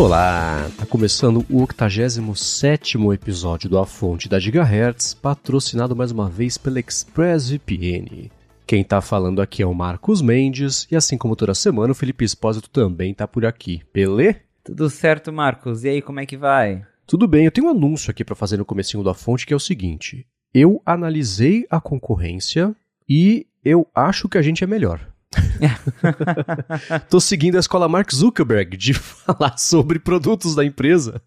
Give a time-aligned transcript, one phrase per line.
[0.00, 6.56] Olá, tá começando o 87 episódio do A Fonte da Gigahertz, patrocinado mais uma vez
[6.56, 8.30] pela ExpressVPN.
[8.66, 12.24] Quem tá falando aqui é o Marcos Mendes, e assim como toda semana, o Felipe
[12.24, 14.40] Espósito também tá por aqui, beleza?
[14.64, 15.84] Tudo certo, Marcos.
[15.84, 16.82] E aí, como é que vai?
[17.06, 19.56] Tudo bem, eu tenho um anúncio aqui para fazer no comecinho da fonte que é
[19.56, 22.74] o seguinte: eu analisei a concorrência
[23.06, 25.09] e eu acho que a gente é melhor.
[27.08, 31.22] Tô seguindo a escola Mark Zuckerberg de falar sobre produtos da empresa.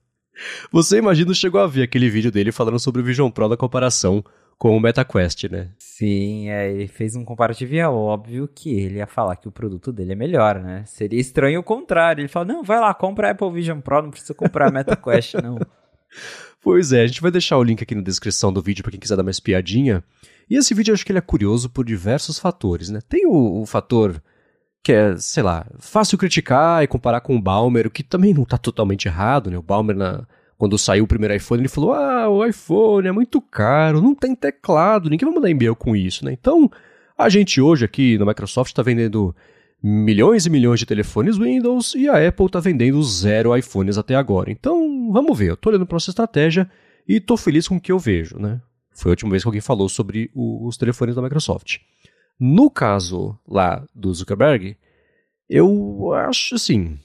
[0.72, 4.24] Você imagina chegou a ver aquele vídeo dele falando sobre o Vision Pro da comparação
[4.58, 5.70] com o MetaQuest, né?
[5.78, 9.52] Sim, é, ele fez um comparativo e é óbvio que ele ia falar que o
[9.52, 10.84] produto dele é melhor, né?
[10.86, 12.22] Seria estranho o contrário.
[12.22, 15.36] Ele fala, não, vai lá, compra a Apple Vision Pro, não precisa comprar a MetaQuest,
[15.36, 15.60] não.
[16.62, 19.00] Pois é, a gente vai deixar o link aqui na descrição do vídeo para quem
[19.00, 20.04] quiser dar mais piadinha.
[20.50, 23.00] E esse vídeo eu acho que ele é curioso por diversos fatores, né?
[23.08, 24.22] Tem o, o fator
[24.84, 28.44] que é, sei lá, fácil criticar e comparar com o Balmer, o que também não
[28.44, 29.58] está totalmente errado, né?
[29.58, 30.28] O Balmer, na,
[30.58, 34.36] quando saiu o primeiro iPhone, ele falou: ah, o iPhone é muito caro, não tem
[34.36, 36.34] teclado, ninguém vai mandar e-mail com isso, né?
[36.34, 36.70] Então,
[37.18, 39.34] a gente hoje aqui no Microsoft está vendendo
[39.82, 44.52] milhões e milhões de telefones Windows e a Apple está vendendo zero iPhones até agora.
[44.52, 46.70] Então, vamos ver, eu estou olhando para essa estratégia
[47.08, 48.62] e estou feliz com o que eu vejo, né?
[48.96, 51.78] Foi a última vez que alguém falou sobre o, os telefones da Microsoft.
[52.40, 54.78] No caso lá do Zuckerberg,
[55.50, 56.98] eu acho assim.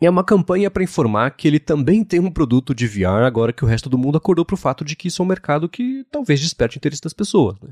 [0.00, 3.64] É uma campanha para informar que ele também tem um produto de VR agora que
[3.64, 6.06] o resto do mundo acordou para o fato de que isso é um mercado que
[6.10, 7.60] talvez desperte o interesse das pessoas.
[7.60, 7.68] Né?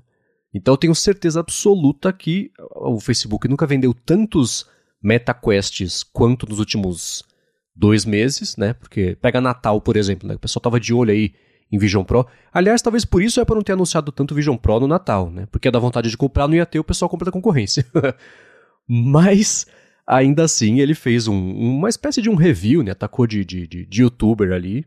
[0.52, 4.66] Então eu tenho certeza absoluta que o Facebook nunca vendeu tantos
[5.02, 7.24] MetaQuests quanto nos últimos
[7.74, 8.74] dois meses, né?
[8.74, 10.34] Porque pega Natal, por exemplo, né?
[10.34, 11.32] O pessoal tava de olho aí
[11.70, 12.26] em Vision Pro.
[12.52, 15.46] Aliás, talvez por isso é para não ter anunciado tanto Vision Pro no Natal, né?
[15.50, 17.86] Porque da vontade de comprar não ia ter, o pessoal compra da concorrência.
[18.88, 19.66] Mas,
[20.06, 22.92] ainda assim, ele fez um, uma espécie de um review, né?
[22.92, 24.86] Atacou de, de, de, de youtuber ali.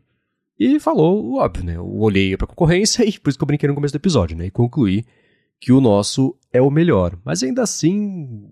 [0.58, 1.76] E falou óbvio, né?
[1.76, 4.46] Eu olhei pra concorrência e por isso que eu brinquei no começo do episódio, né?
[4.46, 5.04] E concluí
[5.60, 7.16] que o nosso é o melhor.
[7.24, 8.50] Mas ainda assim.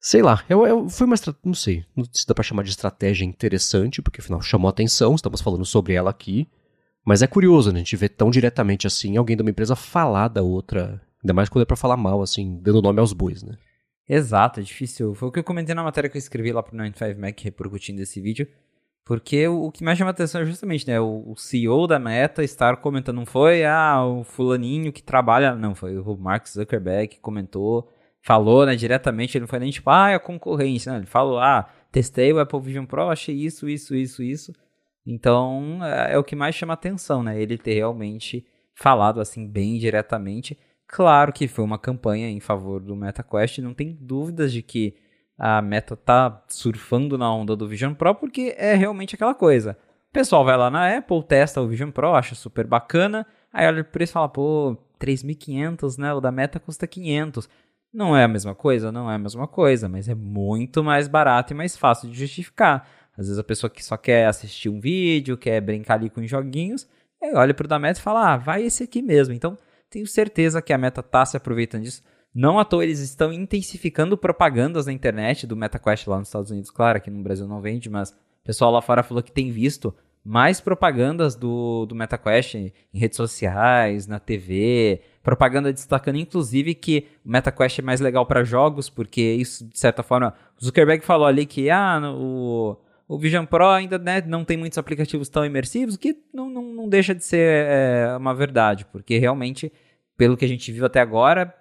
[0.00, 3.22] Sei lá, eu, eu, foi uma não sei, não se dá pra chamar de estratégia
[3.22, 6.48] interessante, porque afinal chamou atenção, estamos falando sobre ela aqui.
[7.10, 7.80] Mas é curioso, né?
[7.80, 11.02] A gente vê tão diretamente assim alguém de uma empresa falar da outra.
[11.20, 13.58] Ainda mais quando é pra falar mal, assim, dando nome aos bois, né?
[14.08, 15.12] Exato, é difícil.
[15.16, 18.20] Foi o que eu comentei na matéria que eu escrevi lá pro 95Mac repercutindo esse
[18.20, 18.46] vídeo.
[19.04, 21.00] Porque o, que mais chama atenção é justamente, né?
[21.00, 25.56] O, CEO da Meta estar comentando, não foi ah, o fulaninho que trabalha.
[25.56, 27.90] Não, foi o Mark Zuckerberg que comentou,
[28.22, 30.92] falou, né, diretamente, ele não foi nem tipo, ah, é a concorrência.
[30.92, 34.52] Não, ele falou, ah, testei o Apple Vision Pro, achei isso, isso, isso, isso.
[35.10, 37.40] Então, é, é o que mais chama atenção, né?
[37.40, 40.56] Ele ter realmente falado assim bem diretamente.
[40.86, 44.94] Claro que foi uma campanha em favor do MetaQuest, não tem dúvidas de que
[45.38, 49.76] a Meta tá surfando na onda do Vision Pro, porque é realmente aquela coisa.
[50.10, 53.82] O pessoal vai lá na Apple, testa o Vision Pro, acha super bacana, aí olha
[53.82, 56.12] o preço e fala, pô, 3.500, né?
[56.12, 57.48] O da Meta custa 500.
[57.92, 58.92] Não é a mesma coisa?
[58.92, 62.86] Não é a mesma coisa, mas é muito mais barato e mais fácil de justificar.
[63.20, 66.30] Às vezes a pessoa que só quer assistir um vídeo, quer brincar ali com os
[66.30, 66.88] joguinhos,
[67.34, 69.34] olha para o da Meta e fala: ah, vai esse aqui mesmo.
[69.34, 69.58] Então,
[69.90, 72.02] tenho certeza que a Meta está se aproveitando disso.
[72.34, 76.70] Não à toa eles estão intensificando propagandas na internet do MetaQuest lá nos Estados Unidos.
[76.70, 79.94] Claro, aqui no Brasil não vende, mas o pessoal lá fora falou que tem visto
[80.24, 87.30] mais propagandas do, do MetaQuest em redes sociais, na TV, propaganda destacando inclusive que o
[87.30, 91.44] MetaQuest é mais legal para jogos, porque isso, de certa forma, o Zuckerberg falou ali
[91.44, 92.76] que ah, o,
[93.10, 96.88] o Vision Pro ainda né, não tem muitos aplicativos tão imersivos, que não, não, não
[96.88, 99.72] deixa de ser é, uma verdade, porque realmente,
[100.16, 101.52] pelo que a gente viu até agora,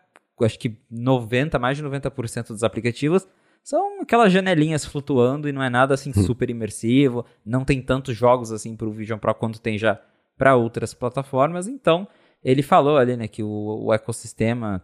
[0.42, 3.28] acho que 90, mais de 90% dos aplicativos
[3.64, 6.22] são aquelas janelinhas flutuando e não é nada assim hum.
[6.22, 10.00] super imersivo, não tem tantos jogos assim para o Vision Pro quanto tem já
[10.38, 12.08] para outras plataformas, então
[12.44, 14.84] ele falou ali né, que o, o ecossistema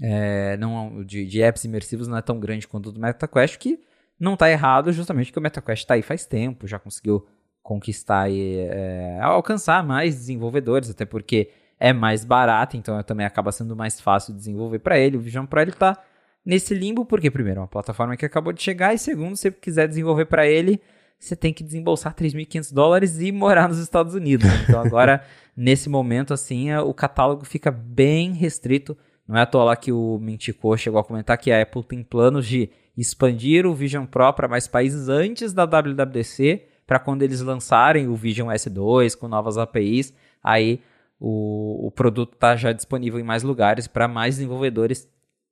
[0.00, 3.80] é, não, de, de apps imersivos não é tão grande quanto o do MetaQuest, que
[4.18, 7.26] não está errado, justamente porque o MetaQuest está aí faz tempo, já conseguiu
[7.62, 13.76] conquistar e é, alcançar mais desenvolvedores, até porque é mais barato, então também acaba sendo
[13.76, 15.16] mais fácil de desenvolver para ele.
[15.16, 16.02] O Vision Pro ele tá
[16.44, 19.50] nesse limbo porque primeiro, é uma plataforma que acabou de chegar e segundo, se você
[19.50, 20.80] quiser desenvolver para ele,
[21.18, 24.46] você tem que desembolsar 3.500 dólares e morar nos Estados Unidos.
[24.62, 25.22] Então agora
[25.56, 28.96] nesse momento assim, o catálogo fica bem restrito.
[29.26, 32.02] Não é à toa lá que o Mintico chegou a comentar que a Apple tem
[32.02, 37.40] planos de expandir o Vision Pro para mais países antes da WWDC, para quando eles
[37.40, 40.12] lançarem o Vision S2 com novas APIs,
[40.42, 40.80] aí
[41.20, 45.08] o, o produto está já disponível em mais lugares para mais desenvolvedores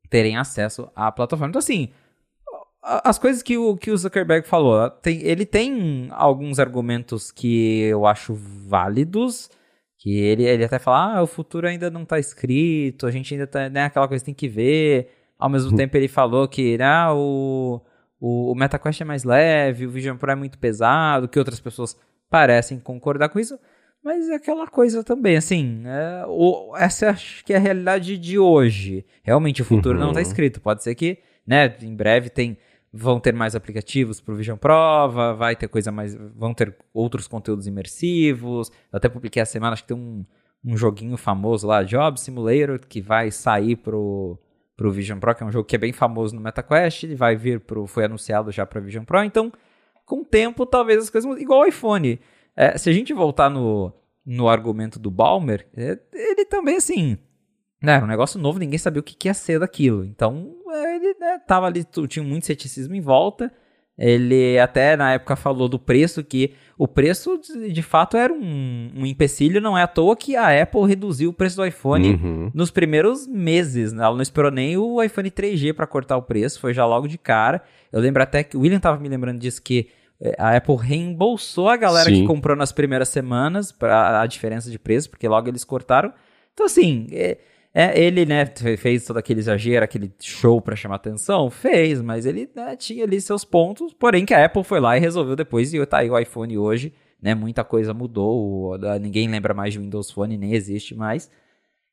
[0.08, 1.50] terem acesso à plataforma.
[1.50, 1.90] Então, assim,
[2.82, 8.06] as coisas que o, que o Zuckerberg falou, tem, ele tem alguns argumentos que eu
[8.06, 9.50] acho válidos,
[9.98, 13.46] que ele, ele até fala, ah, o futuro ainda não tá escrito, a gente ainda
[13.46, 15.10] tá, né, aquela coisa tem que ver.
[15.38, 15.76] Ao mesmo uhum.
[15.76, 17.80] tempo ele falou que, ah, o,
[18.20, 21.96] o, o MetaQuest é mais leve, o Vision Pro é muito pesado, que outras pessoas
[22.30, 23.58] parecem concordar com isso.
[24.02, 28.38] Mas é aquela coisa também, assim, é, o, essa acho que é a realidade de
[28.38, 29.04] hoje.
[29.22, 30.04] Realmente o futuro uhum.
[30.04, 30.60] não está escrito.
[30.60, 32.56] Pode ser que, né, em breve tem
[32.92, 37.28] vão ter mais aplicativos para o Vision Pro, vai ter coisa mais, vão ter outros
[37.28, 38.70] conteúdos imersivos.
[38.92, 40.24] Eu até publiquei a semana, acho que tem um,
[40.64, 44.38] um joguinho famoso lá, Job Simulator, que vai sair pro
[44.76, 47.34] pro Vision Pro, que é um jogo que é bem famoso no MetaQuest, ele vai
[47.34, 49.50] vir pro foi anunciado já para Vision Pro, então
[50.04, 52.20] com o tempo talvez as coisas igual o iPhone.
[52.54, 53.92] É, se a gente voltar no,
[54.24, 57.18] no argumento do Balmer, é, ele também assim,
[57.82, 60.04] né, era um negócio novo, ninguém sabia o que, que ia ser daquilo.
[60.04, 63.52] Então, é, ele né, tava ali, tinha muito ceticismo em volta.
[63.98, 68.90] Ele até na época falou do preço, que o preço de, de fato era um,
[68.94, 72.50] um, empecilho, não é à toa que a Apple reduziu o preço do iPhone uhum.
[72.52, 73.94] nos primeiros meses.
[73.94, 77.16] Ela não esperou nem o iPhone 3G para cortar o preço, foi já logo de
[77.16, 77.62] cara.
[77.90, 79.88] Eu lembro até que o William tava me lembrando disso que
[80.20, 82.20] é, a Apple reembolsou a galera Sim.
[82.20, 86.12] que comprou nas primeiras semanas para a diferença de preço, porque logo eles cortaram.
[86.52, 87.38] Então, assim, é,
[87.78, 88.46] é, ele, né,
[88.78, 91.50] fez todo aquele exagero, aquele show para chamar atenção?
[91.50, 95.00] Fez, mas ele né, tinha ali seus pontos, porém que a Apple foi lá e
[95.00, 99.74] resolveu depois, e tá aí o iPhone hoje, né, muita coisa mudou, ninguém lembra mais
[99.74, 101.30] de Windows Phone, nem existe mais.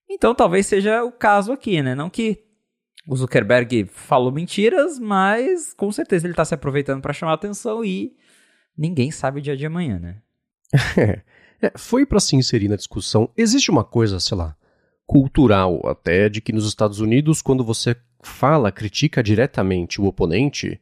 [0.09, 2.41] Então talvez seja o caso aqui, né, não que
[3.06, 8.15] o Zuckerberg falou mentiras, mas com certeza ele tá se aproveitando para chamar atenção e
[8.77, 10.21] ninguém sabe o dia de amanhã, né?
[11.62, 13.29] é, foi para se inserir na discussão.
[13.36, 14.56] Existe uma coisa, sei lá,
[15.05, 20.79] cultural até de que nos Estados Unidos, quando você fala, critica diretamente o oponente,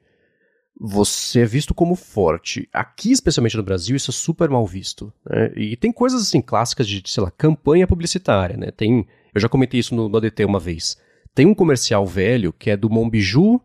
[0.80, 2.68] você é visto como forte.
[2.74, 5.14] Aqui, especialmente no Brasil, isso é super mal visto.
[5.30, 5.52] Né?
[5.56, 8.72] E tem coisas assim clássicas de, sei lá, campanha publicitária, né?
[8.72, 10.98] Tem, eu já comentei isso no, no ADT uma vez.
[11.36, 13.62] Tem um comercial velho que é do Monbiju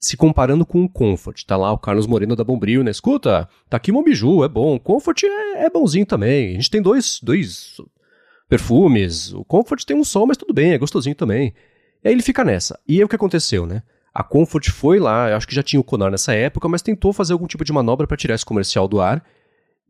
[0.00, 1.44] se comparando com o Comfort.
[1.44, 2.90] Tá lá o Carlos Moreno da Bombril, né?
[2.90, 4.78] Escuta, tá aqui Monbiju, é bom.
[4.78, 6.50] Comfort é, é bonzinho também.
[6.50, 7.76] A gente tem dois, dois
[8.48, 9.32] perfumes.
[9.32, 11.54] O Comfort tem um som, mas tudo bem, é gostosinho também.
[12.02, 12.78] E aí ele fica nessa.
[12.86, 13.82] E aí o que aconteceu, né?
[14.12, 17.32] A Comfort foi lá, acho que já tinha o Conar nessa época, mas tentou fazer
[17.32, 19.24] algum tipo de manobra para tirar esse comercial do ar.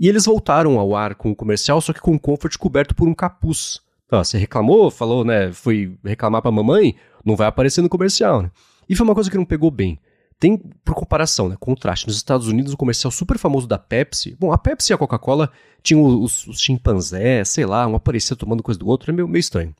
[0.00, 3.06] E eles voltaram ao ar com o comercial, só que com o Comfort coberto por
[3.06, 3.80] um capuz.
[4.06, 5.52] Então, você reclamou, falou, né?
[5.52, 8.50] Foi reclamar pra mamãe, não vai aparecer no comercial, né?
[8.88, 9.98] E foi uma coisa que não pegou bem.
[10.38, 14.36] Tem, por comparação, né, contraste, nos Estados Unidos, um comercial super famoso da Pepsi.
[14.38, 15.50] Bom, a Pepsi e a Coca-Cola
[15.82, 19.40] tinham os, os chimpanzés, sei lá, um aparecia tomando coisa do outro, é meio, meio
[19.40, 19.75] estranho.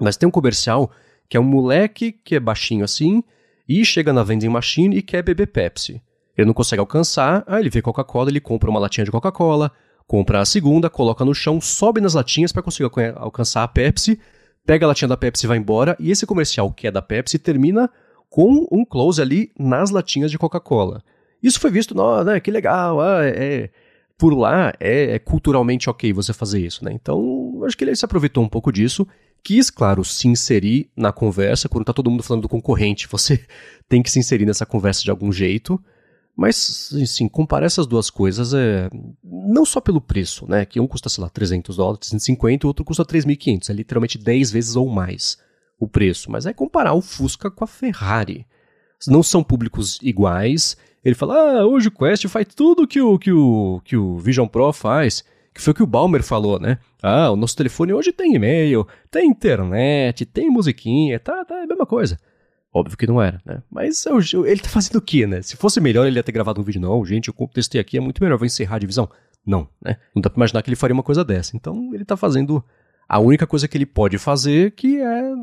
[0.00, 0.90] Mas tem um comercial
[1.28, 3.22] que é um moleque que é baixinho assim
[3.68, 6.02] e chega na vending machine e quer beber Pepsi.
[6.36, 9.70] Ele não consegue alcançar, aí ele vê Coca-Cola, ele compra uma latinha de Coca-Cola,
[10.06, 14.18] compra a segunda, coloca no chão, sobe nas latinhas para conseguir alcançar a Pepsi,
[14.66, 17.38] pega a latinha da Pepsi e vai embora, e esse comercial que é da Pepsi
[17.38, 17.90] termina
[18.32, 21.04] com um close ali nas latinhas de Coca-Cola.
[21.42, 23.68] Isso foi visto, não, né, que legal, ah, é,
[24.16, 26.92] por lá é, é, culturalmente ok você fazer isso, né?
[26.94, 29.06] Então, acho que ele se aproveitou um pouco disso,
[29.44, 33.38] quis, claro, se inserir na conversa, quando tá todo mundo falando do concorrente, você
[33.86, 35.78] tem que se inserir nessa conversa de algum jeito,
[36.34, 38.88] mas, assim, comparar essas duas coisas é
[39.22, 42.68] não só pelo preço, né, que um custa, sei lá, 300 dólares, 350 e o
[42.68, 45.36] outro custa 3.500, é literalmente 10 vezes ou mais
[45.82, 48.46] o preço, mas é comparar o Fusca com a Ferrari.
[49.08, 50.76] Não são públicos iguais.
[51.04, 54.46] Ele fala, ah, hoje o Quest faz tudo que o, que o, que o Vision
[54.46, 55.24] Pro faz.
[55.52, 56.78] Que foi o que o Balmer falou, né?
[57.02, 61.66] Ah, o nosso telefone hoje tem e-mail, tem internet, tem musiquinha, tá, tá, é a
[61.66, 62.16] mesma coisa.
[62.72, 63.60] Óbvio que não era, né?
[63.68, 65.42] Mas ele tá fazendo o quê, né?
[65.42, 66.80] Se fosse melhor, ele ia ter gravado um vídeo.
[66.80, 69.10] Não, gente, eu testei aqui, é muito melhor, vou encerrar a divisão.
[69.44, 69.96] Não, né?
[70.14, 71.56] Não dá pra imaginar que ele faria uma coisa dessa.
[71.56, 72.64] Então, ele tá fazendo
[73.08, 75.34] a única coisa que ele pode fazer, que é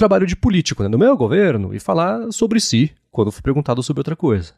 [0.00, 4.00] trabalho de político, né, no meu governo, e falar sobre si quando for perguntado sobre
[4.00, 4.54] outra coisa.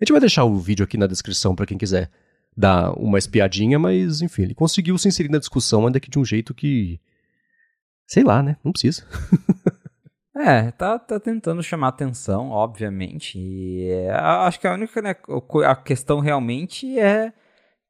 [0.00, 2.10] A gente vai deixar o vídeo aqui na descrição para quem quiser
[2.56, 6.24] dar uma espiadinha, mas enfim, ele conseguiu se inserir na discussão ainda que de um
[6.24, 7.00] jeito que.
[8.04, 8.56] Sei lá, né?
[8.64, 9.06] Não precisa.
[10.34, 13.38] é, tá, tá tentando chamar atenção, obviamente.
[13.38, 15.14] E é, acho que a única né,
[15.64, 17.32] a questão realmente é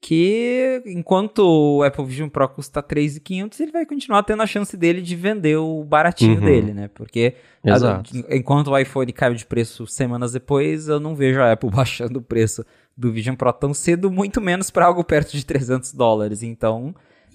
[0.00, 5.02] que enquanto o Apple Vision Pro custa 3.500, ele vai continuar tendo a chance dele
[5.02, 6.44] de vender o baratinho uhum.
[6.44, 6.88] dele, né?
[6.88, 11.68] Porque a, enquanto o iPhone caiu de preço semanas depois, eu não vejo a Apple
[11.70, 12.64] baixando o preço
[12.96, 16.42] do Vision Pro tão cedo, muito menos para algo perto de 300 dólares.
[16.42, 16.94] Então,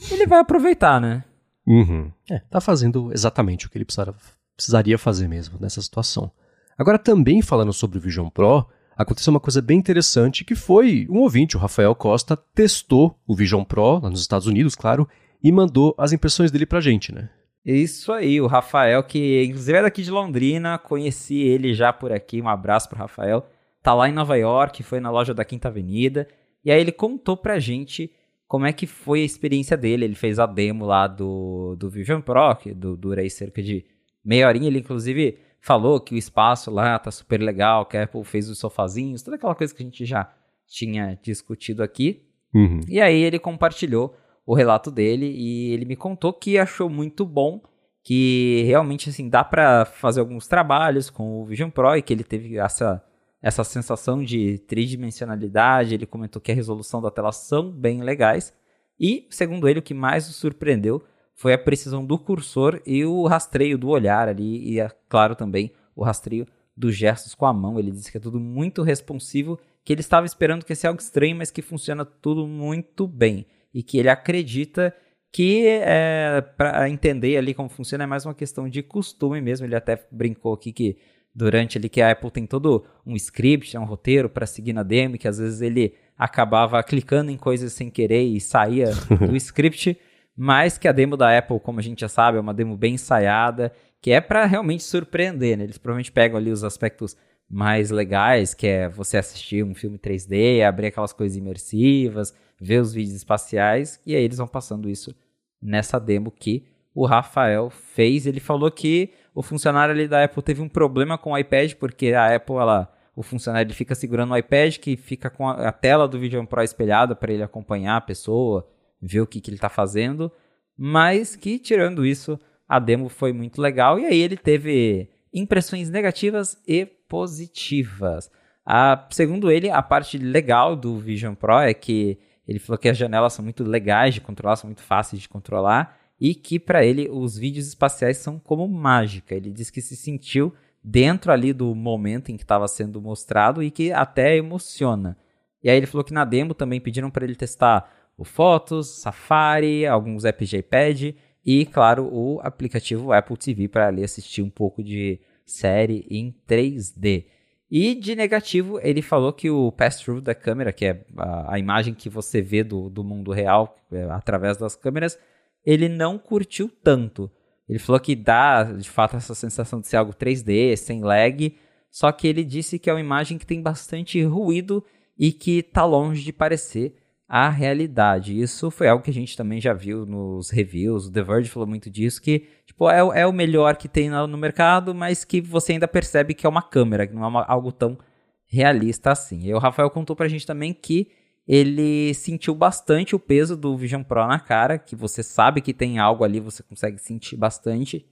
[0.10, 1.24] ele vai aproveitar, né?
[1.68, 2.12] Uhum.
[2.30, 4.16] É, tá fazendo exatamente o que ele precisava,
[4.56, 6.32] precisaria fazer mesmo nessa situação.
[6.78, 11.20] Agora, também falando sobre o Vision Pro, aconteceu uma coisa bem interessante que foi um
[11.20, 15.08] ouvinte, o Rafael Costa, testou o Vision Pro lá nos Estados Unidos, claro,
[15.44, 17.30] e mandou as impressões dele pra gente, né?
[17.66, 22.42] Isso aí, o Rafael, que inclusive é daqui de Londrina, conheci ele já por aqui,
[22.42, 23.46] um abraço pro Rafael.
[23.82, 26.28] Tá lá em Nova York, foi na loja da Quinta Avenida,
[26.64, 28.12] e aí ele contou pra gente
[28.48, 30.06] como é que foi a experiência dele.
[30.06, 33.86] Ele fez a demo lá do, do Vision Pro, que dura aí cerca de
[34.24, 34.68] meia horinha.
[34.68, 38.60] Ele, inclusive, falou que o espaço lá tá super legal, que a Apple fez os
[38.60, 40.32] sofazinhos, toda aquela coisa que a gente já
[40.68, 42.24] tinha discutido aqui.
[42.54, 42.82] Uhum.
[42.88, 47.64] E aí ele compartilhou o relato dele e ele me contou que achou muito bom,
[48.04, 52.24] que realmente assim dá para fazer alguns trabalhos com o Vision Pro e que ele
[52.24, 53.04] teve essa
[53.42, 58.52] essa sensação de tridimensionalidade, ele comentou que a resolução da tela são bem legais
[59.00, 61.04] e, segundo ele, o que mais o surpreendeu
[61.36, 65.72] foi a precisão do cursor e o rastreio do olhar ali e, é claro, também
[65.96, 67.78] o rastreio dos gestos com a mão.
[67.78, 71.36] Ele disse que é tudo muito responsivo, que ele estava esperando que esse algo estranho,
[71.36, 74.96] mas que funciona tudo muito bem e que ele acredita
[75.32, 79.68] que é, para entender ali como funciona é mais uma questão de costume mesmo.
[79.68, 80.98] Ele até brincou aqui que
[81.36, 85.18] durante ali que a Apple tem todo um script, um roteiro para seguir na demo,
[85.18, 88.92] que às vezes ele acabava clicando em coisas sem querer e saía
[89.28, 89.98] do script,
[90.36, 92.96] mas que a demo da Apple, como a gente já sabe, é uma demo bem
[92.96, 95.64] ensaiada, que é para realmente surpreender, né?
[95.64, 97.16] Eles provavelmente pegam ali os aspectos
[97.50, 102.94] mais legais, que é você assistir um filme 3D, abrir aquelas coisas imersivas, ver os
[102.94, 105.16] vídeos espaciais, e aí eles vão passando isso
[105.62, 108.26] nessa demo que o Rafael fez.
[108.26, 112.14] Ele falou que o funcionário ali da Apple teve um problema com o iPad, porque
[112.14, 115.72] a Apple, ela, o funcionário ele fica segurando o iPad, que fica com a, a
[115.72, 118.68] tela do Vision Pro espelhada para ele acompanhar a pessoa,
[119.02, 120.32] ver o que, que ele está fazendo,
[120.78, 126.58] mas que, tirando isso, a demo foi muito legal, e aí ele teve impressões negativas
[126.68, 128.32] e positivas.
[128.66, 132.98] A, segundo ele, a parte legal do Vision Pro é que ele falou que as
[132.98, 137.10] janelas são muito legais de controlar, são muito fáceis de controlar e que para ele
[137.10, 139.36] os vídeos espaciais são como mágica.
[139.36, 143.72] Ele disse que se sentiu dentro ali do momento em que estava sendo mostrado e
[143.72, 145.18] que até emociona.
[145.64, 149.86] E aí ele falou que na demo também pediram para ele testar o Fotos, Safari,
[149.86, 151.14] alguns apps iPad
[151.46, 157.26] e, claro, o aplicativo Apple TV para ali assistir um pouco de série em 3D.
[157.70, 161.94] E de negativo, ele falou que o pass-through da câmera, que é a, a, imagem
[161.94, 165.20] que você vê do, do mundo real é, através das câmeras,
[165.66, 167.30] ele não curtiu tanto.
[167.68, 171.56] Ele falou que dá, de fato, essa sensação de ser algo 3D, sem lag,
[171.92, 174.84] só que ele disse que é uma imagem que tem bastante ruído
[175.18, 176.96] e que está longe de parecer
[177.38, 178.40] a realidade.
[178.40, 181.08] Isso foi algo que a gente também já viu nos reviews.
[181.08, 184.38] O The Verge falou muito disso, que tipo, é, é o melhor que tem no,
[184.38, 187.74] mercado, mas que você ainda percebe que é uma câmera, que não é uma, algo
[187.74, 187.98] tão
[188.46, 189.48] realista assim.
[189.48, 191.12] E o Rafael contou pra gente também que
[191.46, 196.00] ele sentiu bastante o peso do Vision Pro na cara, que você sabe que tem
[196.00, 198.06] algo ali, você consegue sentir bastante.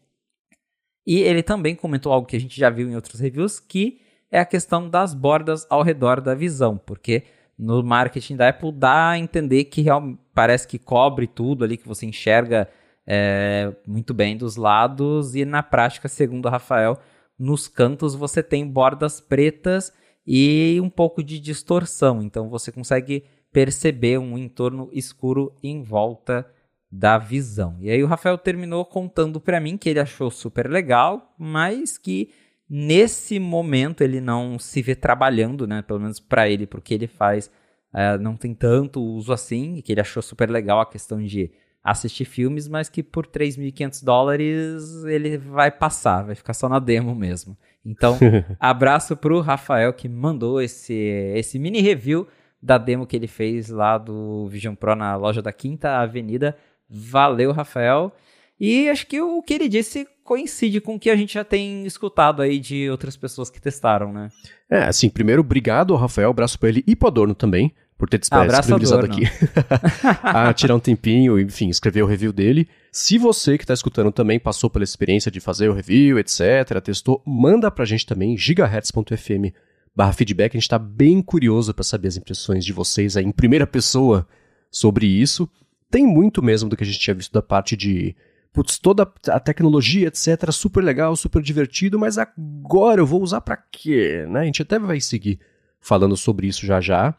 [1.07, 4.41] E ele também comentou algo que a gente já viu em outros reviews, que é
[4.41, 7.23] a questão das bordas ao redor da visão, porque
[7.57, 11.87] no marketing da Apple dá a entender que real, parece que cobre tudo ali, que
[11.87, 12.67] você enxerga
[13.05, 16.97] é, muito bem dos lados, e na prática, segundo o Rafael,
[17.37, 19.93] nos cantos você tem bordas pretas
[20.25, 26.47] e um pouco de distorção, então você consegue perceber um entorno escuro em volta
[26.91, 27.77] da visão.
[27.79, 32.29] E aí o Rafael terminou contando para mim que ele achou super legal, mas que
[32.75, 35.83] Nesse momento ele não se vê trabalhando, né?
[35.83, 37.45] Pelo menos para ele, porque ele faz,
[37.93, 41.51] uh, não tem tanto uso assim, que ele achou super legal a questão de
[41.83, 47.13] assistir filmes, mas que por 3.500 dólares ele vai passar, vai ficar só na demo
[47.13, 47.55] mesmo.
[47.85, 48.17] Então,
[48.59, 50.95] abraço pro Rafael que mandou esse,
[51.35, 52.27] esse mini review
[52.59, 56.57] da demo que ele fez lá do Vision Pro na loja da Quinta Avenida.
[56.89, 58.11] Valeu, Rafael.
[58.59, 61.85] E acho que o que ele disse coincide com o que a gente já tem
[61.85, 64.29] escutado aí de outras pessoas que testaram, né?
[64.69, 68.19] É, assim, primeiro, obrigado ao Rafael, abraço pra ele e pro Adorno também, por ter
[68.19, 69.23] disponibilizado aqui
[70.23, 72.67] a tirar um tempinho, enfim, escrever o review dele.
[72.91, 77.21] Se você que está escutando também passou pela experiência de fazer o review, etc., testou,
[77.25, 79.53] manda pra gente também, gigahertz.fm
[79.95, 83.31] barra feedback, a gente está bem curioso para saber as impressões de vocês aí em
[83.31, 84.27] primeira pessoa
[84.71, 85.47] sobre isso.
[85.89, 88.15] Tem muito mesmo do que a gente tinha visto da parte de
[88.53, 93.57] putz, toda a tecnologia, etc, super legal, super divertido, mas agora eu vou usar para
[93.57, 94.25] quê?
[94.29, 94.41] Né?
[94.41, 95.39] A gente até vai seguir
[95.81, 97.15] falando sobre isso já já,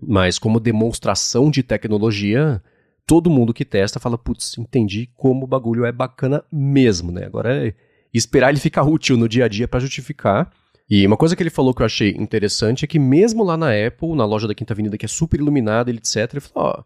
[0.00, 2.62] mas como demonstração de tecnologia,
[3.06, 7.26] todo mundo que testa fala, putz, entendi como o bagulho é bacana mesmo, né?
[7.26, 7.74] Agora é
[8.12, 10.50] esperar ele ficar útil no dia a dia para justificar.
[10.88, 13.68] E uma coisa que ele falou que eu achei interessante é que mesmo lá na
[13.70, 16.84] Apple, na loja da Quinta Avenida, que é super iluminada, etc., ele falou, ó,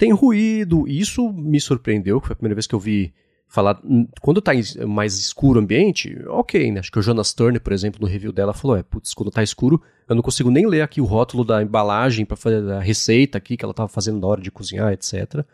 [0.00, 3.12] tem ruído, e isso me surpreendeu, que foi a primeira vez que eu vi
[3.46, 4.52] falar, hum, quando tá
[4.88, 6.80] mais escuro o ambiente, ok, né?
[6.80, 9.42] Acho que o Jonas Turner, por exemplo, no review dela, falou, é, putz, quando tá
[9.42, 9.78] escuro,
[10.08, 13.58] eu não consigo nem ler aqui o rótulo da embalagem para fazer a receita aqui
[13.58, 15.44] que ela tava fazendo na hora de cozinhar, etc.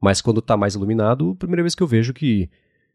[0.00, 2.48] Mas quando tá mais iluminado, primeira vez que eu vejo que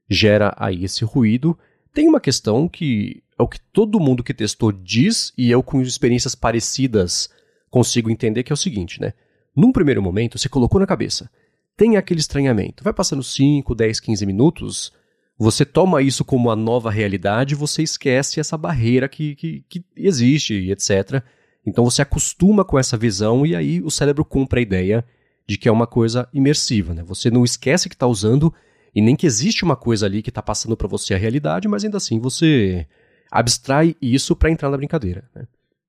[0.10, 1.60] gera aí esse ruído.
[1.94, 5.82] Tem uma questão que é o que todo mundo que testou diz, e eu com
[5.82, 7.30] experiências parecidas
[7.70, 9.12] consigo entender, que é o seguinte, né?
[9.56, 11.30] Num primeiro momento, você colocou na cabeça,
[11.78, 12.84] tem aquele estranhamento.
[12.84, 14.94] Vai passando 5, 10, 15 minutos,
[15.38, 20.72] você toma isso como a nova realidade, você esquece essa barreira que, que, que existe
[20.72, 21.24] etc.
[21.66, 25.06] Então você acostuma com essa visão e aí o cérebro compra a ideia
[25.48, 26.94] de que é uma coisa imersiva.
[26.94, 27.04] Né?
[27.04, 28.54] Você não esquece que está usando
[28.94, 31.84] e nem que existe uma coisa ali que está passando para você a realidade, mas
[31.84, 32.88] ainda assim você
[33.30, 35.30] abstrai isso para entrar na brincadeira.
[35.36, 35.46] Né?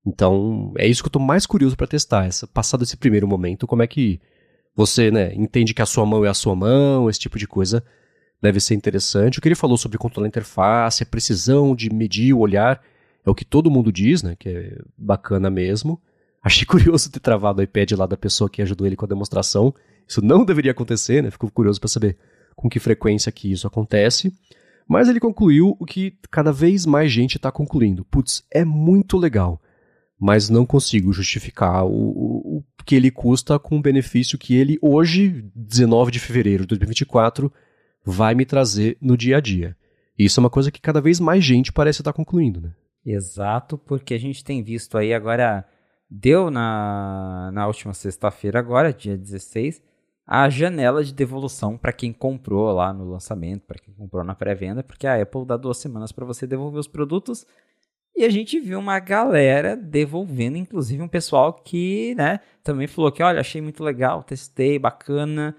[0.07, 2.25] Então é isso que eu estou mais curioso para testar.
[2.25, 4.21] Essa, passado esse primeiro momento, como é que
[4.73, 7.83] você né, entende que a sua mão é a sua mão, esse tipo de coisa
[8.41, 9.37] deve ser interessante.
[9.37, 12.81] O que ele falou sobre controlar a interface, a precisão de medir o olhar,
[13.25, 14.35] é o que todo mundo diz, né?
[14.39, 16.01] Que é bacana mesmo.
[16.41, 19.75] Achei curioso ter travado o iPad lá da pessoa que ajudou ele com a demonstração.
[20.07, 21.31] Isso não deveria acontecer, né?
[21.31, 22.17] Fico curioso para saber
[22.55, 24.31] com que frequência que isso acontece.
[24.87, 28.05] Mas ele concluiu o que cada vez mais gente está concluindo.
[28.05, 29.59] Putz, é muito legal
[30.19, 34.79] mas não consigo justificar o, o, o, que ele custa com o benefício que ele,
[34.81, 37.51] hoje, 19 de fevereiro de 2024,
[38.03, 39.75] vai me trazer no dia a dia.
[40.17, 42.73] E isso é uma coisa que cada vez mais gente parece estar concluindo, né?
[43.05, 45.65] Exato, porque a gente tem visto aí agora,
[46.09, 49.81] deu na, na última sexta-feira agora, dia 16,
[50.25, 54.83] a janela de devolução para quem comprou lá no lançamento, para quem comprou na pré-venda,
[54.83, 57.45] porque a Apple dá duas semanas para você devolver os produtos
[58.17, 63.21] e a gente viu uma galera devolvendo, inclusive um pessoal que, né, também falou que,
[63.21, 65.55] olha, achei muito legal, testei, bacana,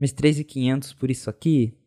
[0.00, 1.78] mas 3.500 por isso aqui,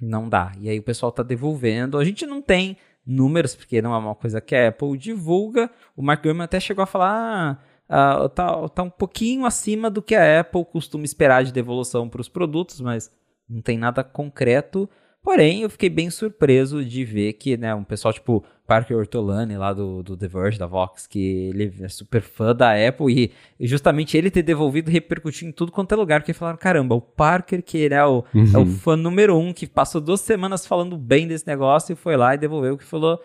[0.00, 0.52] não dá.
[0.58, 1.98] E aí o pessoal tá devolvendo.
[1.98, 5.70] A gente não tem números, porque não é uma coisa que a Apple divulga.
[5.94, 10.00] O Mark Gurman até chegou a falar, ah, uh, tá, tá um pouquinho acima do
[10.00, 13.10] que a Apple costuma esperar de devolução para os produtos, mas
[13.46, 14.88] não tem nada concreto.
[15.22, 19.74] Porém, eu fiquei bem surpreso de ver que, né, um pessoal tipo Parker Ortolani lá
[19.74, 23.30] do, do The Verge, da Vox, que ele é super fã da Apple
[23.60, 27.00] e, justamente ele ter devolvido repercutiu em tudo quanto é lugar, porque falaram, caramba, o
[27.00, 28.52] Parker, que ele é o, uhum.
[28.54, 32.16] é o fã número um, que passou duas semanas falando bem desse negócio e foi
[32.16, 33.22] lá e devolveu, que falou,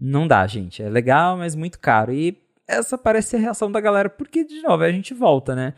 [0.00, 2.12] não dá, gente, é legal, mas muito caro.
[2.12, 5.74] E essa parece a reação da galera, porque, de novo, a gente volta, né?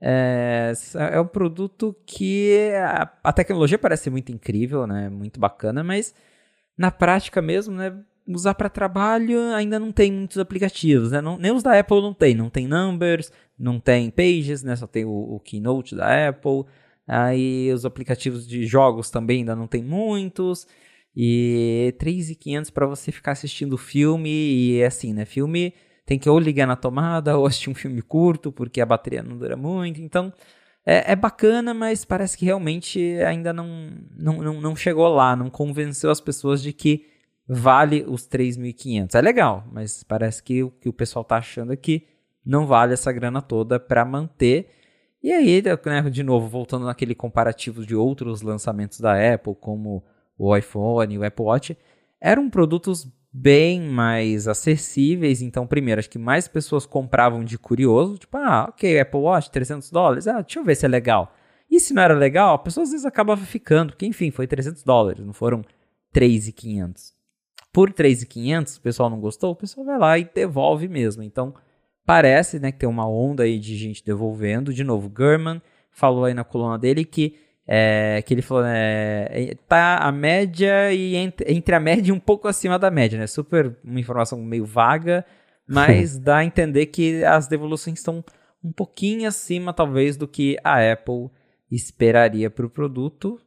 [0.00, 0.72] É,
[1.10, 5.08] é um produto que a, a, tecnologia parece muito incrível, né?
[5.08, 6.14] Muito bacana, mas
[6.78, 7.92] na prática mesmo, né?
[8.32, 11.20] Usar para trabalho ainda não tem muitos aplicativos, né?
[11.20, 14.76] Não, nem os da Apple não tem, não tem Numbers, não tem Pages, né?
[14.76, 16.64] Só tem o, o Keynote da Apple.
[17.06, 20.66] Aí os aplicativos de jogos também ainda não tem muitos.
[21.14, 25.24] E 3.500 para você ficar assistindo filme e é assim, né?
[25.24, 25.74] Filme
[26.06, 29.36] tem que ou ligar na tomada ou assistir um filme curto, porque a bateria não
[29.36, 30.00] dura muito.
[30.00, 30.32] Então,
[30.84, 35.50] é, é bacana, mas parece que realmente ainda não, não, não, não chegou lá, não
[35.50, 37.06] convenceu as pessoas de que
[37.52, 39.16] vale os 3.500.
[39.16, 42.06] É legal, mas parece que o que o pessoal tá achando que
[42.46, 44.70] não vale essa grana toda para manter.
[45.20, 50.04] E aí, né, de novo, voltando naquele comparativo de outros lançamentos da Apple, como
[50.38, 51.76] o iPhone, o Apple Watch,
[52.20, 55.42] eram produtos bem mais acessíveis.
[55.42, 58.16] Então, primeiro, acho que mais pessoas compravam de curioso.
[58.16, 60.28] Tipo, ah, ok, Apple Watch, 300 dólares.
[60.28, 61.34] Ah, deixa eu ver se é legal.
[61.68, 63.90] E se não era legal, a pessoa às vezes acabava ficando.
[63.90, 65.64] Porque, enfim, foi 300 dólares, não foram
[66.12, 67.18] 3,500.
[67.72, 71.22] Por 3,500, o pessoal não gostou, o pessoal vai lá e devolve mesmo.
[71.22, 71.54] Então,
[72.04, 74.74] parece né, que tem uma onda aí de gente devolvendo.
[74.74, 77.36] De novo, Gurman falou aí na coluna dele que
[77.72, 82.12] é, que ele falou, né, é, tá a média e entre, entre, a média e
[82.12, 83.28] um pouco acima da média, né?
[83.28, 85.24] Super uma informação meio vaga,
[85.68, 88.24] mas dá a entender que as devoluções estão
[88.62, 91.30] um pouquinho acima, talvez, do que a Apple
[91.70, 93.40] esperaria para o produto.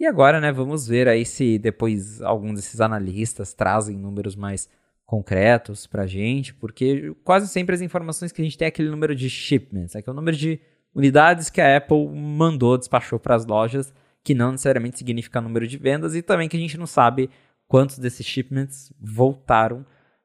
[0.00, 4.66] E agora, né, vamos ver aí se depois alguns desses analistas trazem números mais
[5.04, 8.88] concretos para a gente, porque quase sempre as informações que a gente tem é aquele
[8.88, 10.58] número de shipments, é que é o número de
[10.94, 13.92] unidades que a Apple mandou, despachou para as lojas,
[14.24, 17.28] que não necessariamente significa número de vendas, e também que a gente não sabe
[17.68, 19.84] quantos desses shipments voltaram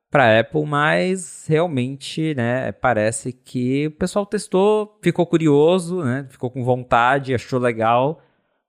[0.09, 6.63] para Apple, mas realmente, né, parece que o pessoal testou, ficou curioso, né, ficou com
[6.63, 8.21] vontade, achou legal,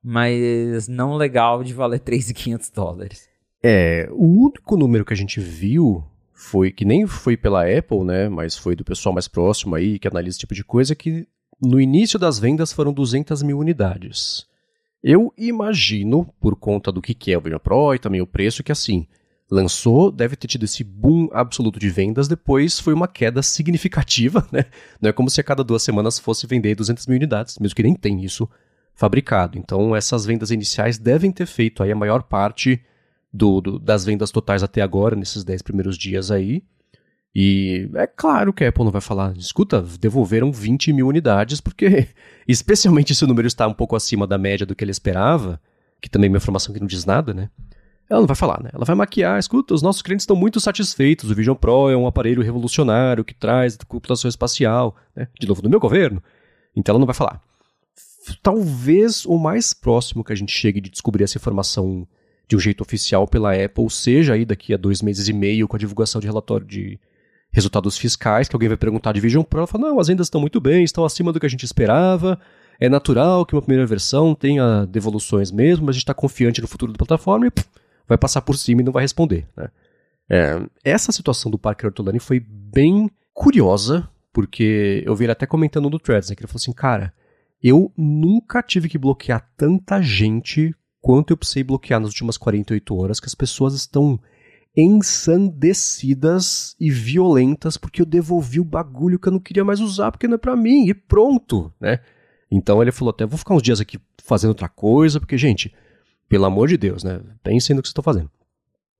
[0.09, 3.29] mas não legal de valer 3.500 dólares.
[3.61, 8.29] É, o único número que a gente viu foi que nem foi pela Apple, né,
[8.29, 11.27] mas foi do pessoal mais próximo aí que analisa esse tipo de coisa, que
[11.61, 14.47] no início das vendas foram 200 mil unidades.
[15.03, 18.71] Eu imagino, por conta do que é o Vision Pro e também o preço, que
[18.71, 19.09] assim,
[19.51, 24.67] lançou, deve ter tido esse boom absoluto de vendas, depois foi uma queda significativa, né?
[25.01, 27.83] Não é como se a cada duas semanas fosse vender 200 mil unidades, mesmo que
[27.83, 28.49] nem tem isso
[28.97, 29.59] fabricado.
[29.59, 32.83] Então, essas vendas iniciais devem ter feito aí a maior parte
[33.33, 36.65] do, do, das vendas totais até agora, nesses 10 primeiros dias aí.
[37.35, 42.09] E é claro que a Apple não vai falar, escuta, devolveram 20 mil unidades, porque,
[42.49, 45.61] especialmente se o número está um pouco acima da média do que ele esperava,
[46.01, 47.51] que também é uma informação que não diz nada, né?
[48.09, 48.71] Ela não vai falar, né?
[48.73, 52.07] Ela vai maquiar, escuta, os nossos clientes estão muito satisfeitos, o Vision Pro é um
[52.07, 55.29] aparelho revolucionário que traz computação espacial, né?
[55.39, 56.23] De novo, no meu governo.
[56.75, 57.43] Então ela não vai falar.
[58.43, 62.07] Talvez o mais próximo que a gente chegue de descobrir essa informação
[62.49, 65.77] de um jeito oficial pela Apple seja aí daqui a dois meses e meio com
[65.77, 66.99] a divulgação de relatório de
[67.53, 70.41] resultados fiscais, que alguém vai perguntar de Vision Pro, ela fala, não, as vendas estão
[70.41, 72.39] muito bem, estão acima do que a gente esperava,
[72.79, 76.69] é natural que uma primeira versão tenha devoluções mesmo, mas a gente está confiante no
[76.69, 77.67] futuro da plataforma e pff,
[78.07, 79.47] vai passar por cima e não vai responder.
[79.57, 79.69] Né?
[80.29, 85.89] É, essa situação do Parker Ortolani foi bem curiosa, porque eu vi ele até comentando
[85.89, 87.13] no Threads, né, que ele falou assim, cara,
[87.69, 93.21] eu nunca tive que bloquear tanta gente quanto eu precisei bloquear nas últimas 48 horas,
[93.21, 94.19] que as pessoas estão
[94.77, 100.29] ensandecidas e violentas porque eu devolvi o bagulho que eu não queria mais usar porque
[100.29, 102.01] não é para mim e pronto, né?
[102.51, 105.75] Então ele falou até vou ficar uns dias aqui fazendo outra coisa porque gente,
[106.29, 107.23] pelo amor de Deus, né?
[107.43, 108.31] Pensem no que vocês estão fazendo.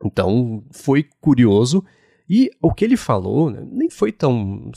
[0.05, 1.85] Então, foi curioso.
[2.29, 4.71] E o que ele falou né, nem foi tão.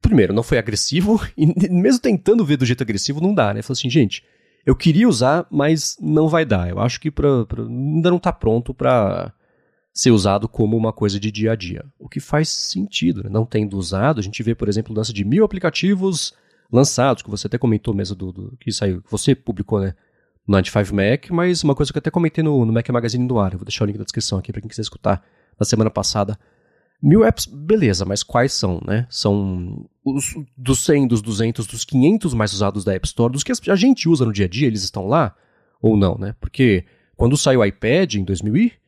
[0.00, 3.62] Primeiro, não foi agressivo, e mesmo tentando ver do jeito agressivo, não dá, né?
[3.62, 4.24] Falou assim, gente,
[4.64, 6.68] eu queria usar, mas não vai dar.
[6.68, 9.32] Eu acho que pra, pra ainda não está pronto para
[9.92, 11.84] ser usado como uma coisa de dia a dia.
[11.98, 13.30] O que faz sentido, né?
[13.30, 16.34] Não tendo usado, a gente vê, por exemplo, o lance de mil aplicativos
[16.70, 19.94] lançados, que você até comentou mesmo do, do que saiu, que você publicou, né?
[20.46, 23.52] 95 Mac, mas uma coisa que eu até comentei no, no Mac Magazine do ar,
[23.52, 25.24] eu vou deixar o link na descrição aqui para quem quiser escutar
[25.58, 26.38] na semana passada.
[27.02, 29.06] Mil apps, beleza, mas quais são, né?
[29.10, 33.70] São os dos 100, dos 200, dos 500 mais usados da App Store, dos que
[33.70, 35.34] a gente usa no dia a dia, eles estão lá
[35.80, 36.34] ou não, né?
[36.40, 36.84] Porque
[37.16, 38.80] quando saiu o iPad em 2010,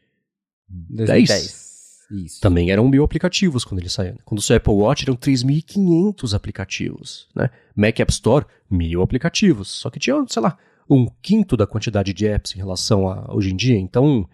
[0.88, 1.68] 2010.
[2.10, 2.40] Isso.
[2.40, 4.14] Também eram mil aplicativos quando ele saiu.
[4.14, 4.18] Né?
[4.24, 7.50] Quando saiu o Apple Watch eram 3.500 aplicativos, né?
[7.76, 9.68] Mac App Store, mil aplicativos.
[9.68, 10.56] Só que tinha, sei lá,
[10.88, 13.78] um quinto da quantidade de apps em relação a hoje em dia.
[13.78, 14.26] Então,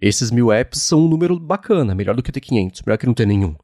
[0.00, 3.14] esses mil apps são um número bacana, melhor do que ter 500, melhor que não
[3.14, 3.54] ter nenhum.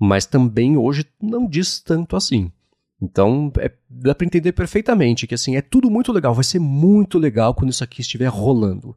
[0.00, 2.50] Mas também hoje não diz tanto assim.
[3.00, 7.18] Então, é, dá para entender perfeitamente que assim, é tudo muito legal, vai ser muito
[7.18, 8.96] legal quando isso aqui estiver rolando.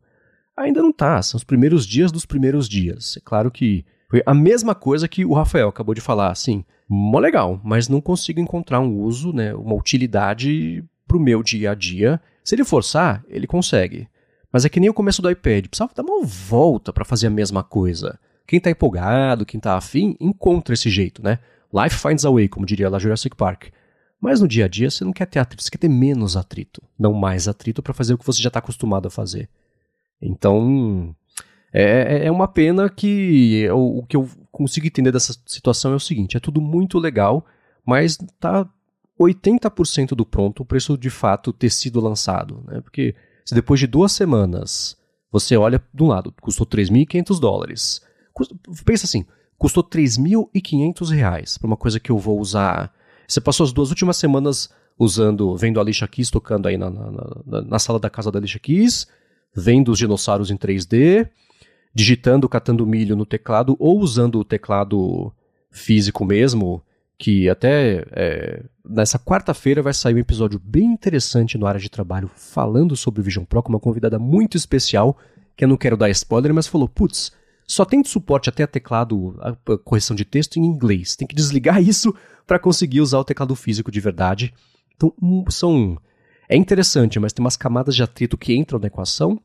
[0.58, 3.18] Ainda não tá, são os primeiros dias dos primeiros dias.
[3.18, 7.20] É claro que foi a mesma coisa que o Rafael acabou de falar, assim, mó
[7.20, 12.20] legal, mas não consigo encontrar um uso, né, uma utilidade pro meu dia a dia
[12.44, 14.08] se ele forçar, ele consegue.
[14.52, 17.32] Mas é que nem o começo do iPad, precisava dar uma volta para fazer a
[17.32, 18.20] mesma coisa.
[18.46, 21.40] Quem tá empolgado, quem tá afim, encontra esse jeito, né?
[21.74, 23.70] Life finds a way, como diria lá Jurassic Park.
[24.20, 26.84] Mas no dia a dia você não quer ter atrito, você quer ter menos atrito,
[27.00, 29.50] não mais atrito para fazer o que você já está acostumado a fazer.
[30.22, 31.16] Então,
[31.74, 36.00] é, é, é uma pena que o, que eu consigo entender dessa situação é o
[36.00, 37.46] seguinte: é tudo muito legal,
[37.86, 38.70] mas tá
[39.20, 42.64] 80% do pronto o preço de fato ter sido lançado.
[42.68, 42.82] Né?
[42.82, 44.98] Porque se depois de duas semanas
[45.32, 48.02] você olha de um lado, custou 3.500 dólares.
[48.86, 49.26] Pensa assim,
[49.58, 52.94] custou 3.500 reais para uma coisa que eu vou usar.
[53.28, 57.12] Você passou as duas últimas semanas usando, vendo a Alicia Keys tocando aí na, na,
[57.46, 59.08] na, na sala da casa da Alicia Keys,
[59.56, 61.30] vendo os dinossauros em 3D,
[61.94, 65.32] digitando, catando milho no teclado ou usando o teclado
[65.70, 66.82] físico mesmo,
[67.18, 72.30] que até é, nessa quarta-feira vai sair um episódio bem interessante no área de trabalho
[72.36, 75.18] falando sobre o Vision Pro com uma convidada muito especial,
[75.56, 77.32] que eu não quero dar spoiler, mas falou, putz,
[77.68, 81.16] só tem suporte até teclado, a correção de texto em inglês.
[81.16, 82.14] Tem que desligar isso
[82.46, 84.54] para conseguir usar o teclado físico de verdade.
[84.96, 85.98] Então, hum, são
[86.50, 89.42] é interessante, mas tem umas camadas de atrito que entram na equação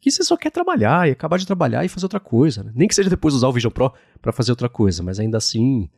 [0.00, 2.62] que você só quer trabalhar e acabar de trabalhar e fazer outra coisa.
[2.62, 2.72] Né?
[2.74, 5.90] Nem que seja depois usar o Vision Pro para fazer outra coisa, mas ainda assim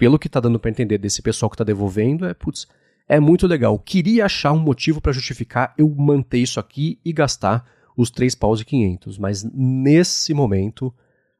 [0.00, 2.66] pelo que tá dando para entender desse pessoal que tá devolvendo, é, putz,
[3.06, 3.78] é muito legal.
[3.78, 8.62] Queria achar um motivo para justificar eu manter isso aqui e gastar os 3 paus
[8.62, 10.90] e 500, mas nesse momento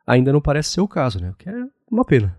[0.07, 1.31] ainda não parece ser o caso, né?
[1.31, 1.55] O que é
[1.90, 2.38] uma pena.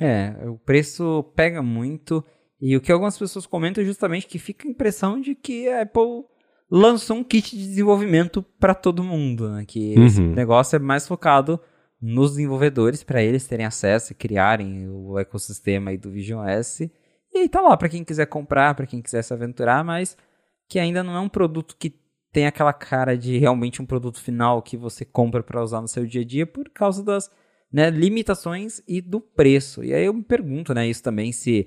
[0.00, 2.24] É, o preço pega muito
[2.58, 5.82] e o que algumas pessoas comentam é justamente que fica a impressão de que a
[5.82, 6.24] Apple
[6.70, 9.66] lançou um kit de desenvolvimento para todo mundo, né?
[9.66, 10.06] Que uhum.
[10.06, 11.60] esse negócio é mais focado
[12.06, 16.92] nos desenvolvedores para eles terem acesso e criarem o ecossistema aí do Vision S.
[17.32, 20.14] E aí tá lá para quem quiser comprar, para quem quiser se aventurar, mas
[20.68, 21.98] que ainda não é um produto que
[22.30, 26.04] tem aquela cara de realmente um produto final que você compra para usar no seu
[26.04, 27.30] dia a dia por causa das
[27.72, 29.82] né, limitações e do preço.
[29.82, 31.66] E aí eu me pergunto, né, isso também se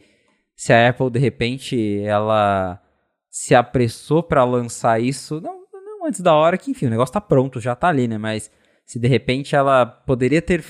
[0.55, 2.79] se a Apple de repente ela
[3.27, 7.21] se apressou para lançar isso, não, não antes da hora que, enfim, o negócio tá
[7.21, 8.51] pronto, já tá ali, né, mas
[8.87, 10.63] se de repente ela poderia ter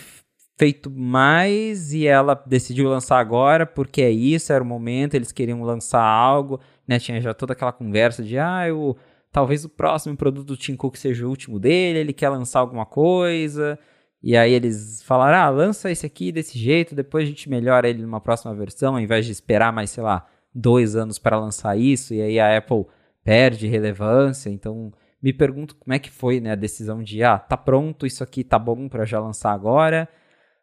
[0.57, 5.61] feito mais e ela decidiu lançar agora porque é isso, era o momento, eles queriam
[5.61, 6.97] lançar algo, né?
[6.97, 8.97] Tinha já toda aquela conversa de, ah, eu,
[9.31, 12.87] talvez o próximo produto do Tim Cook seja o último dele, ele quer lançar alguma
[12.87, 13.77] coisa.
[14.23, 18.01] E aí eles falaram, ah, lança esse aqui desse jeito, depois a gente melhora ele
[18.01, 22.15] numa próxima versão, ao invés de esperar mais, sei lá, dois anos para lançar isso,
[22.15, 22.87] e aí a Apple
[23.23, 27.57] perde relevância, então me pergunto como é que foi né, a decisão de, ah, tá
[27.57, 30.07] pronto, isso aqui tá bom para já lançar agora.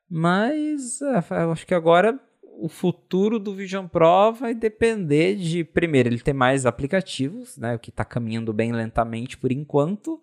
[0.08, 6.08] Mas é, eu acho que agora o futuro do Vision Pro vai depender de, primeiro,
[6.08, 10.20] ele ter mais aplicativos, né, o que está caminhando bem lentamente por enquanto,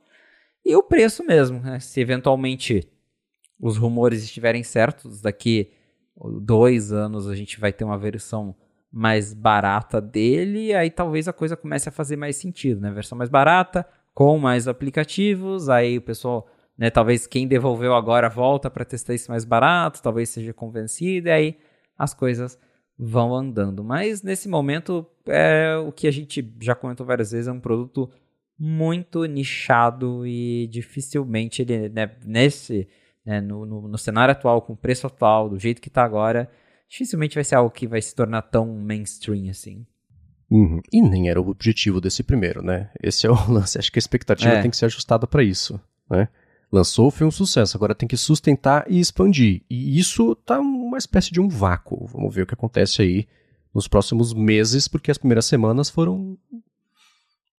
[0.64, 1.60] e o preço mesmo.
[1.60, 2.88] Né, se eventualmente
[3.60, 5.72] os rumores estiverem certos, daqui
[6.42, 8.56] dois anos a gente vai ter uma versão
[8.92, 12.92] mais barata dele, aí talvez a coisa comece a fazer mais sentido, né?
[12.92, 16.48] Versão mais barata, com mais aplicativos, aí o pessoal,
[16.78, 21.32] né, talvez quem devolveu agora volta para testar isso mais barato, talvez seja convencido, e
[21.32, 21.58] aí
[21.98, 22.60] as coisas
[22.98, 23.84] vão andando.
[23.84, 28.10] Mas nesse momento, é o que a gente já comentou várias vezes, é um produto
[28.60, 32.88] muito nichado e dificilmente ele, né, nesse,
[33.26, 36.48] né, no, no, no, cenário atual, com o preço atual, do jeito que está agora,
[36.88, 39.86] dificilmente vai ser algo que vai se tornar tão mainstream assim.
[40.52, 40.82] Uhum.
[40.92, 42.90] E nem era o objetivo desse primeiro, né?
[43.02, 43.80] Esse é o lance.
[43.80, 44.62] Acho que a expectativa é.
[44.62, 46.28] tem que ser ajustada para isso, né?
[46.70, 49.62] Lançou, foi um sucesso, agora tem que sustentar e expandir.
[49.70, 52.06] E isso tá uma espécie de um vácuo.
[52.08, 53.28] Vamos ver o que acontece aí
[53.74, 56.38] nos próximos meses, porque as primeiras semanas foram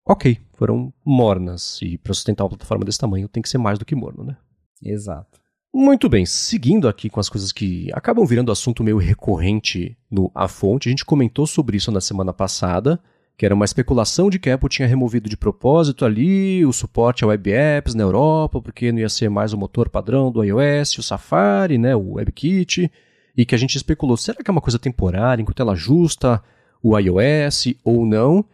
[0.05, 1.79] ok, foram mornas.
[1.83, 4.37] E para sustentar uma plataforma desse tamanho tem que ser mais do que morno, né?
[4.83, 5.42] Exato.
[5.75, 10.47] Muito bem, seguindo aqui com as coisas que acabam virando assunto meio recorrente no A
[10.47, 13.01] Fonte, a gente comentou sobre isso na semana passada,
[13.39, 17.25] que era uma especulação de que a Apple tinha removido de propósito ali o suporte
[17.25, 20.99] a web apps na Europa, porque não ia ser mais o motor padrão do iOS,
[20.99, 22.93] o Safari, né, o WebKit,
[23.35, 26.43] e que a gente especulou, será que é uma coisa temporária, enquanto ela ajusta
[26.83, 28.45] o iOS ou não?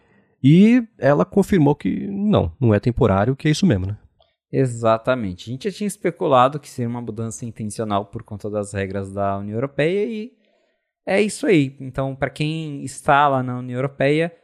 [0.40, 3.96] E ela confirmou que não, não é temporário, que é isso mesmo, né?
[4.50, 5.50] Exatamente.
[5.50, 9.38] A gente já tinha especulado que seria uma mudança intencional por conta das regras da
[9.38, 10.32] União Europeia e
[11.06, 11.76] é isso aí.
[11.80, 14.34] Então, para quem está lá na União Europeia,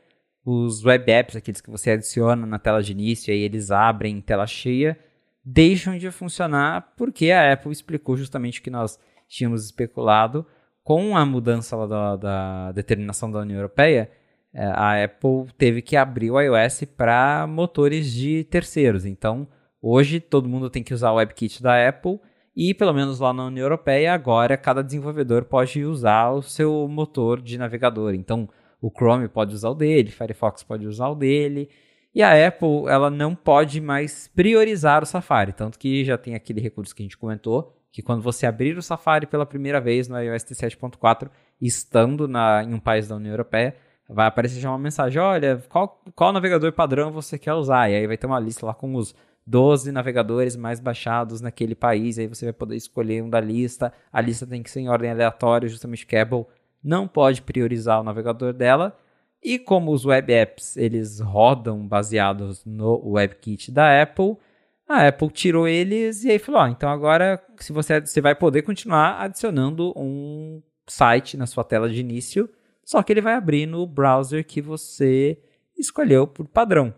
[0.44, 4.20] os web apps, aqueles que você adiciona na tela de início e eles abrem em
[4.20, 4.98] tela cheia,
[5.44, 10.46] deixam de funcionar porque a Apple explicou justamente o que nós tínhamos especulado
[10.82, 14.10] com a mudança da, da determinação da União Europeia.
[14.52, 19.04] É, a Apple teve que abrir o iOS para motores de terceiros.
[19.04, 19.48] Então,
[19.86, 22.18] Hoje todo mundo tem que usar o WebKit da Apple
[22.56, 27.38] e pelo menos lá na União Europeia agora cada desenvolvedor pode usar o seu motor
[27.38, 28.14] de navegador.
[28.14, 28.48] Então
[28.80, 31.68] o Chrome pode usar o dele, Firefox pode usar o dele.
[32.14, 36.62] E a Apple, ela não pode mais priorizar o Safari, tanto que já tem aquele
[36.62, 40.18] recurso que a gente comentou, que quando você abrir o Safari pela primeira vez no
[40.18, 41.28] iOS 7.4,
[41.60, 43.76] estando na, em um país da União Europeia,
[44.08, 47.90] vai aparecer já uma mensagem, olha, qual, qual navegador padrão você quer usar?
[47.90, 49.14] E aí vai ter uma lista lá com os
[49.46, 53.92] 12 navegadores mais baixados naquele país, aí você vai poder escolher um da lista.
[54.12, 56.46] A lista tem que ser em ordem aleatória, justamente que Apple
[56.82, 58.96] não pode priorizar o navegador dela.
[59.42, 64.38] E como os web apps eles rodam baseados no WebKit da Apple,
[64.88, 69.20] a Apple tirou eles e aí falou: então agora se você, você vai poder continuar
[69.20, 72.48] adicionando um site na sua tela de início,
[72.84, 75.38] só que ele vai abrir no browser que você
[75.76, 76.94] escolheu por padrão.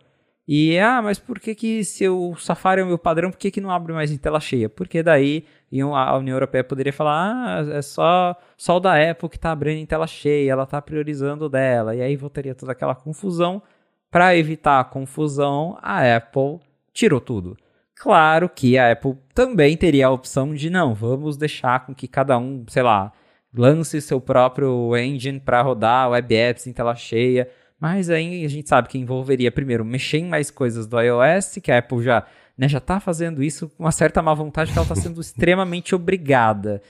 [0.49, 3.51] E, ah, mas por que que se o Safari é o meu padrão, por que
[3.51, 4.69] que não abre mais em tela cheia?
[4.69, 9.37] Porque daí a União Europeia poderia falar, ah, é só, só o da Apple que
[9.37, 11.97] está abrindo em tela cheia, ela está priorizando dela.
[11.97, 13.61] E aí voltaria toda aquela confusão.
[14.09, 16.61] Para evitar a confusão, a Apple
[16.93, 17.57] tirou tudo.
[17.97, 22.39] Claro que a Apple também teria a opção de não, vamos deixar com que cada
[22.39, 23.13] um, sei lá,
[23.53, 27.49] lance seu próprio engine para rodar web apps em tela cheia
[27.81, 31.71] mas aí a gente sabe que envolveria, primeiro, mexer em mais coisas do iOS, que
[31.71, 34.85] a Apple já né, já está fazendo isso com uma certa má vontade, que ela
[34.85, 36.81] está sendo extremamente obrigada.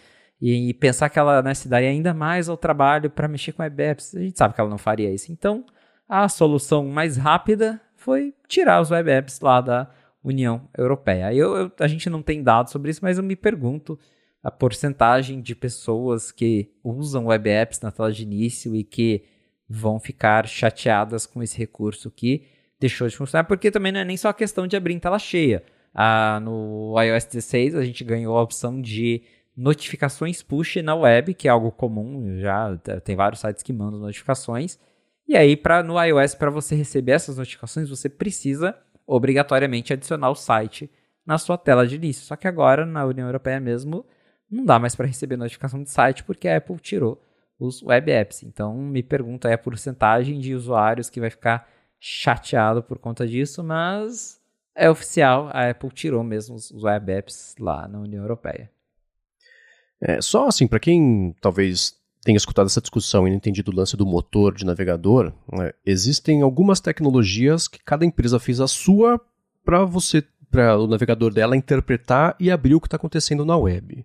[0.41, 3.63] E, e, pensar que ela né, se daria ainda mais ao trabalho para mexer com
[3.63, 5.33] web apps, a gente sabe que ela não faria isso.
[5.33, 5.65] Então,
[6.09, 9.91] a solução mais rápida foi tirar os web apps lá da
[10.23, 11.33] União Europeia.
[11.33, 13.99] Eu, eu, a gente não tem dados sobre isso, mas eu me pergunto
[14.43, 19.25] a porcentagem de pessoas que usam web apps na tela de início e que
[19.69, 22.47] vão ficar chateadas com esse recurso que
[22.79, 25.63] deixou de funcionar, porque também não é nem só questão de abrir em tela cheia.
[25.95, 29.23] Ah, no iOS 16 a gente ganhou a opção de
[29.57, 34.79] notificações push na web, que é algo comum, já tem vários sites que mandam notificações.
[35.27, 38.77] E aí, para no iOS, para você receber essas notificações, você precisa
[39.07, 40.91] obrigatoriamente adicionar o site
[41.25, 42.25] na sua tela de início.
[42.25, 44.05] Só que agora, na União Europeia mesmo,
[44.51, 47.21] não dá mais para receber notificação de site porque a Apple tirou
[47.59, 48.43] os web apps.
[48.43, 53.65] Então, me pergunta aí a porcentagem de usuários que vai ficar chateado por conta disso,
[53.65, 54.41] mas
[54.75, 58.71] é oficial, a Apple tirou mesmo os web apps lá na União Europeia.
[60.01, 63.97] É, só assim, para quem talvez tenha escutado essa discussão e não entendido o lance
[63.97, 69.19] do motor de navegador, né, existem algumas tecnologias que cada empresa fez a sua
[69.65, 74.05] para você, para o navegador dela interpretar e abrir o que está acontecendo na web.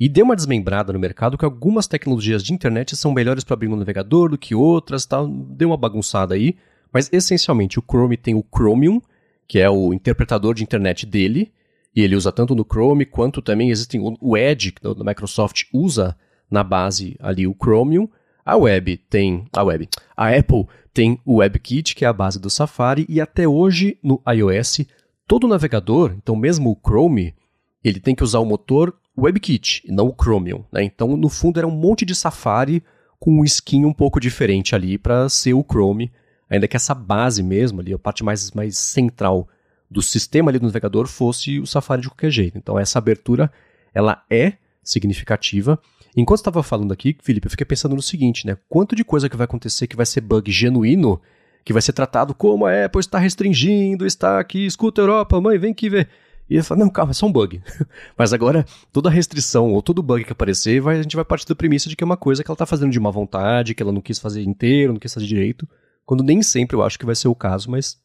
[0.00, 3.68] E deu uma desmembrada no mercado que algumas tecnologias de internet são melhores para abrir
[3.68, 5.18] um navegador do que outras, tá?
[5.50, 6.56] deu uma bagunçada aí,
[6.92, 9.02] mas essencialmente o Chrome tem o Chromium,
[9.48, 11.52] que é o interpretador de internet dele,
[11.96, 16.16] e ele usa tanto no Chrome quanto também existem o Edge, que da Microsoft usa
[16.48, 18.08] na base ali o Chromium.
[18.44, 22.48] A web tem a web, a Apple tem o WebKit, que é a base do
[22.48, 24.86] Safari, e até hoje no iOS
[25.26, 27.34] todo navegador, então mesmo o Chrome,
[27.82, 30.64] ele tem que usar o motor WebKit não o Chromium.
[30.72, 30.84] Né?
[30.84, 32.82] Então no fundo era um monte de Safari
[33.18, 36.12] com um skin um pouco diferente ali para ser o Chrome,
[36.48, 39.48] ainda que essa base mesmo ali, a parte mais, mais central
[39.90, 42.56] do sistema ali do navegador fosse o Safari de qualquer jeito.
[42.56, 43.50] Então essa abertura
[43.92, 45.78] ela é significativa.
[46.16, 48.56] Enquanto estava falando aqui, Felipe, eu fiquei pensando no seguinte, né?
[48.68, 51.20] Quanto de coisa que vai acontecer que vai ser bug genuíno,
[51.64, 55.72] que vai ser tratado como a Apple está restringindo, está aqui, escuta Europa, mãe, vem
[55.72, 56.08] aqui ver.
[56.48, 57.60] E ele fala, não, calma, é só um bug.
[58.16, 61.54] Mas agora, toda restrição ou todo bug que aparecer, vai, a gente vai partir da
[61.54, 63.92] premissa de que é uma coisa que ela está fazendo de má vontade, que ela
[63.92, 65.68] não quis fazer inteiro, não quis fazer direito,
[66.06, 67.98] quando nem sempre eu acho que vai ser o caso, mas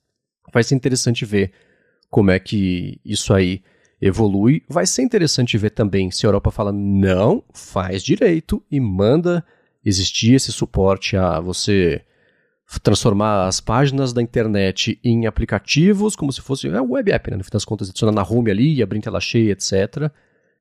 [0.53, 1.53] vai ser interessante ver
[2.09, 3.63] como é que isso aí
[4.01, 4.61] evolui.
[4.67, 9.43] Vai ser interessante ver também se a Europa fala não, faz direito e manda
[9.85, 12.03] existir esse suporte a você
[12.81, 17.37] transformar as páginas da internet em aplicativos, como se fosse é um web app, né?
[17.37, 20.11] no fim das contas, adicionar na home ali, abrir tela cheia, etc.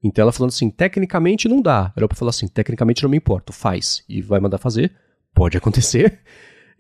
[0.03, 1.87] Então ela falando assim, tecnicamente não dá.
[1.87, 4.03] A Europa fala assim, tecnicamente não me importa, faz.
[4.09, 4.93] E vai mandar fazer.
[5.35, 6.21] Pode acontecer.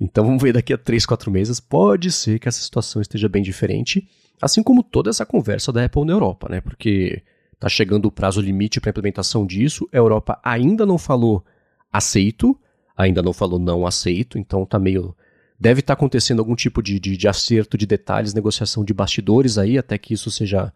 [0.00, 1.60] Então vamos ver daqui a 3, 4 meses.
[1.60, 4.08] Pode ser que essa situação esteja bem diferente.
[4.40, 6.60] Assim como toda essa conversa da Apple na Europa, né?
[6.60, 7.22] Porque
[7.54, 9.88] está chegando o prazo limite para implementação disso.
[9.92, 11.44] A Europa ainda não falou
[11.92, 12.58] aceito,
[12.96, 15.14] ainda não falou não aceito, então tá meio.
[15.58, 19.58] Deve estar tá acontecendo algum tipo de, de, de acerto de detalhes, negociação de bastidores
[19.58, 20.72] aí, até que isso seja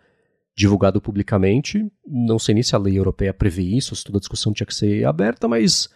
[0.56, 1.86] divulgado publicamente.
[2.06, 4.74] Não sei nem se a lei europeia prevê isso, se toda a discussão tinha que
[4.74, 5.88] ser aberta, mas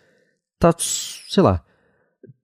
[0.59, 1.64] tá, sei lá,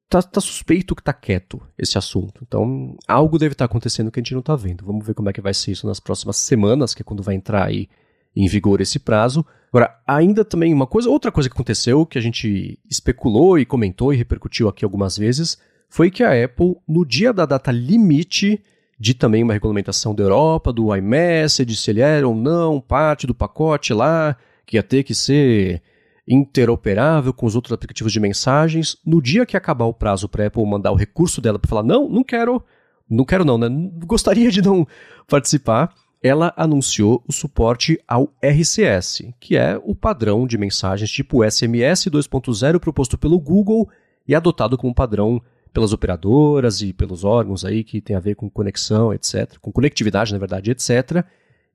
[0.09, 2.43] tá, tá suspeito que tá quieto esse assunto.
[2.47, 4.85] Então, algo deve estar tá acontecendo que a gente não tá vendo.
[4.85, 7.35] Vamos ver como é que vai ser isso nas próximas semanas, que é quando vai
[7.35, 7.89] entrar aí
[8.37, 9.44] em vigor esse prazo.
[9.68, 14.12] Agora, ainda também uma coisa, outra coisa que aconteceu, que a gente especulou e comentou
[14.12, 18.62] e repercutiu aqui algumas vezes, foi que a Apple, no dia da data limite
[18.99, 23.35] de também uma regulamentação da Europa, do iMessage, se ele era ou não parte do
[23.35, 25.83] pacote lá, que ia ter que ser
[26.29, 28.96] interoperável com os outros aplicativos de mensagens.
[29.05, 31.83] No dia que acabar o prazo para a Apple mandar o recurso dela para falar,
[31.83, 32.62] não, não quero,
[33.09, 33.68] não quero não, né?
[34.05, 34.87] Gostaria de não
[35.29, 35.94] participar.
[36.27, 42.81] Ela anunciou o suporte ao RCS, que é o padrão de mensagens tipo SMS 2.0
[42.81, 43.89] proposto pelo Google
[44.27, 45.41] e adotado como padrão
[45.73, 50.33] pelas operadoras e pelos órgãos aí que tem a ver com conexão, etc., com conectividade,
[50.33, 51.25] na verdade, etc.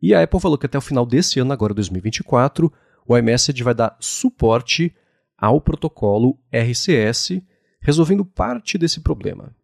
[0.01, 2.69] E a Apple falou que até o final desse ano, agora 2024,
[3.07, 4.93] o iMessage vai dar suporte
[5.37, 7.41] ao protocolo RCS,
[7.79, 9.55] resolvendo parte desse problema.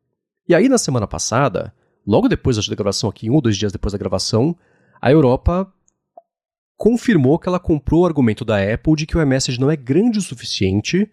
[0.47, 1.73] E aí, na semana passada,
[2.05, 4.55] logo depois da gravação aqui, um ou dois dias depois da gravação,
[5.01, 5.71] a Europa
[6.75, 10.19] confirmou que ela comprou o argumento da Apple de que o iMessage não é grande
[10.19, 11.09] o suficiente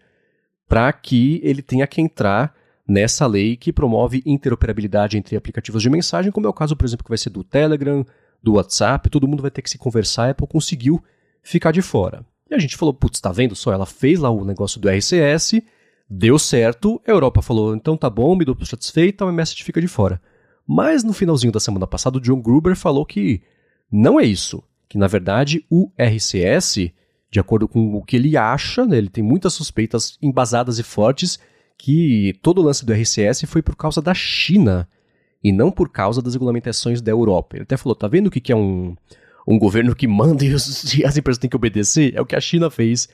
[0.67, 2.53] para que ele tenha que entrar
[2.87, 7.03] nessa lei que promove interoperabilidade entre aplicativos de mensagem, como é o caso, por exemplo,
[7.03, 8.05] que vai ser do Telegram,
[8.41, 11.03] do WhatsApp, todo mundo vai ter que se conversar, a Apple conseguiu
[11.41, 12.23] ficar de fora.
[12.49, 13.73] E a gente falou, putz, tá vendo só?
[13.73, 15.61] Ela fez lá o negócio do RCS,
[16.07, 19.81] deu certo, a Europa falou, então tá bom, me dou por satisfeita, o message fica
[19.81, 20.21] de fora.
[20.67, 23.41] Mas no finalzinho da semana passada, o John Gruber falou que
[23.95, 24.63] não é isso.
[24.87, 26.91] Que na verdade o RCS,
[27.31, 31.39] de acordo com o que ele acha, né, ele tem muitas suspeitas embasadas e fortes,
[31.77, 34.87] que todo o lance do RCS foi por causa da China
[35.43, 37.55] e não por causa das regulamentações da Europa.
[37.55, 38.95] Ele até falou, tá vendo o que, que é um,
[39.47, 42.35] um governo que manda e, os, e as empresas têm que obedecer, é o que
[42.35, 43.07] a China fez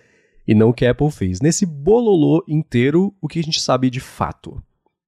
[0.47, 1.41] e não o que a Apple fez.
[1.41, 4.61] Nesse bololô inteiro, o que a gente sabe de fato?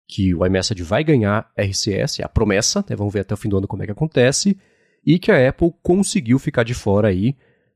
[0.07, 2.95] Que o iMessage vai ganhar RCS, é a promessa, né?
[2.95, 4.57] vamos ver até o fim do ano como é que acontece,
[5.05, 7.35] e que a Apple conseguiu ficar de fora aí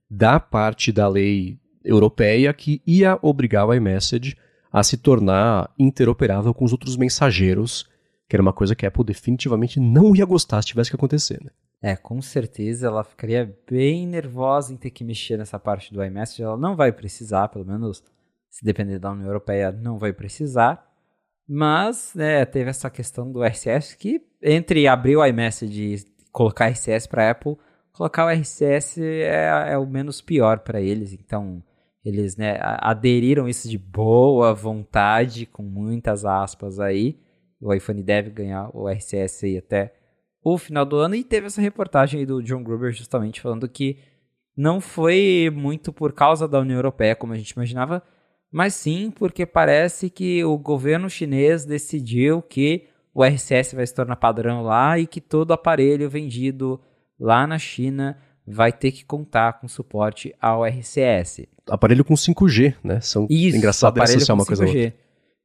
[0.09, 4.35] da parte da lei europeia que ia obrigar o iMessage
[4.71, 7.89] a se tornar interoperável com os outros mensageiros,
[8.27, 11.41] que era uma coisa que a Apple definitivamente não ia gostar se tivesse que acontecer,
[11.43, 11.51] né?
[11.81, 16.41] É, com certeza ela ficaria bem nervosa em ter que mexer nessa parte do iMessage.
[16.41, 18.03] Ela não vai precisar, pelo menos
[18.49, 20.83] se depender da União Europeia, não vai precisar.
[21.47, 27.07] Mas né, teve essa questão do RCS que, entre abrir o iMessage e colocar RCS
[27.07, 27.57] para Apple,
[27.91, 31.11] colocar o RCS é, é o menos pior para eles.
[31.11, 31.63] Então,
[32.05, 37.19] eles né, aderiram isso de boa vontade, com muitas aspas aí.
[37.59, 39.95] O iPhone deve ganhar o RCS aí até
[40.43, 41.15] o final do ano.
[41.15, 43.97] E teve essa reportagem aí do John Gruber justamente falando que
[44.55, 48.03] não foi muito por causa da União Europeia, como a gente imaginava,
[48.51, 52.87] mas sim porque parece que o governo chinês decidiu que
[53.17, 56.79] o RCS vai se tornar padrão lá e que todo aparelho vendido
[57.19, 58.15] lá na China
[58.45, 61.47] vai ter que contar com suporte ao RCS.
[61.67, 63.01] Aparelho com 5G, né?
[63.01, 64.83] São Isso, engraçado aparelho associar com uma coisa a 5G.
[64.85, 64.99] outra.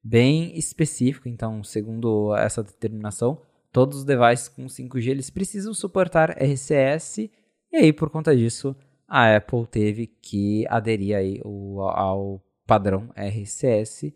[0.05, 3.41] Bem específico, então, segundo essa determinação,
[3.73, 7.19] todos os devices com 5G eles precisam suportar RCS
[7.73, 8.77] e aí por conta disso
[9.09, 14.13] a Apple teve que aderir aí o- ao padrão RCS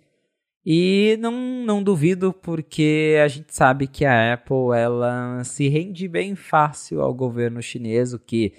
[0.69, 1.33] e não,
[1.64, 7.14] não duvido porque a gente sabe que a Apple ela se rende bem fácil ao
[7.14, 8.53] governo chinês, o que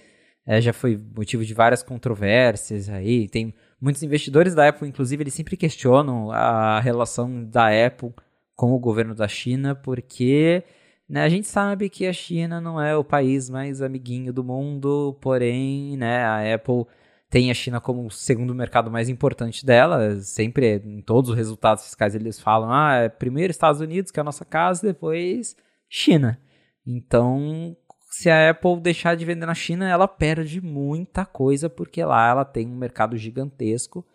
[0.46, 3.28] eh, já foi motivo de várias controvérsias aí.
[3.28, 8.14] Tem muitos investidores da Apple, inclusive, eles sempre questionam a relação da Apple
[8.56, 10.64] com o governo da China, porque
[11.10, 15.18] né, a gente sabe que a China não é o país mais amiguinho do mundo,
[15.22, 16.86] porém, né, a Apple
[17.30, 20.16] tem a China como o segundo mercado mais importante dela.
[20.22, 24.22] Sempre, em todos os resultados fiscais, eles falam: ah, é primeiro Estados Unidos, que é
[24.22, 25.56] a nossa casa, depois
[25.90, 26.40] China.
[26.86, 27.76] Então,
[28.10, 32.46] se a Apple deixar de vender na China, ela perde muita coisa, porque lá ela
[32.46, 34.06] tem um mercado gigantesco.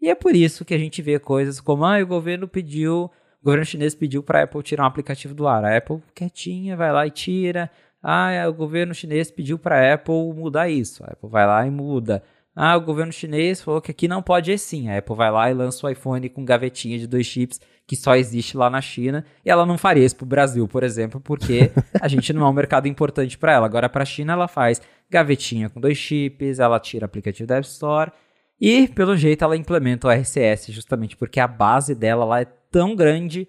[0.00, 3.10] E é por isso que a gente vê coisas como: ah, o governo pediu.
[3.40, 5.64] O governo chinês pediu para a Apple tirar um aplicativo do ar.
[5.64, 7.70] A Apple, quietinha, vai lá e tira.
[8.00, 11.04] Ah, o governo chinês pediu para a Apple mudar isso.
[11.04, 12.22] A Apple vai lá e muda.
[12.54, 14.88] Ah, o governo chinês falou que aqui não pode ir sim.
[14.88, 18.14] A Apple vai lá e lança o iPhone com gavetinha de dois chips que só
[18.14, 19.24] existe lá na China.
[19.44, 22.52] E ela não faria isso pro Brasil, por exemplo, porque a gente não é um
[22.52, 23.66] mercado importante para ela.
[23.66, 27.66] Agora, para a China, ela faz gavetinha com dois chips, ela tira aplicativo da App
[27.66, 28.12] Store.
[28.60, 32.94] E, pelo jeito, ela implementa o RCS, justamente porque a base dela lá é tão
[32.94, 33.48] grande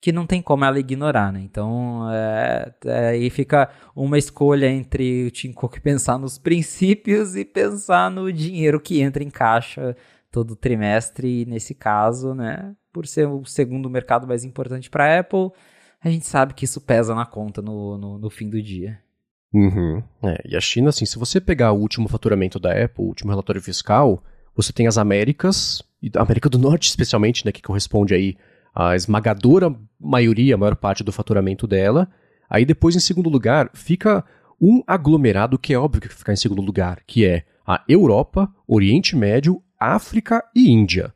[0.00, 1.40] que não tem como ela ignorar, né?
[1.42, 7.44] Então, é, é, aí fica uma escolha entre o Tim Cook pensar nos princípios e
[7.44, 9.96] pensar no dinheiro que entra em caixa
[10.30, 11.42] todo trimestre.
[11.42, 15.50] E nesse caso, né, por ser o segundo mercado mais importante para a Apple,
[16.00, 19.00] a gente sabe que isso pesa na conta no, no, no fim do dia.
[19.52, 20.02] Uhum.
[20.22, 23.30] É, e a China, assim, se você pegar o último faturamento da Apple, o último
[23.30, 24.22] relatório fiscal,
[24.54, 28.36] você tem as Américas, e a América do Norte especialmente, né, que corresponde aí
[28.78, 32.08] à esmagadora maioria, a maior parte do faturamento dela.
[32.48, 34.24] Aí depois, em segundo lugar, fica
[34.60, 39.16] um aglomerado que é óbvio que fica em segundo lugar, que é a Europa, Oriente
[39.16, 41.12] Médio, África e Índia.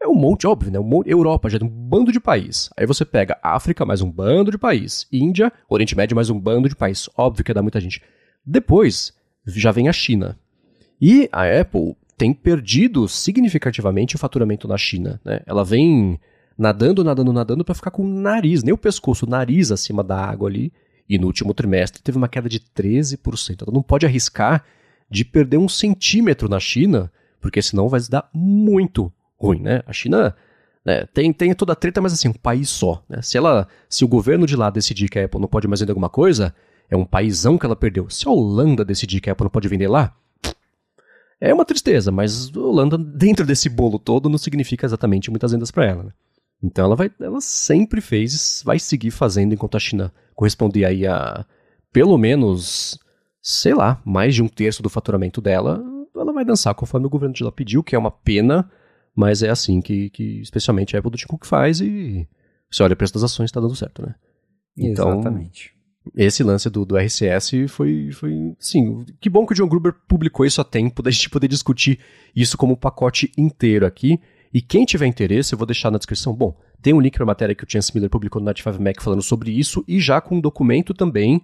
[0.00, 0.78] É um monte, óbvio, né?
[0.78, 2.68] Um monte, Europa já tem um bando de país.
[2.76, 5.08] Aí você pega África, mais um bando de país.
[5.10, 7.08] Índia, Oriente Médio, mais um bando de país.
[7.16, 8.02] Óbvio que dá muita gente.
[8.44, 9.14] Depois,
[9.46, 10.38] já vem a China.
[11.00, 15.18] E a Apple tem perdido significativamente o faturamento na China.
[15.24, 15.40] Né?
[15.46, 16.20] Ela vem
[16.56, 20.18] nadando, nadando, nadando para ficar com o nariz, nem o pescoço, o nariz acima da
[20.18, 20.72] água ali.
[21.08, 23.62] E no último trimestre teve uma queda de 13%.
[23.62, 24.64] Ela não pode arriscar
[25.08, 29.82] de perder um centímetro na China, porque senão vai dar muito ruim, né?
[29.86, 30.34] A China
[30.84, 33.02] né, tem, tem toda a treta, mas assim, um país só.
[33.08, 33.22] Né?
[33.22, 35.92] Se, ela, se o governo de lá decidir que a Apple não pode mais vender
[35.92, 36.54] alguma coisa,
[36.90, 38.10] é um paísão que ela perdeu.
[38.10, 40.14] Se a Holanda decidir que a Apple não pode vender lá,
[41.40, 45.70] é uma tristeza, mas a Holanda, dentro desse bolo todo, não significa exatamente muitas vendas
[45.70, 46.02] para ela.
[46.04, 46.12] Né?
[46.62, 51.44] Então ela vai, ela sempre fez, vai seguir fazendo enquanto a China corresponder aí a
[51.92, 52.98] pelo menos,
[53.40, 55.82] sei lá, mais de um terço do faturamento dela,
[56.14, 58.70] ela vai dançar conforme o governo de lá pediu, que é uma pena,
[59.14, 62.28] mas é assim que, que especialmente a Apple do Tim Cook faz e
[62.70, 64.14] você olha o preço das ações está dando certo, né?
[64.76, 65.72] Então, Exatamente.
[66.14, 68.54] esse lance do, do RCS foi, foi.
[68.58, 71.98] Sim, que bom que o John Gruber publicou isso a tempo da gente poder discutir
[72.34, 74.20] isso como um pacote inteiro aqui.
[74.52, 76.34] E quem tiver interesse, eu vou deixar na descrição.
[76.34, 79.02] Bom, tem um link para a matéria que o Chance Miller publicou no 95 Mac
[79.02, 81.42] falando sobre isso e já com um documento também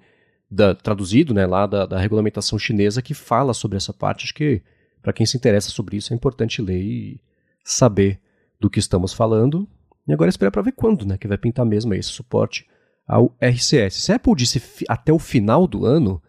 [0.50, 4.24] da, traduzido né, lá da, da, regulamentação chinesa que fala sobre essa parte.
[4.24, 4.62] Acho que
[5.02, 7.20] para quem se interessa sobre isso é importante ler e
[7.64, 8.20] saber
[8.60, 9.68] do que estamos falando.
[10.06, 12.66] E agora esperar para ver quando né, que vai pintar mesmo esse suporte
[13.06, 13.94] ao RCS.
[13.94, 16.22] Se a Apple disse até o final do ano,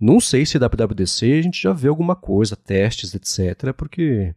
[0.00, 3.72] não sei se WWDC a gente já vê alguma coisa, testes, etc.
[3.76, 4.34] Porque,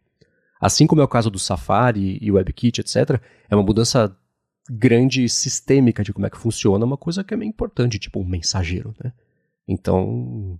[0.63, 4.15] assim como é o caso do Safari e WebKit, etc., é uma mudança
[4.69, 8.25] grande sistêmica de como é que funciona, uma coisa que é meio importante, tipo um
[8.25, 9.11] mensageiro, né?
[9.67, 10.57] Então,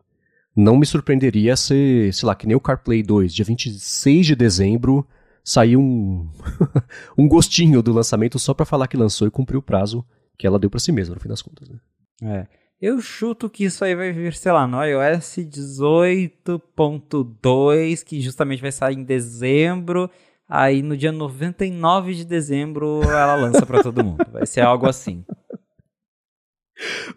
[0.53, 5.07] não me surpreenderia se, sei lá, que nem o CarPlay 2, dia 26 de dezembro,
[5.41, 6.29] saiu um,
[7.17, 10.05] um gostinho do lançamento só para falar que lançou e cumpriu o prazo
[10.37, 11.79] que ela deu para si mesma, no fim das contas, né?
[12.23, 12.47] É.
[12.85, 18.73] Eu chuto que isso aí vai vir, sei lá, no iOS 18.2, que justamente vai
[18.73, 20.11] sair em dezembro.
[20.49, 24.25] Aí no dia 99 de dezembro ela lança para todo mundo.
[24.29, 25.23] Vai ser algo assim.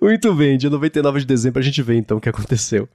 [0.00, 2.88] Muito bem, dia 99 de dezembro a gente vê então o que aconteceu.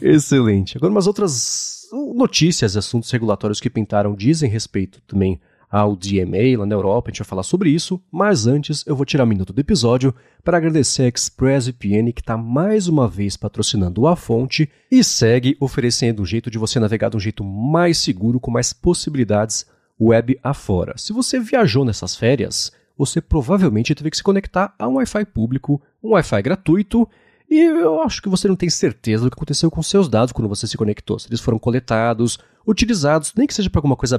[0.00, 0.76] Excelente.
[0.76, 5.40] Agora, umas outras notícias, assuntos regulatórios que pintaram dizem respeito também
[5.72, 9.06] ao DMA lá na Europa, a gente vai falar sobre isso, mas antes eu vou
[9.06, 10.14] tirar um minuto do episódio
[10.44, 16.20] para agradecer a ExpressVPN que está mais uma vez patrocinando a fonte e segue oferecendo
[16.20, 19.64] um jeito de você navegar de um jeito mais seguro, com mais possibilidades
[19.98, 20.92] web afora.
[20.98, 25.80] Se você viajou nessas férias, você provavelmente teve que se conectar a um Wi-Fi público,
[26.02, 27.08] um Wi-Fi gratuito,
[27.48, 30.48] e eu acho que você não tem certeza do que aconteceu com seus dados quando
[30.48, 31.18] você se conectou.
[31.18, 34.18] Se eles foram coletados, utilizados, nem que seja para alguma coisa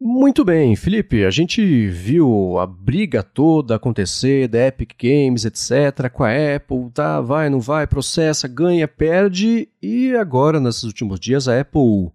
[0.00, 6.24] Muito bem, Felipe, a gente viu a briga toda acontecer da Epic Games, etc, com
[6.24, 11.60] a Apple, tá, vai, não vai, processa, ganha, perde, e agora, nesses últimos dias, a
[11.60, 12.10] Apple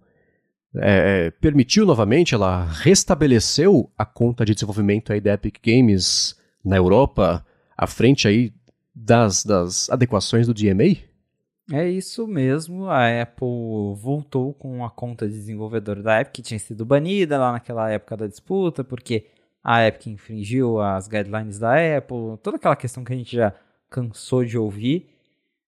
[0.76, 7.42] é, permitiu novamente, ela restabeleceu a conta de desenvolvimento aí da Epic Games na Europa,
[7.74, 8.52] à frente aí
[9.04, 10.96] das, das adequações do DMA?
[11.70, 16.58] É isso mesmo, a Apple voltou com a conta de desenvolvedor da Epic, que tinha
[16.58, 19.26] sido banida lá naquela época da disputa, porque
[19.62, 23.52] a Epic infringiu as guidelines da Apple, toda aquela questão que a gente já
[23.90, 25.10] cansou de ouvir.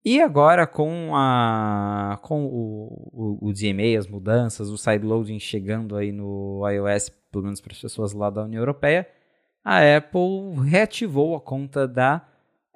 [0.04, 6.12] E agora com a com o, o, o DMA, as mudanças, o sideloading chegando aí
[6.12, 9.08] no iOS, pelo menos para as pessoas lá da União Europeia,
[9.64, 12.22] a Apple reativou a conta da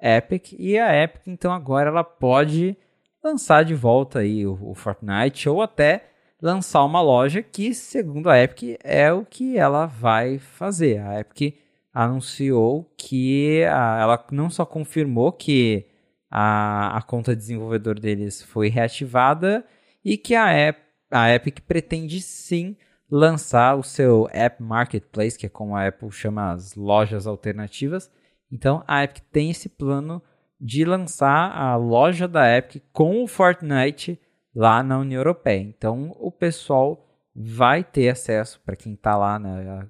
[0.00, 2.76] Epic e a Epic então agora ela pode
[3.22, 6.04] lançar de volta aí o, o Fortnite ou até
[6.40, 10.98] lançar uma loja que, segundo a Epic, é o que ela vai fazer.
[11.00, 11.56] A Epic
[11.92, 15.86] anunciou que a, ela não só confirmou que
[16.30, 19.64] a, a conta de desenvolvedor deles foi reativada
[20.04, 20.78] e que a, Ep,
[21.10, 22.76] a Epic pretende sim
[23.10, 28.10] lançar o seu App Marketplace, que é como a Apple chama as lojas alternativas.
[28.50, 30.22] Então a Epic tem esse plano
[30.60, 34.20] de lançar a loja da Epic com o Fortnite
[34.54, 35.60] lá na União Europeia.
[35.60, 39.86] Então o pessoal vai ter acesso, para quem está lá né,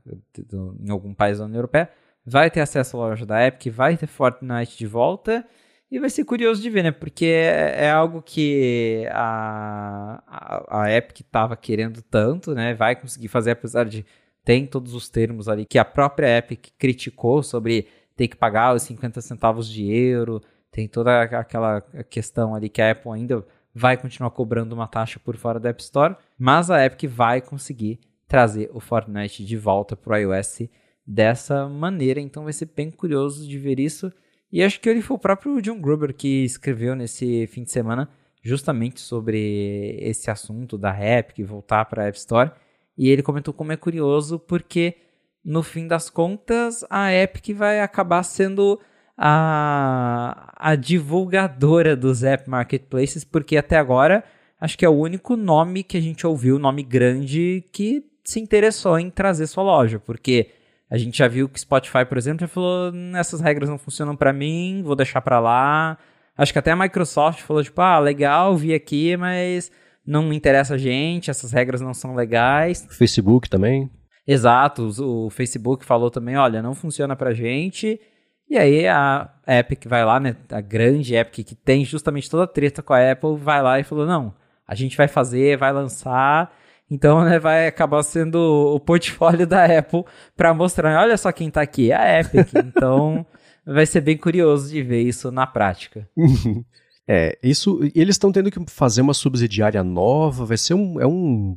[0.80, 1.90] em algum país da União Europeia,
[2.24, 5.44] vai ter acesso à loja da Epic, vai ter Fortnite de volta.
[5.90, 6.92] E vai ser curioso de ver, né?
[6.92, 12.74] Porque é, é algo que a, a, a Epic estava querendo tanto, né?
[12.74, 14.06] Vai conseguir fazer, apesar de
[14.44, 18.82] tem todos os termos ali que a própria Epic criticou sobre ter que pagar os
[18.82, 23.44] 50 centavos de euro, tem toda aquela questão ali que a Apple ainda
[23.74, 28.00] vai continuar cobrando uma taxa por fora da App Store, mas a Epic vai conseguir
[28.26, 30.68] trazer o Fortnite de volta para o iOS
[31.06, 34.12] dessa maneira, então vai ser bem curioso de ver isso.
[34.52, 38.08] E acho que ele foi o próprio John Gruber que escreveu nesse fim de semana
[38.42, 42.50] justamente sobre esse assunto da Epic voltar para a App Store.
[42.96, 44.96] E ele comentou como é curioso porque
[45.44, 48.78] no fim das contas a Epic vai acabar sendo
[49.16, 54.24] a, a divulgadora dos app marketplaces, porque até agora
[54.60, 58.98] acho que é o único nome que a gente ouviu, nome grande, que se interessou
[58.98, 60.50] em trazer sua loja, porque
[60.90, 64.32] a gente já viu que Spotify, por exemplo, já falou: essas regras não funcionam para
[64.32, 65.98] mim, vou deixar para lá.
[66.36, 69.70] Acho que até a Microsoft falou: tipo, ah, legal, vi aqui, mas
[70.04, 72.86] não interessa a gente, essas regras não são legais.
[72.90, 73.90] Facebook também.
[74.26, 78.00] Exato, o Facebook falou também: olha, não funciona pra gente.
[78.48, 80.36] E aí a Epic vai lá, né?
[80.50, 83.84] A grande Epic que tem justamente toda a treta com a Apple, vai lá e
[83.84, 84.34] falou: não,
[84.66, 86.52] a gente vai fazer, vai lançar.
[86.90, 90.04] Então, né, vai acabar sendo o portfólio da Apple
[90.36, 92.48] para mostrar, olha só quem está aqui, é a Epic.
[92.56, 93.24] Então,
[93.64, 96.08] vai ser bem curioso de ver isso na prática.
[97.06, 101.56] é, isso, eles estão tendo que fazer uma subsidiária nova, vai ser um, é um,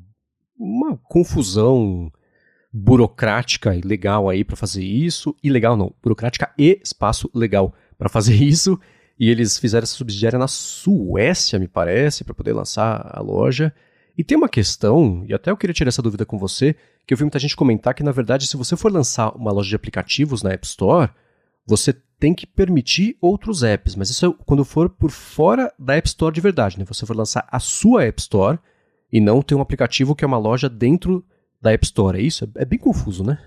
[0.56, 2.12] uma confusão
[2.74, 5.36] burocrática e legal aí para fazer isso.
[5.44, 8.80] Ilegal não, burocrática e espaço legal para fazer isso.
[9.20, 13.72] E eles fizeram essa subsidiária na Suécia, me parece, para poder lançar a loja.
[14.18, 17.18] E tem uma questão, e até eu queria tirar essa dúvida com você, que eu
[17.18, 20.42] vi muita gente comentar que, na verdade, se você for lançar uma loja de aplicativos
[20.42, 21.10] na App Store,
[21.66, 26.08] você tem que permitir outros apps, mas isso é quando for por fora da App
[26.08, 26.86] Store de verdade, né?
[26.86, 28.60] Você for lançar a sua App Store
[29.12, 31.26] e não ter um aplicativo que é uma loja dentro
[31.64, 32.20] da App Store.
[32.20, 32.48] É isso?
[32.56, 33.40] É, bem confuso, né?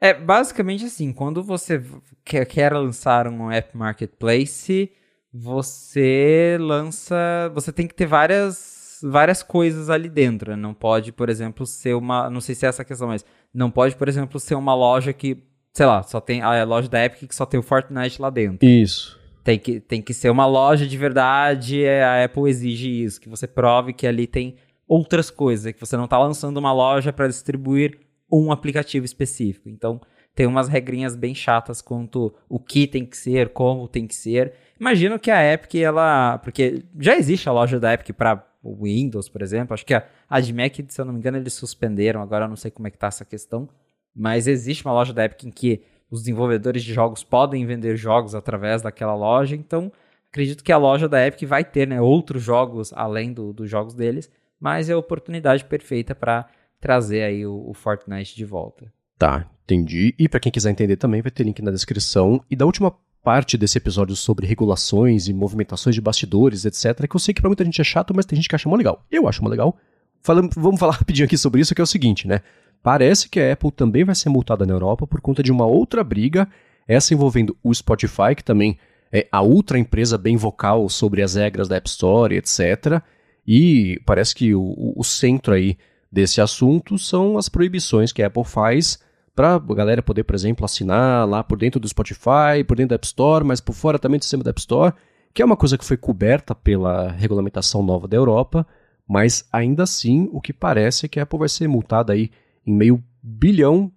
[0.00, 1.82] É basicamente assim: quando você
[2.24, 4.90] quer, quer lançar um app marketplace,
[5.32, 7.50] você lança.
[7.54, 10.50] Você tem que ter várias, várias coisas ali dentro.
[10.50, 10.56] Né?
[10.56, 12.28] Não pode, por exemplo, ser uma.
[12.28, 15.12] Não sei se é essa a questão, mas não pode, por exemplo, ser uma loja
[15.12, 15.42] que.
[15.72, 16.42] Sei lá, só tem.
[16.42, 18.68] A loja da Epic que só tem o Fortnite lá dentro.
[18.68, 19.18] Isso.
[19.42, 21.82] Tem que, tem que ser uma loja de verdade.
[21.82, 24.56] É, a Apple exige isso, que você prove que ali tem
[24.92, 27.98] outras coisas, que você não está lançando uma loja para distribuir
[28.30, 29.70] um aplicativo específico.
[29.70, 29.98] Então,
[30.34, 34.52] tem umas regrinhas bem chatas quanto o que tem que ser, como tem que ser.
[34.78, 36.36] Imagino que a Epic, ela.
[36.38, 39.72] Porque já existe a loja da Epic para Windows, por exemplo.
[39.72, 42.20] Acho que a, a de Mac, se eu não me engano, eles suspenderam.
[42.20, 43.70] Agora eu não sei como é que tá essa questão.
[44.14, 48.34] Mas existe uma loja da Epic em que os desenvolvedores de jogos podem vender jogos
[48.34, 49.56] através daquela loja.
[49.56, 49.90] Então,
[50.30, 53.94] acredito que a loja da Epic vai ter né, outros jogos além do, dos jogos
[53.94, 54.30] deles
[54.62, 56.46] mas é a oportunidade perfeita para
[56.80, 58.92] trazer aí o, o, Fortnite de volta.
[59.18, 60.14] Tá, entendi.
[60.16, 62.40] E para quem quiser entender também, vai ter link na descrição.
[62.48, 62.94] E da última
[63.24, 67.48] parte desse episódio sobre regulações e movimentações de bastidores, etc., que eu sei que para
[67.48, 69.04] muita gente é chato, mas tem gente que acha mó legal.
[69.10, 69.76] Eu acho mó legal.
[70.20, 72.40] Falando, vamos falar rapidinho aqui sobre isso, que é o seguinte, né?
[72.84, 76.04] Parece que a Apple também vai ser multada na Europa por conta de uma outra
[76.04, 76.48] briga,
[76.86, 78.78] essa envolvendo o Spotify, que também
[79.10, 83.02] é a outra empresa bem vocal sobre as regras da App Store, etc.
[83.46, 85.76] E parece que o, o centro aí
[86.10, 88.98] desse assunto são as proibições que a Apple faz
[89.34, 92.96] para a galera poder, por exemplo, assinar lá por dentro do Spotify, por dentro da
[92.96, 94.94] App Store, mas por fora também do sistema da App Store,
[95.32, 98.66] que é uma coisa que foi coberta pela regulamentação nova da Europa,
[99.08, 102.30] mas ainda assim o que parece é que a Apple vai ser multada aí
[102.66, 103.90] em meio bilhão,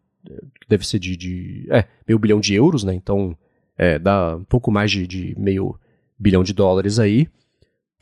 [0.67, 2.93] deve ser de, de é, meio bilhão de euros, né?
[2.93, 3.37] Então
[3.77, 5.77] é, dá um pouco mais de, de meio
[6.17, 7.27] bilhão de dólares aí,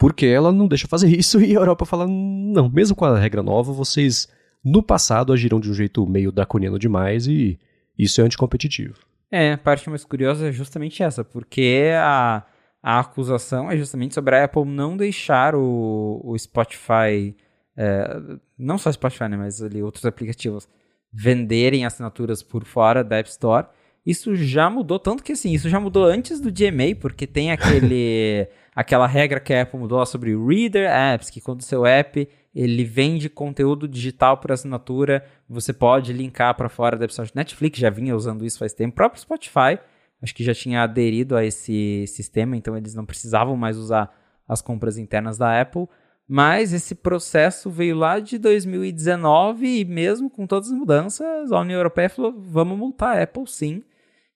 [0.03, 3.41] porque ela não deixa fazer isso e a Europa fala: não, mesmo com a regra
[3.41, 4.27] nova, vocês
[4.61, 7.57] no passado agiram de um jeito meio draconiano demais e
[7.97, 8.95] isso é anticompetitivo.
[9.31, 12.43] É, a parte mais curiosa é justamente essa, porque a,
[12.81, 17.33] a acusação é justamente sobre a Apple não deixar o, o Spotify
[17.77, 18.21] é,
[18.57, 20.67] não só Spotify, né, mas ali outros aplicativos,
[21.13, 23.67] venderem assinaturas por fora da App Store.
[24.05, 28.47] Isso já mudou, tanto que assim, isso já mudou antes do DMA, porque tem aquele
[28.75, 32.83] aquela regra que a Apple mudou sobre Reader Apps, que quando o seu app ele
[32.83, 37.29] vende conteúdo digital por assinatura, você pode linkar para fora da App Store.
[37.33, 39.79] Netflix já vinha usando isso faz tempo, o próprio Spotify
[40.23, 44.09] acho que já tinha aderido a esse sistema, então eles não precisavam mais usar
[44.47, 45.87] as compras internas da Apple.
[46.25, 51.77] Mas esse processo veio lá de 2019 e mesmo com todas as mudanças, a União
[51.77, 53.83] Europeia falou: vamos multar a Apple sim.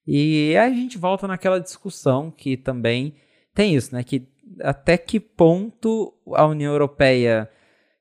[0.08, 3.16] E aí a gente volta naquela discussão que também
[3.53, 4.03] tem isso, né?
[4.03, 4.28] Que
[4.62, 7.49] até que ponto a União Europeia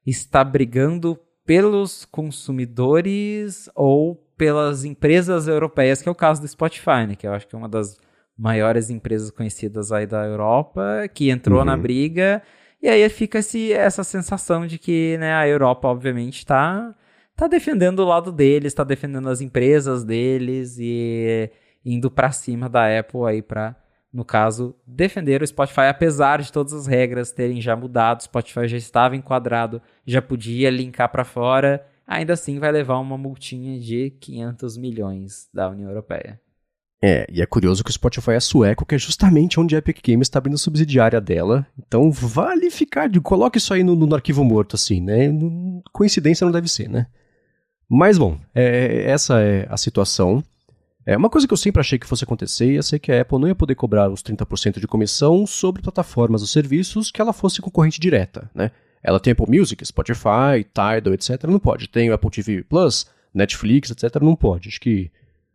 [0.06, 7.16] está brigando pelos consumidores ou pelas empresas europeias, que é o caso do Spotify, né?
[7.16, 7.98] Que eu acho que é uma das
[8.38, 11.64] maiores empresas conhecidas aí da Europa, que entrou uhum.
[11.64, 12.42] na briga
[12.82, 16.94] e aí fica esse, essa sensação de que né, a Europa, obviamente, está
[17.34, 21.50] tá defendendo o lado deles, está defendendo as empresas deles e
[21.86, 23.76] indo para cima da Apple aí para,
[24.12, 28.66] no caso, defender o Spotify, apesar de todas as regras terem já mudado, o Spotify
[28.66, 34.10] já estava enquadrado, já podia linkar para fora, ainda assim vai levar uma multinha de
[34.20, 36.40] 500 milhões da União Europeia.
[37.02, 39.98] É, e é curioso que o Spotify é sueco, que é justamente onde a Epic
[40.04, 41.66] Games está abrindo subsidiária dela.
[41.78, 45.30] Então vale ficar, coloque isso aí no, no arquivo morto, assim, né?
[45.92, 47.06] Coincidência não deve ser, né?
[47.88, 50.42] Mas bom, é, essa é a situação.
[51.06, 53.38] É uma coisa que eu sempre achei que fosse acontecer, ia ser que a Apple
[53.38, 57.62] não ia poder cobrar os 30% de comissão sobre plataformas ou serviços que ela fosse
[57.62, 58.72] concorrente direta, né?
[59.00, 61.44] Ela tem Apple Music, Spotify, Tidal, etc.
[61.44, 61.88] Não pode.
[61.88, 64.20] Tem o Apple TV Plus, Netflix, etc.
[64.20, 64.68] Não pode.
[64.68, 65.12] Acho que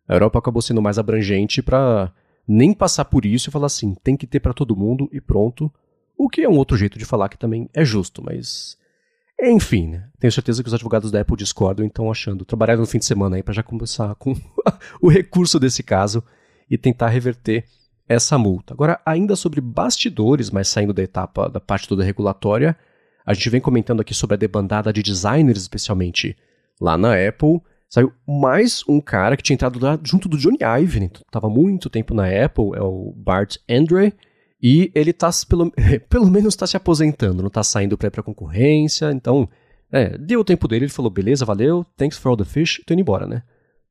[0.08, 2.14] a Europa acabou sendo mais abrangente para
[2.48, 5.70] nem passar por isso e falar assim, tem que ter para todo mundo e pronto.
[6.18, 8.78] O que é um outro jeito de falar que também é justo, mas
[9.42, 10.08] enfim, né?
[10.20, 13.06] tenho certeza que os advogados da Apple discordam e estão achando, trabalhar no fim de
[13.06, 14.36] semana aí para já começar com
[15.02, 16.24] o recurso desse caso
[16.70, 17.66] e tentar reverter
[18.08, 18.74] essa multa.
[18.74, 22.78] Agora, ainda sobre bastidores, mas saindo da etapa da parte toda regulatória,
[23.26, 26.36] a gente vem comentando aqui sobre a debandada de designers, especialmente
[26.80, 27.62] lá na Apple,
[27.92, 31.10] Saiu mais um cara que tinha entrado lá junto do Johnny Ive, né?
[31.30, 34.14] Tava muito tempo na Apple, é o Bart Andre.
[34.62, 35.72] E ele tá, pelo,
[36.10, 39.50] pelo menos tá se aposentando, não tá saindo ir pra concorrência, então,
[39.92, 42.94] é, deu o tempo dele, ele falou, beleza, valeu, thanks for all the fish, tô
[42.94, 43.44] indo embora, né?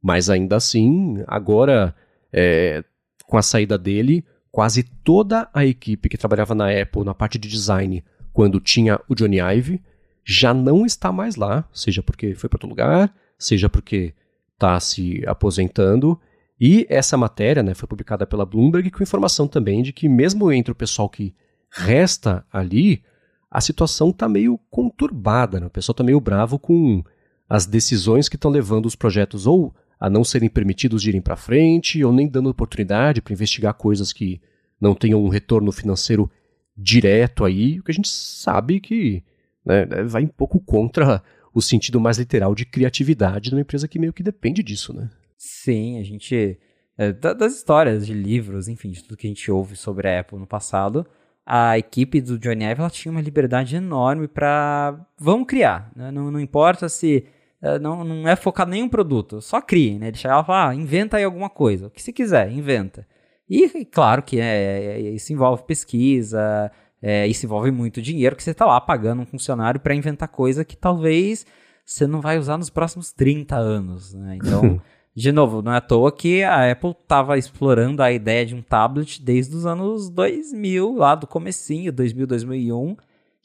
[0.02, 1.94] Mas ainda assim, agora,
[2.32, 2.84] é,
[3.26, 7.48] com a saída dele, quase toda a equipe que trabalhava na Apple, na parte de
[7.48, 9.82] design, quando tinha o Johnny Ive,
[10.24, 14.14] já não está mais lá, seja porque foi para outro lugar, seja porque
[14.54, 16.20] está se aposentando.
[16.60, 20.72] E essa matéria né, foi publicada pela Bloomberg com informação também de que, mesmo entre
[20.72, 21.34] o pessoal que
[21.70, 23.02] resta ali,
[23.50, 25.58] a situação está meio conturbada.
[25.58, 25.66] Né?
[25.66, 27.02] O pessoal está meio bravo com
[27.48, 31.36] as decisões que estão levando os projetos ou a não serem permitidos de irem para
[31.36, 34.40] frente, ou nem dando oportunidade para investigar coisas que
[34.80, 36.30] não tenham um retorno financeiro
[36.76, 39.22] direto aí, o que a gente sabe que
[39.64, 44.12] né, vai um pouco contra o sentido mais literal de criatividade numa empresa que meio
[44.12, 45.10] que depende disso, né?
[45.42, 46.60] Sim, a gente.
[46.98, 50.38] É, das histórias de livros, enfim, de tudo que a gente ouve sobre a Apple
[50.38, 51.06] no passado,
[51.46, 56.10] a equipe do Johnny Ive ela tinha uma liberdade enorme para vamos criar, né?
[56.10, 57.24] não, não importa se
[57.62, 60.08] é, não, não é focar em nenhum produto, só crie, né?
[60.08, 63.06] Ele chegava e falava, ah, inventa aí alguma coisa, o que você quiser, inventa.
[63.48, 66.70] E claro que é, é isso envolve pesquisa,
[67.00, 70.66] é, isso envolve muito dinheiro que você está lá pagando um funcionário para inventar coisa
[70.66, 71.46] que talvez
[71.82, 74.12] você não vai usar nos próximos 30 anos.
[74.12, 74.36] Né?
[74.36, 74.80] Então,
[75.14, 78.62] de novo, não é à toa que a Apple estava explorando a ideia de um
[78.62, 82.96] tablet desde os anos 2000, lá do comecinho, 2000, 2001,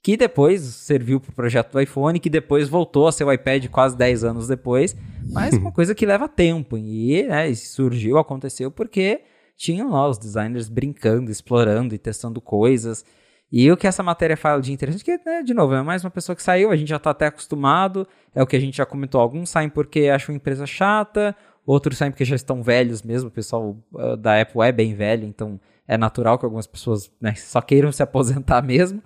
[0.03, 3.67] que depois serviu para o projeto do iPhone, que depois voltou a ser o iPad
[3.69, 4.95] quase 10 anos depois,
[5.31, 6.77] mas uma coisa que leva tempo.
[6.77, 9.21] E né, surgiu, aconteceu porque
[9.57, 13.03] tinham lá os designers brincando, explorando e testando coisas.
[13.51, 16.11] E o que essa matéria fala de interessante, que, né, de novo, é mais uma
[16.11, 18.85] pessoa que saiu, a gente já está até acostumado, é o que a gente já
[18.85, 21.35] comentou, alguns saem porque acham a empresa chata,
[21.65, 25.25] outros saem porque já estão velhos mesmo, o pessoal uh, da Apple é bem velho,
[25.25, 29.01] então é natural que algumas pessoas né, só queiram se aposentar mesmo,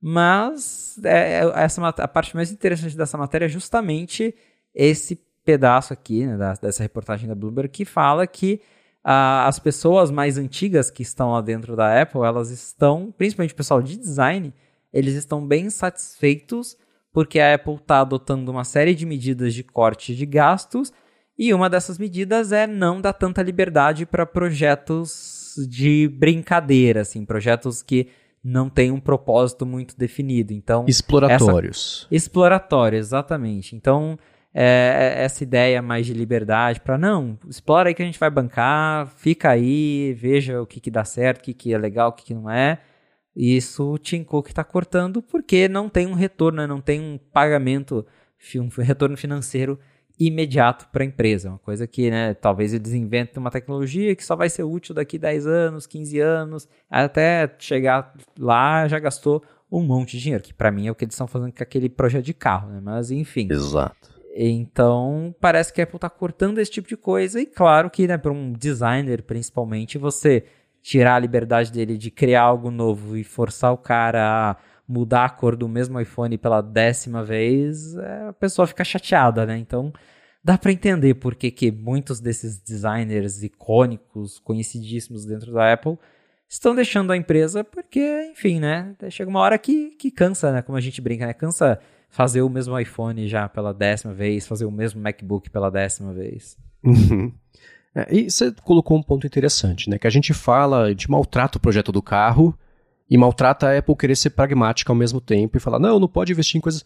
[0.00, 4.34] mas é, é essa, a parte mais interessante dessa matéria é justamente
[4.74, 8.60] esse pedaço aqui, né, da, dessa reportagem da Bloomberg, que fala que
[9.06, 13.82] as pessoas mais antigas que estão lá dentro da Apple, elas estão, principalmente o pessoal
[13.82, 14.50] de design,
[14.90, 16.74] eles estão bem satisfeitos
[17.12, 20.90] porque a Apple está adotando uma série de medidas de corte de gastos
[21.38, 27.82] e uma dessas medidas é não dar tanta liberdade para projetos de brincadeira, assim, projetos
[27.82, 28.08] que
[28.42, 30.52] não tem um propósito muito definido.
[30.52, 32.06] Então, exploratórios.
[32.06, 32.14] Essa...
[32.14, 33.74] Exploratório, exatamente.
[33.74, 34.18] Então,
[34.52, 38.30] é, é, essa ideia mais de liberdade para não, explora aí que a gente vai
[38.30, 42.12] bancar, fica aí, veja o que, que dá certo, o que, que é legal, o
[42.12, 42.78] que, que não é.
[43.34, 46.68] Isso o Tim Cook está cortando porque não tem um retorno, né?
[46.68, 48.06] não tem um pagamento,
[48.54, 49.80] um retorno financeiro
[50.18, 51.48] imediato para a empresa.
[51.48, 55.18] Uma coisa que, né, talvez eles inventem uma tecnologia que só vai ser útil daqui
[55.18, 60.70] 10 anos, 15 anos, até chegar lá já gastou um monte de dinheiro, que para
[60.70, 62.80] mim é o que eles estão fazendo com aquele projeto de carro, né?
[62.82, 63.48] Mas enfim.
[63.50, 64.14] Exato.
[64.36, 68.18] Então, parece que a Apple está cortando esse tipo de coisa e claro que, né,
[68.18, 70.44] para um designer principalmente, você
[70.82, 74.56] tirar a liberdade dele de criar algo novo e forçar o cara a
[74.86, 79.56] mudar a cor do mesmo iPhone pela décima vez, é, a pessoa fica chateada, né?
[79.58, 79.92] Então
[80.42, 85.98] dá para entender por que, muitos desses designers icônicos, conhecidíssimos dentro da Apple,
[86.46, 88.94] estão deixando a empresa porque, enfim, né?
[89.10, 90.62] Chega uma hora que, que cansa, né?
[90.62, 91.32] Como a gente brinca, né?
[91.32, 91.80] Cansa
[92.10, 96.56] fazer o mesmo iPhone já pela décima vez, fazer o mesmo MacBook pela décima vez.
[96.84, 97.32] Uhum.
[97.94, 99.98] É, e você colocou um ponto interessante, né?
[99.98, 102.56] Que a gente fala, gente maltrata o projeto do carro
[103.10, 106.32] e maltrata a Apple querer ser pragmática ao mesmo tempo e falar, não, não pode
[106.32, 106.84] investir em coisas.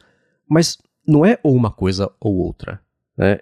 [0.48, 2.80] Mas não é ou uma coisa ou outra.
[3.16, 3.40] Né?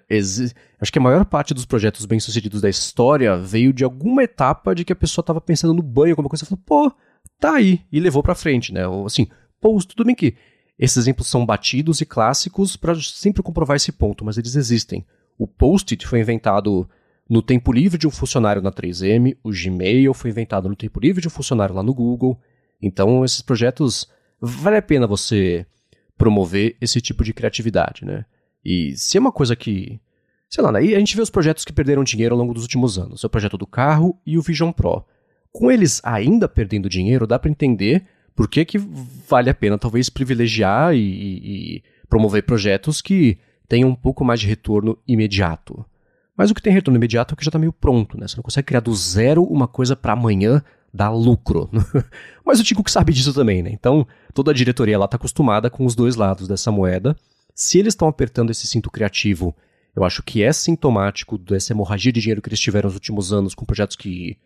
[0.79, 4.83] Acho que a maior parte dos projetos bem-sucedidos da história veio de alguma etapa de
[4.83, 6.91] que a pessoa estava pensando no banho, alguma coisa, e falou, pô,
[7.39, 8.87] tá aí, e levou para frente, né?
[8.87, 9.27] Ou assim,
[9.61, 10.35] pô, tudo bem que
[10.79, 15.05] esses exemplos são batidos e clássicos para sempre comprovar esse ponto, mas eles existem.
[15.37, 16.89] O Post-it foi inventado
[17.29, 21.21] no tempo livre de um funcionário na 3M, o Gmail foi inventado no tempo livre
[21.21, 22.39] de um funcionário lá no Google,
[22.81, 24.07] então, esses projetos,
[24.39, 25.65] vale a pena você
[26.17, 28.25] promover esse tipo de criatividade, né?
[28.63, 29.99] E se é uma coisa que.
[30.49, 32.97] Sei lá, aí a gente vê os projetos que perderam dinheiro ao longo dos últimos
[32.97, 35.05] anos: o projeto do carro e o Vision Pro.
[35.51, 38.05] Com eles ainda perdendo dinheiro, dá para entender
[38.35, 43.89] por que, que vale a pena talvez privilegiar e, e, e promover projetos que tenham
[43.89, 45.85] um pouco mais de retorno imediato.
[46.37, 48.27] Mas o que tem retorno imediato é o que já está meio pronto, né?
[48.27, 50.61] Você não consegue criar do zero uma coisa para amanhã
[50.93, 51.69] dá lucro.
[52.45, 53.69] Mas o Tico que sabe disso também, né?
[53.71, 57.15] Então, toda a diretoria lá está acostumada com os dois lados dessa moeda.
[57.53, 59.55] Se eles estão apertando esse cinto criativo,
[59.95, 63.55] eu acho que é sintomático dessa hemorragia de dinheiro que eles tiveram nos últimos anos
[63.55, 64.37] com projetos que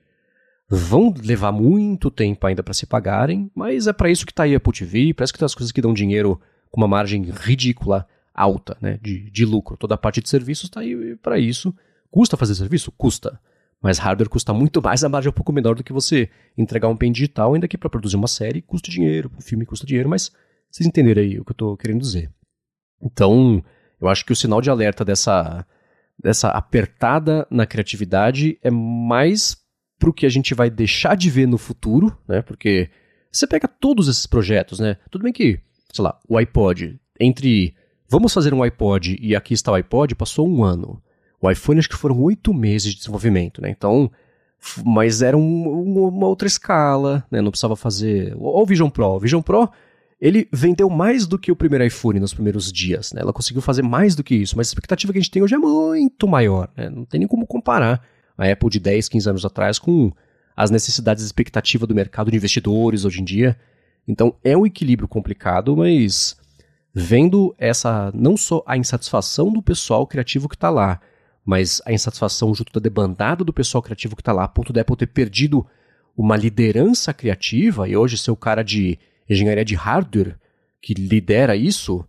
[0.69, 4.53] vão levar muito tempo ainda para se pagarem, mas é para isso que está aí
[4.53, 6.39] a Apple TV, parece que tem as coisas que dão dinheiro
[6.69, 9.75] com uma margem ridícula alta, né, de, de lucro.
[9.75, 11.75] Toda a parte de serviços está aí para isso.
[12.09, 12.91] Custa fazer serviço?
[12.93, 13.37] Custa.
[13.81, 16.87] Mas hardware custa muito mais, a margem é um pouco menor do que você entregar
[16.87, 20.07] um pen digital, ainda que para produzir uma série custa dinheiro, um filme custa dinheiro,
[20.07, 20.31] mas
[20.69, 22.31] vocês entenderam aí o que eu estou querendo dizer.
[23.01, 23.63] Então,
[23.99, 25.65] eu acho que o sinal de alerta dessa,
[26.21, 29.57] dessa apertada na criatividade é mais
[29.97, 32.41] pro que a gente vai deixar de ver no futuro, né?
[32.41, 32.89] Porque
[33.31, 34.97] você pega todos esses projetos, né?
[35.09, 35.59] Tudo bem que,
[35.93, 37.75] sei lá, o iPod, entre
[38.09, 41.01] vamos fazer um iPod e aqui está o iPod, passou um ano.
[41.41, 43.69] O iPhone acho que foram oito meses de desenvolvimento, né?
[43.69, 44.11] Então,
[44.85, 47.41] mas era um, uma outra escala, né?
[47.41, 48.35] Não precisava fazer.
[48.39, 49.07] Olha o Vision Pro.
[49.07, 49.69] O Vision Pro,
[50.19, 53.21] ele vendeu mais do que o primeiro iPhone nos primeiros dias, né?
[53.21, 55.55] Ela conseguiu fazer mais do que isso, mas a expectativa que a gente tem hoje
[55.55, 56.89] é muito maior, né?
[56.89, 58.05] Não tem nem como comparar
[58.37, 60.11] a Apple de 10, 15 anos atrás com
[60.55, 63.57] as necessidades e expectativa do mercado de investidores hoje em dia.
[64.07, 66.37] Então, é um equilíbrio complicado, mas
[66.93, 70.99] vendo essa não só a insatisfação do pessoal criativo que está lá,
[71.45, 74.81] mas a insatisfação junto da debandada do pessoal criativo que está lá, a ponto da
[74.81, 75.65] Apple ter perdido
[76.15, 80.37] uma liderança criativa e hoje ser o cara de engenharia de hardware
[80.81, 82.05] que lidera isso,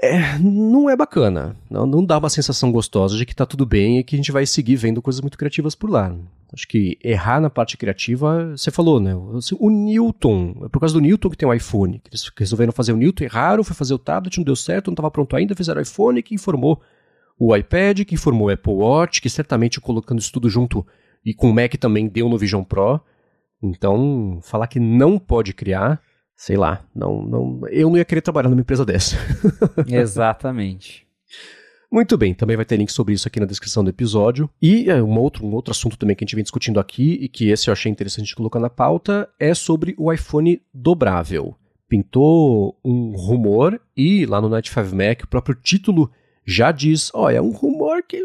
[0.00, 1.56] é, não é bacana.
[1.70, 4.32] Não, não dá uma sensação gostosa de que está tudo bem e que a gente
[4.32, 6.14] vai seguir vendo coisas muito criativas por lá.
[6.52, 9.14] Acho que errar na parte criativa, você falou, né?
[9.14, 12.00] O Newton, é por causa do Newton que tem o iPhone.
[12.08, 15.10] Eles resolveram fazer o Newton, erraram, foi fazer o tablet, não deu certo, não estava
[15.10, 16.80] pronto ainda, fizeram o iPhone que informou
[17.38, 20.86] o iPad, que informou o Apple Watch, que certamente colocando isso tudo junto
[21.24, 23.00] e com o Mac também deu no Vision Pro.
[23.62, 26.00] Então, falar que não pode criar,
[26.36, 29.16] sei lá, não, não, eu não ia querer trabalhar numa empresa dessa.
[29.86, 31.06] Exatamente.
[31.90, 34.50] Muito bem, também vai ter link sobre isso aqui na descrição do episódio.
[34.60, 37.28] E é, um, outro, um outro assunto também que a gente vem discutindo aqui, e
[37.28, 41.56] que esse eu achei interessante colocar na pauta, é sobre o iPhone dobrável.
[41.88, 46.10] Pintou um rumor, e lá no Night 5 Mac, o próprio título
[46.46, 48.22] já diz, ó, é um rumor que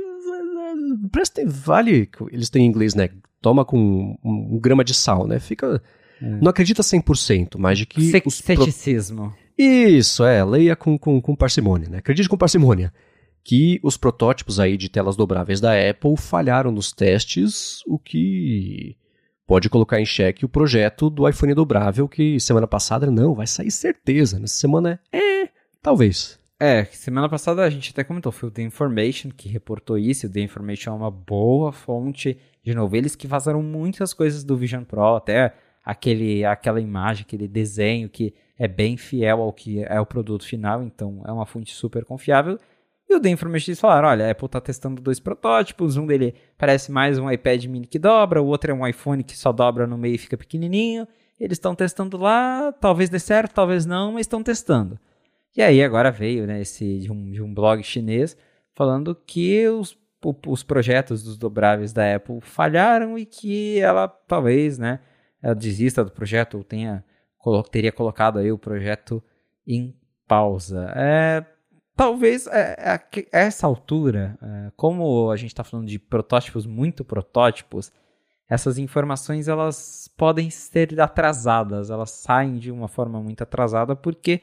[1.12, 3.10] presta vale, eles têm em inglês, né?
[3.42, 5.40] Toma com um, um grama de sal, né?
[5.40, 5.82] Fica
[6.22, 6.26] é.
[6.42, 9.30] não acredita 100%, mas de que Se, ceticismo.
[9.30, 9.66] Pro...
[9.66, 11.98] Isso, é, leia com, com, com parcimônia, né?
[11.98, 12.94] Acredite com parcimônia
[13.44, 18.96] que os protótipos aí de telas dobráveis da Apple falharam nos testes, o que
[19.48, 23.72] pode colocar em xeque o projeto do iPhone dobrável que semana passada não, vai sair
[23.72, 24.40] certeza.
[24.40, 25.50] Nessa semana é, é
[25.82, 26.40] talvez.
[26.64, 30.28] É, semana passada a gente até comentou, foi o The Information que reportou isso.
[30.28, 32.38] O The Information é uma boa fonte.
[32.64, 37.48] De novo, eles que vazaram muitas coisas do Vision Pro, até aquele, aquela imagem, aquele
[37.48, 41.74] desenho que é bem fiel ao que é o produto final, então é uma fonte
[41.74, 42.60] super confiável.
[43.10, 46.92] E o The Information falaram, olha, a Apple está testando dois protótipos, um dele parece
[46.92, 49.98] mais um iPad mini que dobra, o outro é um iPhone que só dobra no
[49.98, 51.08] meio e fica pequenininho.
[51.40, 55.00] Eles estão testando lá, talvez dê certo, talvez não, mas estão testando.
[55.56, 58.38] E aí agora veio né, esse, de, um, de um blog chinês
[58.74, 59.98] falando que os,
[60.48, 65.00] os projetos dos dobráveis da Apple falharam e que ela talvez né,
[65.42, 67.04] ela desista do projeto ou tenha,
[67.70, 69.22] teria colocado aí o projeto
[69.68, 69.96] em
[70.28, 70.92] pausa.
[70.96, 71.46] É,
[71.96, 77.92] talvez é, é, essa altura, é, como a gente está falando de protótipos muito protótipos,
[78.50, 84.42] essas informações elas podem ser atrasadas, elas saem de uma forma muito atrasada porque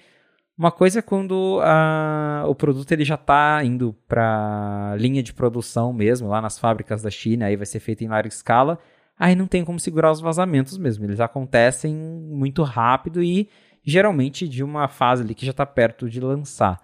[0.59, 5.93] uma coisa é quando a, o produto ele já está indo para linha de produção
[5.93, 8.77] mesmo, lá nas fábricas da China, aí vai ser feito em larga escala,
[9.17, 11.05] aí não tem como segurar os vazamentos mesmo.
[11.05, 13.49] Eles acontecem muito rápido e
[13.85, 16.81] geralmente de uma fase ali que já está perto de lançar.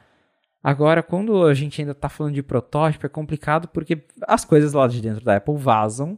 [0.62, 4.86] Agora, quando a gente ainda está falando de protótipo, é complicado porque as coisas lá
[4.86, 6.16] de dentro da Apple vazam,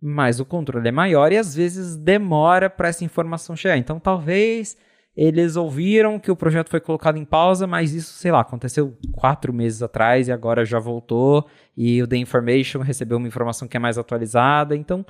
[0.00, 3.76] mas o controle é maior e às vezes demora para essa informação chegar.
[3.76, 4.76] Então, talvez
[5.16, 9.52] eles ouviram que o projeto foi colocado em pausa, mas isso, sei lá, aconteceu quatro
[9.52, 11.46] meses atrás e agora já voltou.
[11.76, 15.04] E o The Information recebeu uma informação que é mais atualizada, então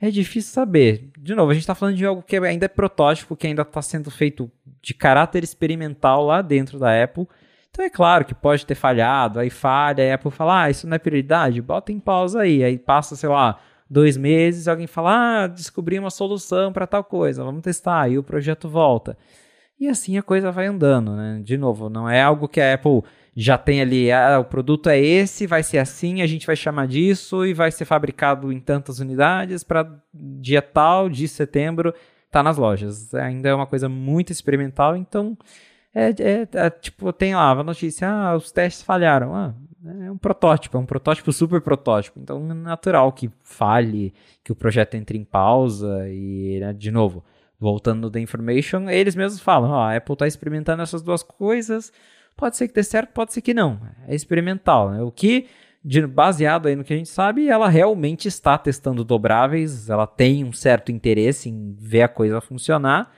[0.00, 1.10] é difícil saber.
[1.16, 3.80] De novo, a gente está falando de algo que ainda é protótipo, que ainda está
[3.80, 4.50] sendo feito
[4.82, 7.26] de caráter experimental lá dentro da Apple.
[7.70, 10.88] Então é claro que pode ter falhado, aí falha, aí a Apple fala, ah, isso
[10.88, 12.64] não é prioridade, bota em pausa aí.
[12.64, 17.44] Aí passa, sei lá, dois meses, alguém fala, ah, descobri uma solução para tal coisa,
[17.44, 19.16] vamos testar, aí o projeto volta.
[19.78, 21.40] E assim a coisa vai andando, né?
[21.44, 23.02] De novo, não é algo que a Apple
[23.36, 26.86] já tem ali, ah, o produto é esse, vai ser assim, a gente vai chamar
[26.86, 31.94] disso e vai ser fabricado em tantas unidades para dia tal de setembro
[32.30, 33.14] tá nas lojas.
[33.14, 35.36] Ainda é uma coisa muito experimental, então
[35.94, 39.34] é, é, é tipo, tem lá a notícia, ah, os testes falharam.
[39.34, 39.54] Ah,
[40.06, 42.18] é um protótipo, é um protótipo super protótipo.
[42.20, 44.12] Então é natural que falhe,
[44.42, 47.24] que o projeto entre em pausa e, né, de novo,
[47.58, 51.92] voltando no The Information, eles mesmos falam, a Apple está experimentando essas duas coisas,
[52.36, 53.80] pode ser que dê certo, pode ser que não.
[54.06, 55.02] É experimental, né?
[55.02, 55.46] O que,
[55.82, 60.44] de, baseado aí no que a gente sabe, ela realmente está testando dobráveis, ela tem
[60.44, 63.10] um certo interesse em ver a coisa funcionar,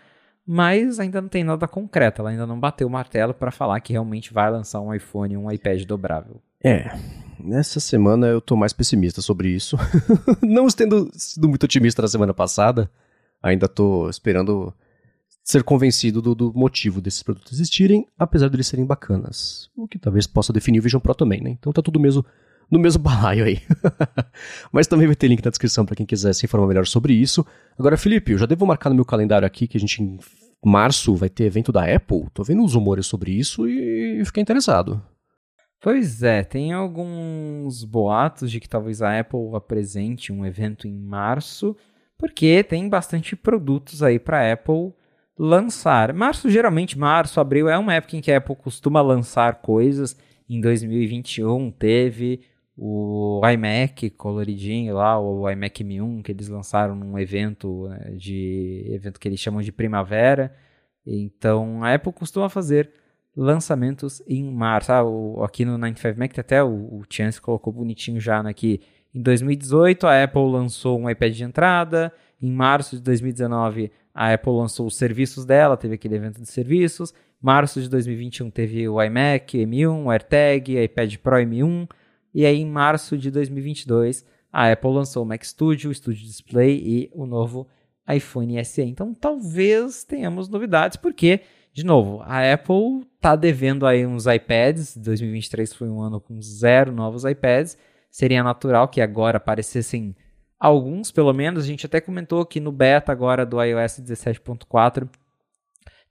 [0.47, 3.93] mas ainda não tem nada concreto, ela ainda não bateu o martelo para falar que
[3.93, 6.41] realmente vai lançar um iPhone um iPad dobrável.
[6.65, 6.91] É,
[7.39, 9.77] nessa semana eu tô mais pessimista sobre isso.
[10.43, 12.91] não tendo sido muito otimista na semana passada,
[13.43, 14.75] ainda tô esperando
[15.45, 19.71] ser convencido do, do, motivo desses produtos existirem, apesar de eles serem bacanas.
[19.75, 21.51] O que talvez possa definir o Vision Pro também, né?
[21.51, 22.25] Então tá tudo mesmo
[22.71, 23.63] no mesmo balaio aí.
[24.71, 27.47] Mas também vai ter link na descrição para quem quiser se informar melhor sobre isso.
[27.79, 30.19] Agora, Felipe, eu já devo marcar no meu calendário aqui que a gente em
[30.63, 32.27] março vai ter evento da Apple.
[32.35, 35.01] Tô vendo uns rumores sobre isso e fiquei interessado.
[35.81, 41.77] Pois é, tem alguns boatos de que talvez a Apple apresente um evento em março,
[42.17, 44.93] porque tem bastante produtos aí para Apple
[45.39, 46.13] lançar.
[46.13, 50.19] Março, geralmente, março, abril é uma época em que a Apple costuma lançar coisas.
[50.49, 52.41] Em 2021 teve
[52.77, 59.21] o iMac coloridinho lá, o iMac M1 que eles lançaram num evento né, de evento
[59.21, 60.53] que eles chamam de primavera.
[61.07, 62.91] Então a Apple costuma fazer
[63.39, 64.93] lançamentos em março.
[64.93, 68.81] Ah, o, aqui no 95 Mac até o, o Chance colocou bonitinho já né, que
[69.15, 72.13] em 2018 a Apple lançou um iPad de entrada,
[72.43, 77.15] em março de 2019 a Apple lançou os serviços dela, teve aquele evento de serviços.
[77.41, 81.89] Março de 2021 teve o iMac M1, o AirTag, iPad Pro M1.
[82.35, 86.83] E aí em março de 2022 a Apple lançou o Mac Studio, o Studio Display
[86.85, 87.69] e o novo
[88.13, 88.83] iPhone SE.
[88.83, 91.41] Então talvez tenhamos novidades, porque
[91.79, 94.97] de novo, a Apple está devendo aí uns iPads.
[94.97, 97.79] 2023 foi um ano com zero novos iPads.
[98.11, 100.17] Seria natural que agora aparecessem
[100.59, 101.63] alguns, pelo menos.
[101.63, 105.09] A gente até comentou que no beta agora do iOS 17.4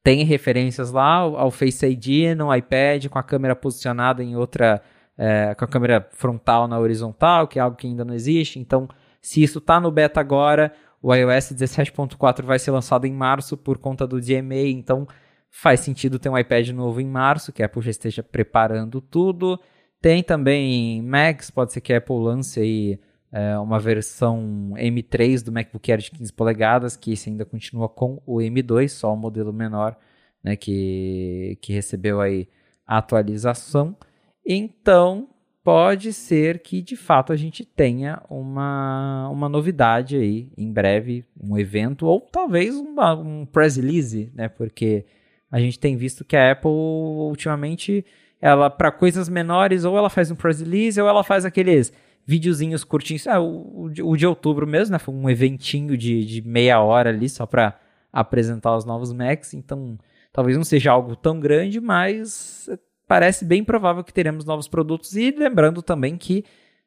[0.01, 4.81] tem referências lá ao Face ID no iPad com a câmera posicionada em outra,
[5.17, 8.57] é, com a câmera frontal na horizontal, que é algo que ainda não existe.
[8.57, 8.87] Então,
[9.21, 13.77] se isso está no beta agora, o iOS 17.4 vai ser lançado em março por
[13.77, 14.69] conta do DMA.
[14.69, 15.05] Então,
[15.59, 19.59] Faz sentido ter um iPad novo em março, que a Apple já esteja preparando tudo.
[19.99, 22.99] Tem também Macs, pode ser que a Apple lance aí
[23.31, 28.21] é, uma versão M3 do MacBook Air de 15 polegadas, que esse ainda continua com
[28.23, 29.97] o M2, só o modelo menor,
[30.43, 32.47] né, que, que recebeu aí
[32.85, 33.97] a atualização.
[34.45, 35.27] Então,
[35.63, 41.57] pode ser que de fato a gente tenha uma, uma novidade aí em breve, um
[41.57, 45.03] evento, ou talvez uma, um press release, né, porque
[45.51, 48.05] a gente tem visto que a Apple ultimamente,
[48.41, 51.93] ela para coisas menores, ou ela faz um press release, ou ela faz aqueles
[52.25, 53.25] videozinhos curtinhos.
[53.27, 54.99] Ah, o, o, de outubro mesmo, né?
[54.99, 57.79] Foi um eventinho de, de meia hora ali só para
[58.11, 59.53] apresentar os novos Macs.
[59.53, 59.97] Então,
[60.33, 62.69] talvez não seja algo tão grande, mas
[63.07, 65.15] parece bem provável que teremos novos produtos.
[65.15, 66.43] E lembrando também que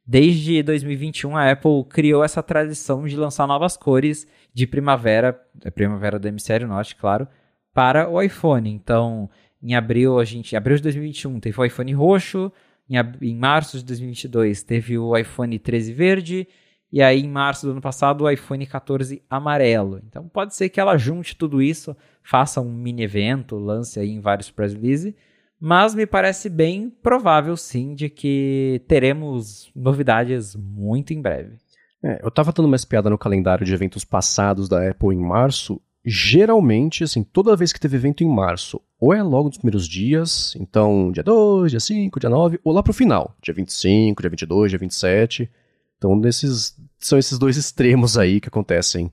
[0.07, 6.19] desde 2021 a Apple criou essa tradição de lançar novas cores de primavera, é primavera
[6.19, 7.27] do hemisfério norte, claro,
[7.73, 8.71] para o iPhone.
[8.71, 9.29] Então,
[9.63, 12.53] em abril, a gente, abril de 2021 teve o iPhone roxo,
[12.89, 16.49] em, em março de 2022 teve o iPhone 13 verde.
[16.93, 20.01] E aí, em março do ano passado, o iPhone 14 amarelo.
[20.09, 24.21] Então, pode ser que ela junte tudo isso, faça um mini evento, lance aí em
[24.21, 25.15] vários press release.
[25.61, 31.59] Mas me parece bem provável, sim, de que teremos novidades muito em breve.
[32.03, 35.81] É, eu tava dando uma espiada no calendário de eventos passados da Apple em março
[36.05, 40.55] geralmente, assim, toda vez que teve evento em março, ou é logo nos primeiros dias,
[40.59, 44.71] então dia 2, dia 5, dia 9, ou lá pro final, dia 25, dia 22,
[44.71, 45.51] dia 27.
[45.97, 49.13] Então, nesses, são esses dois extremos aí que acontecem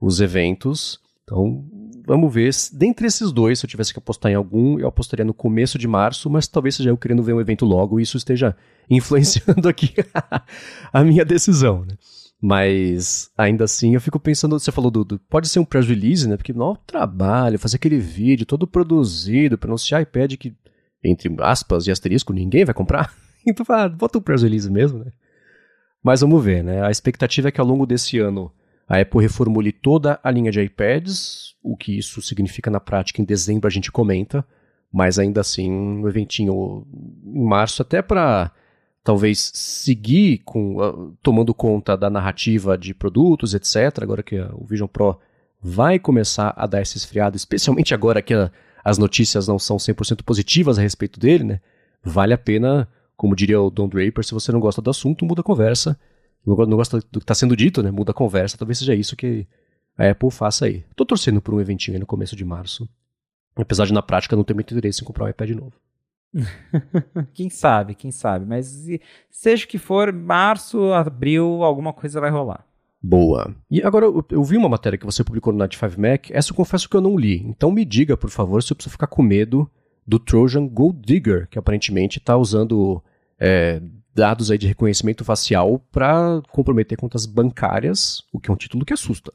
[0.00, 1.00] os eventos.
[1.22, 1.64] Então,
[2.06, 2.50] vamos ver.
[2.72, 5.88] Dentre esses dois, se eu tivesse que apostar em algum, eu apostaria no começo de
[5.88, 8.56] março, mas talvez seja eu querendo ver um evento logo e isso esteja
[8.90, 9.94] influenciando aqui
[10.92, 11.94] a minha decisão, né?
[12.46, 16.28] Mas ainda assim eu fico pensando, você falou do, do pode ser um press release,
[16.28, 16.36] né?
[16.36, 20.54] Porque não trabalho, fazer aquele vídeo todo produzido para anunciar iPad que
[21.02, 23.10] entre aspas e asterisco ninguém vai comprar.
[23.46, 25.12] Então, ah, bota um press release mesmo, né?
[26.02, 26.82] Mas vamos ver, né?
[26.82, 28.50] A expectativa é que ao longo desse ano
[28.88, 33.24] a Apple reformule toda a linha de iPads, o que isso significa na prática em
[33.24, 34.42] dezembro a gente comenta,
[34.90, 36.86] mas ainda assim um eventinho
[37.22, 38.50] em março até para
[39.04, 44.02] talvez seguir com, uh, tomando conta da narrativa de produtos, etc.
[44.02, 45.20] Agora que uh, o Vision Pro
[45.60, 48.34] vai começar a dar esse esfriado, especialmente agora que
[48.82, 51.60] as notícias não são 100% positivas a respeito dele, né?
[52.02, 55.42] Vale a pena, como diria o Don Draper, se você não gosta do assunto, muda
[55.42, 55.98] a conversa.
[56.44, 57.90] Não, não gosta do que está sendo dito, né?
[57.90, 58.58] Muda a conversa.
[58.58, 59.46] Talvez seja isso que
[59.96, 60.84] a Apple faça aí.
[60.96, 62.88] Tô torcendo por um eventinho aí no começo de março.
[63.56, 65.72] Apesar de na prática não ter muito interesse em comprar um iPad novo.
[67.32, 68.44] quem sabe, quem sabe.
[68.44, 68.86] Mas
[69.30, 72.66] seja que for, março, abril, alguma coisa vai rolar.
[73.02, 73.54] Boa.
[73.70, 76.30] E agora eu, eu vi uma matéria que você publicou no Night 5 Mac.
[76.30, 77.42] Essa eu confesso que eu não li.
[77.46, 79.70] Então me diga, por favor, se eu preciso ficar com medo
[80.06, 83.02] do Trojan Gold Digger, que aparentemente está usando
[83.38, 83.80] é,
[84.14, 88.92] dados aí de reconhecimento facial para comprometer contas bancárias, o que é um título que
[88.92, 89.32] assusta.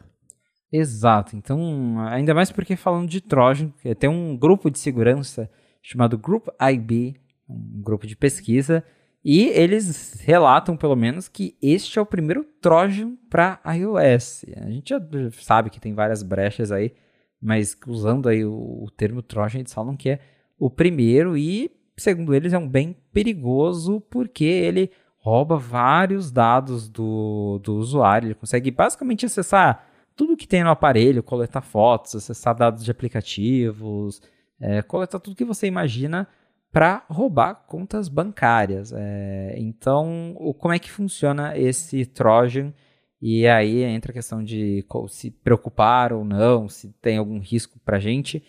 [0.72, 1.36] Exato.
[1.36, 5.50] Então, ainda mais porque falando de Trojan, tem um grupo de segurança
[5.90, 7.16] chamado Group IB,
[7.50, 8.84] um grupo de pesquisa,
[9.26, 14.46] e eles relatam, pelo menos, que este é o primeiro Trojan para iOS.
[14.56, 15.02] A gente já
[15.42, 16.94] sabe que tem várias brechas aí,
[17.42, 20.20] mas usando aí o, o termo Trojan, eles falam que é
[20.60, 27.60] o primeiro e, segundo eles, é um bem perigoso porque ele rouba vários dados do,
[27.64, 28.28] do usuário.
[28.28, 34.22] Ele consegue basicamente acessar tudo que tem no aparelho, coletar fotos, acessar dados de aplicativos,
[34.60, 36.28] é, coletar tudo que você imagina
[36.72, 38.94] para roubar contas bancárias.
[38.94, 42.74] É, então, o, como é que funciona esse Trojan?
[43.22, 47.98] E aí entra a questão de se preocupar ou não, se tem algum risco para
[47.98, 48.42] a gente.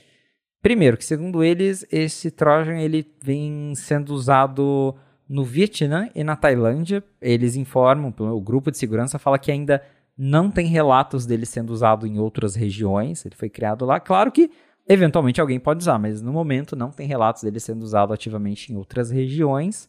[0.62, 4.94] Primeiro, que segundo eles, esse Trojan ele vem sendo usado
[5.28, 7.02] no Vietnã e na Tailândia.
[7.20, 9.82] Eles informam, o grupo de segurança fala que ainda
[10.16, 13.24] não tem relatos dele sendo usado em outras regiões.
[13.24, 13.98] Ele foi criado lá.
[13.98, 14.50] Claro que
[14.92, 18.76] Eventualmente alguém pode usar, mas no momento não tem relatos dele sendo usado ativamente em
[18.76, 19.88] outras regiões.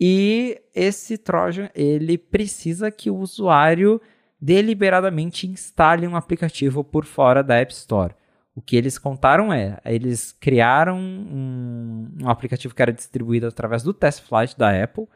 [0.00, 4.00] E esse Trojan, ele precisa que o usuário
[4.40, 8.14] deliberadamente instale um aplicativo por fora da App Store.
[8.54, 13.92] O que eles contaram é, eles criaram um, um aplicativo que era distribuído através do
[13.92, 15.06] Test Flight da Apple,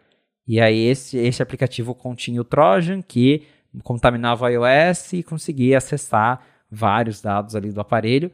[0.46, 3.46] e aí esse, esse aplicativo continha o Trojan, que
[3.82, 8.30] contaminava o iOS e conseguia acessar vários dados ali do aparelho.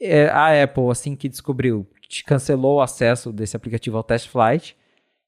[0.00, 1.86] É, a Apple, assim que descobriu,
[2.26, 4.76] cancelou o acesso desse aplicativo ao Test Flight.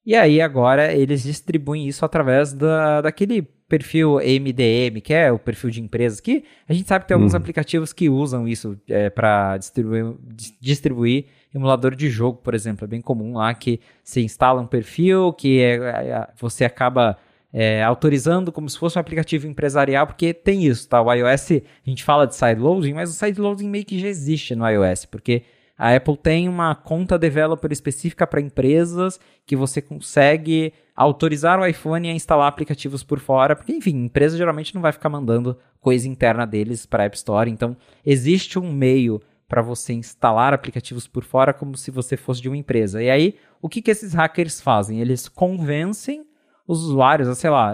[0.05, 5.69] E aí agora eles distribuem isso através da, daquele perfil MDM, que é o perfil
[5.69, 7.39] de empresas, que a gente sabe que tem alguns uhum.
[7.39, 10.13] aplicativos que usam isso é, para distribuir,
[10.59, 12.85] distribuir emulador de jogo, por exemplo.
[12.85, 17.17] É bem comum lá que você instala um perfil, que é, é, você acaba
[17.53, 20.99] é, autorizando como se fosse um aplicativo empresarial, porque tem isso, tá?
[20.99, 24.67] O iOS, a gente fala de sideloading, mas o sideloading meio que já existe no
[24.67, 25.43] iOS, porque
[25.77, 32.09] a Apple tem uma conta developer específica para empresas que você consegue autorizar o iPhone
[32.09, 36.47] a instalar aplicativos por fora, porque, enfim, empresa geralmente não vai ficar mandando coisa interna
[36.47, 41.53] deles para a App Store, então existe um meio para você instalar aplicativos por fora
[41.53, 43.03] como se você fosse de uma empresa.
[43.03, 44.99] E aí, o que, que esses hackers fazem?
[44.99, 46.25] Eles convencem
[46.65, 47.73] os usuários, sei lá,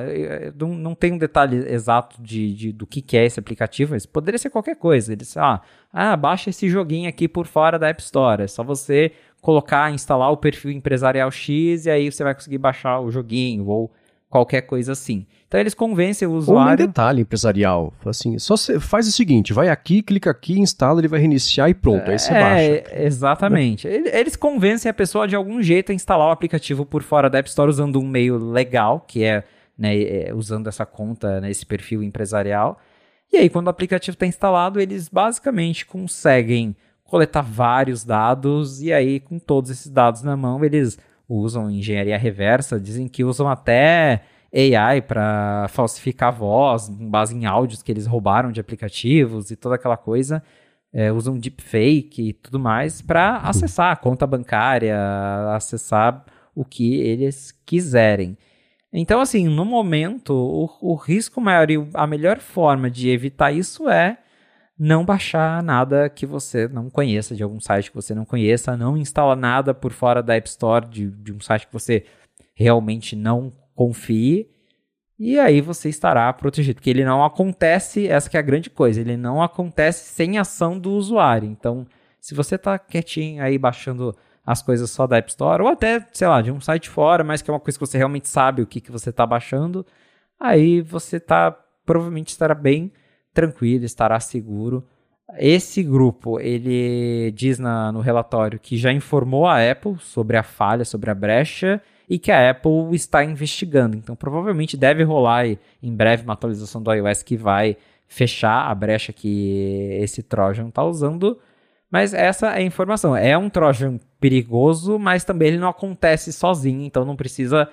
[0.58, 4.06] não, não tem um detalhe exato de, de, do que, que é esse aplicativo, mas
[4.06, 5.14] poderia ser qualquer coisa.
[5.14, 5.62] Eles, ah,
[5.94, 8.44] ah, baixa esse joguinho aqui por fora da App Store.
[8.44, 9.12] É só você
[9.42, 13.92] colocar, instalar o perfil empresarial X e aí você vai conseguir baixar o joguinho ou
[14.30, 15.26] qualquer coisa assim.
[15.48, 16.84] Então eles convencem o usuário.
[16.84, 21.08] Ou um detalhe empresarial, assim, só faz o seguinte, vai aqui, clica aqui, instala, ele
[21.08, 23.04] vai reiniciar e pronto, aí você é, baixa.
[23.04, 23.88] Exatamente.
[23.88, 27.50] Eles convencem a pessoa de algum jeito a instalar o aplicativo por fora da App
[27.50, 29.44] Store usando um meio legal, que é,
[29.76, 32.80] né, é, usando essa conta, né, esse perfil empresarial.
[33.34, 39.20] E aí quando o aplicativo está instalado, eles basicamente conseguem coletar vários dados e aí
[39.20, 41.00] com todos esses dados na mão, eles
[41.30, 44.24] usam engenharia reversa, dizem que usam até
[44.54, 49.76] AI para falsificar voz, com base em áudios que eles roubaram de aplicativos e toda
[49.76, 50.44] aquela coisa.
[50.92, 54.98] É, usam deepfake e tudo mais para acessar a conta bancária,
[55.54, 56.26] acessar
[56.56, 58.36] o que eles quiserem.
[58.92, 63.88] Então, assim, no momento, o, o risco maior e a melhor forma de evitar isso
[63.88, 64.18] é
[64.80, 68.96] não baixar nada que você não conheça, de algum site que você não conheça, não
[68.96, 72.06] instala nada por fora da App Store de, de um site que você
[72.56, 74.50] realmente não confie,
[75.20, 79.18] e aí você estará protegido, porque ele não acontece, essa é a grande coisa, ele
[79.18, 81.50] não acontece sem ação do usuário.
[81.50, 81.86] Então,
[82.22, 84.16] se você está quietinho aí baixando
[84.46, 87.42] as coisas só da App Store, ou até, sei lá, de um site fora, mas
[87.42, 89.86] que é uma coisa que você realmente sabe o que, que você está baixando,
[90.40, 91.52] aí você tá,
[91.86, 92.90] provavelmente estará bem
[93.34, 94.86] tranquilo, estará seguro.
[95.38, 100.84] Esse grupo, ele diz na, no relatório que já informou a Apple sobre a falha,
[100.84, 103.96] sobre a brecha, e que a Apple está investigando.
[103.96, 107.78] Então, provavelmente deve rolar em breve uma atualização do iOS que vai
[108.08, 111.38] fechar a brecha que esse Trojan está usando.
[111.92, 113.16] Mas essa é a informação.
[113.16, 117.70] É um Trojan perigoso, mas também ele não acontece sozinho, então não precisa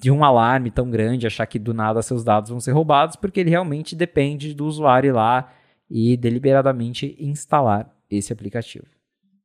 [0.00, 3.40] de um alarme tão grande, achar que do nada seus dados vão ser roubados, porque
[3.40, 5.52] ele realmente depende do usuário ir lá
[5.90, 8.86] e deliberadamente instalar esse aplicativo.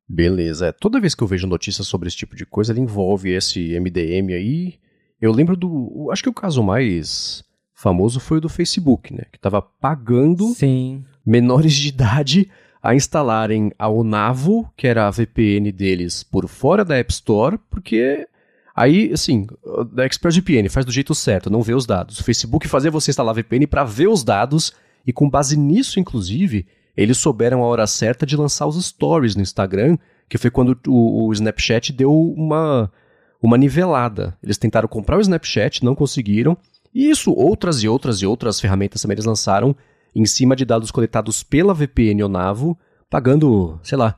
[0.07, 0.67] Beleza.
[0.67, 3.80] É, toda vez que eu vejo notícias sobre esse tipo de coisa, ele envolve esse
[3.80, 4.75] MDM aí.
[5.19, 6.09] Eu lembro do.
[6.11, 7.43] Acho que o caso mais
[7.73, 9.23] famoso foi o do Facebook, né?
[9.31, 11.03] Que estava pagando Sim.
[11.25, 12.49] menores de idade
[12.81, 18.27] a instalarem a Onavo, que era a VPN deles, por fora da App Store, porque
[18.75, 19.45] Aí, assim,
[19.91, 22.19] da ExpressVPN faz do jeito certo, não vê os dados.
[22.19, 24.73] O Facebook fazia você instalar VPN para ver os dados
[25.05, 29.41] e com base nisso, inclusive, eles souberam a hora certa de lançar os stories no
[29.41, 29.97] Instagram,
[30.27, 32.91] que foi quando o, o Snapchat deu uma,
[33.41, 34.35] uma nivelada.
[34.41, 36.57] Eles tentaram comprar o Snapchat, não conseguiram,
[36.93, 39.75] e isso outras e outras e outras ferramentas também eles lançaram
[40.15, 42.77] em cima de dados coletados pela VPN Onavo,
[43.09, 44.15] pagando, sei lá,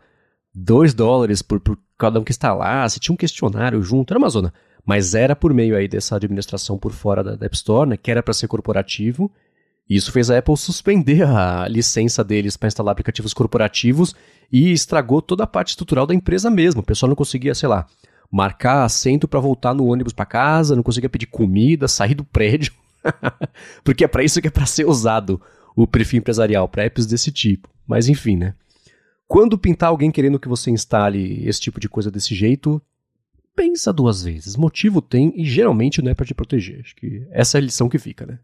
[0.55, 4.53] 2 dólares por, por cada um que instalasse, tinha um questionário junto, era uma zona.
[4.85, 8.09] Mas era por meio aí dessa administração por fora da, da App Store, né, que
[8.09, 9.31] era para ser corporativo.
[9.89, 14.15] E isso fez a Apple suspender a licença deles para instalar aplicativos corporativos
[14.51, 16.81] e estragou toda a parte estrutural da empresa mesmo.
[16.81, 17.85] O pessoal não conseguia, sei lá,
[18.31, 22.73] marcar assento para voltar no ônibus para casa, não conseguia pedir comida, sair do prédio.
[23.83, 25.41] Porque é para isso que é para ser usado
[25.75, 27.69] o perfil empresarial, para apps desse tipo.
[27.87, 28.53] Mas enfim, né?
[29.27, 32.81] Quando pintar alguém querendo que você instale esse tipo de coisa desse jeito,
[33.55, 34.55] pensa duas vezes.
[34.55, 36.81] Motivo tem e geralmente não é para te proteger.
[36.81, 38.39] Acho que essa é a lição que fica, né?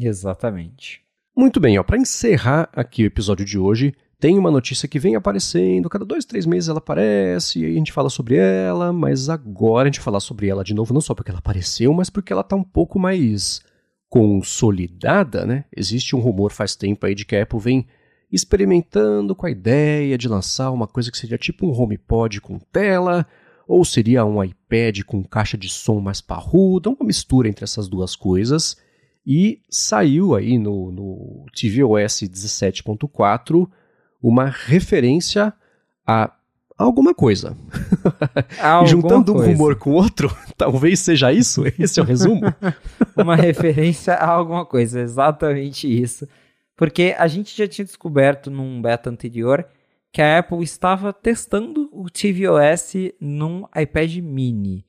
[0.00, 1.00] Exatamente.
[1.36, 5.14] Muito bem, ó, para encerrar aqui o episódio de hoje, tem uma notícia que vem
[5.14, 9.28] aparecendo, cada dois, três meses ela aparece, e aí a gente fala sobre ela, mas
[9.28, 12.32] agora a gente falar sobre ela de novo, não só porque ela apareceu, mas porque
[12.32, 13.60] ela está um pouco mais
[14.08, 15.64] consolidada, né?
[15.74, 17.86] Existe um rumor faz tempo aí de que a Apple vem
[18.30, 23.26] experimentando com a ideia de lançar uma coisa que seria tipo um HomePod com tela,
[23.66, 28.16] ou seria um iPad com caixa de som mais parruda, uma mistura entre essas duas
[28.16, 28.76] coisas.
[29.26, 33.68] E saiu aí no, no tvOS 17.4
[34.22, 35.52] uma referência
[36.06, 36.32] a
[36.78, 37.56] alguma coisa.
[38.62, 39.48] Alguma Juntando coisa.
[39.48, 41.64] um rumor com outro, talvez seja isso?
[41.78, 42.42] Esse é o resumo?
[43.16, 46.26] uma referência a alguma coisa, exatamente isso.
[46.78, 49.66] Porque a gente já tinha descoberto num beta anterior
[50.12, 54.86] que a Apple estava testando o tvOS num iPad mini.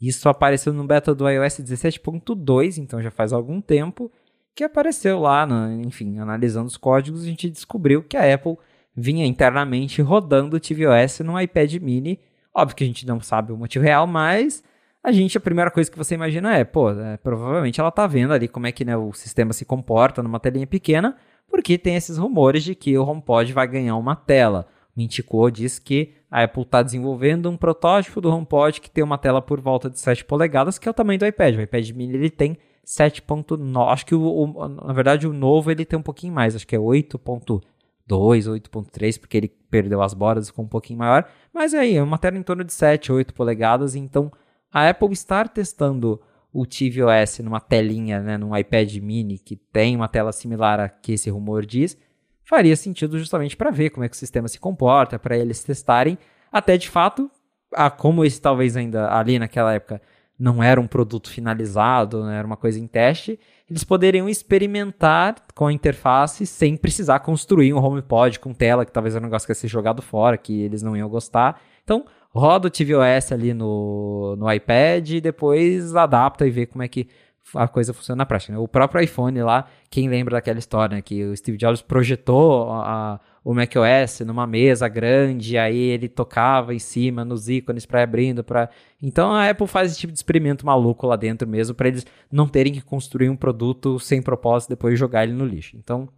[0.00, 4.10] Isso apareceu no beta do iOS 17.2, então já faz algum tempo,
[4.54, 8.56] que apareceu lá, no, enfim, analisando os códigos, a gente descobriu que a Apple
[8.96, 12.20] vinha internamente rodando o tvOS no iPad mini.
[12.54, 14.62] Óbvio que a gente não sabe o motivo real, mas
[15.02, 18.32] a gente, a primeira coisa que você imagina é, pô, é, provavelmente ela tá vendo
[18.32, 21.16] ali como é que né, o sistema se comporta numa telinha pequena,
[21.52, 24.66] porque tem esses rumores de que o HomePod vai ganhar uma tela.
[24.96, 29.18] O Mintico diz que a Apple está desenvolvendo um protótipo do HomePod que tem uma
[29.18, 31.56] tela por volta de 7 polegadas, que é o tamanho do iPad.
[31.56, 32.56] O iPad mini ele tem
[32.86, 36.66] 7.9, acho que o, o, na verdade o novo ele tem um pouquinho mais, acho
[36.66, 37.60] que é 8.2,
[38.08, 41.28] 8.3, porque ele perdeu as bordas e ficou um pouquinho maior.
[41.52, 44.32] Mas aí, é uma tela em torno de 7, 8 polegadas, então
[44.72, 46.18] a Apple estar testando
[46.52, 51.12] o tvOS numa telinha, né, num iPad mini que tem uma tela similar a que
[51.12, 51.96] esse rumor diz,
[52.44, 56.18] faria sentido justamente para ver como é que o sistema se comporta, para eles testarem
[56.52, 57.30] até de fato,
[57.74, 60.02] a, como esse talvez ainda ali naquela época
[60.38, 63.38] não era um produto finalizado, né, era uma coisa em teste,
[63.70, 69.14] eles poderiam experimentar com a interface sem precisar construir um HomePod com tela, que talvez
[69.14, 71.60] era um negócio que ia ser jogado fora, que eles não iam gostar.
[71.84, 72.04] Então,
[72.34, 77.08] roda o tvOS ali no, no iPad e depois adapta e vê como é que
[77.54, 78.52] a coisa funciona na prática.
[78.52, 78.58] Né?
[78.58, 81.02] O próprio iPhone lá, quem lembra daquela história, né?
[81.02, 86.78] que o Steve Jobs projetou a, o macOS numa mesa grande, aí ele tocava em
[86.78, 88.70] cima nos ícones para abrindo, para
[89.02, 92.46] então a Apple faz esse tipo de experimento maluco lá dentro mesmo para eles não
[92.46, 95.76] terem que construir um produto sem propósito e depois jogar ele no lixo.
[95.76, 96.08] Então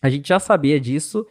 [0.00, 1.26] a gente já sabia disso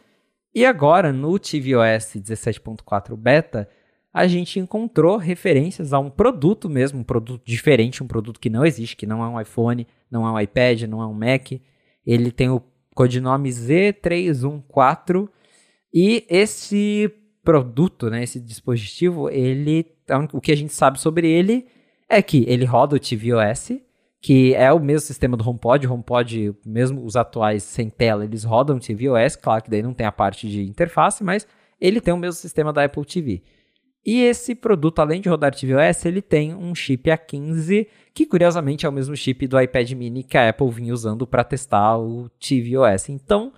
[0.54, 3.68] e agora no tvOS 17.4 beta
[4.12, 8.64] a gente encontrou referências a um produto mesmo, um produto diferente, um produto que não
[8.64, 11.52] existe, que não é um iPhone, não é um iPad, não é um Mac.
[12.04, 12.62] Ele tem o
[12.94, 15.28] codinome Z314
[15.94, 17.12] e esse
[17.42, 19.86] produto, né, esse dispositivo, ele
[20.32, 21.66] o que a gente sabe sobre ele
[22.08, 23.80] é que ele roda o tvOS,
[24.20, 28.42] que é o mesmo sistema do HomePod, o HomePod, mesmo os atuais sem tela, eles
[28.42, 31.46] rodam tvOS, claro que daí não tem a parte de interface, mas
[31.80, 33.42] ele tem o mesmo sistema da Apple TV.
[34.04, 38.88] E esse produto, além de rodar tvOS, ele tem um chip A15, que curiosamente é
[38.88, 43.10] o mesmo chip do iPad mini que a Apple vinha usando para testar o tvOS.
[43.10, 43.52] Então,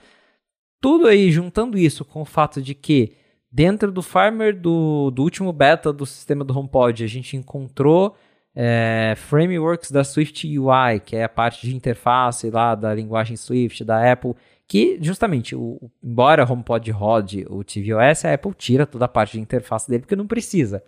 [0.81, 3.13] tudo aí, juntando isso com o fato de que
[3.51, 8.17] dentro do Farmer do, do último beta do sistema do HomePod, a gente encontrou
[8.55, 13.85] é, frameworks da Swift UI, que é a parte de interface lá da linguagem Swift
[13.85, 14.35] da Apple,
[14.73, 19.33] que justamente, o, embora o HomePod rode o tvOS, a Apple tira toda a parte
[19.33, 20.83] de interface dele porque não precisa.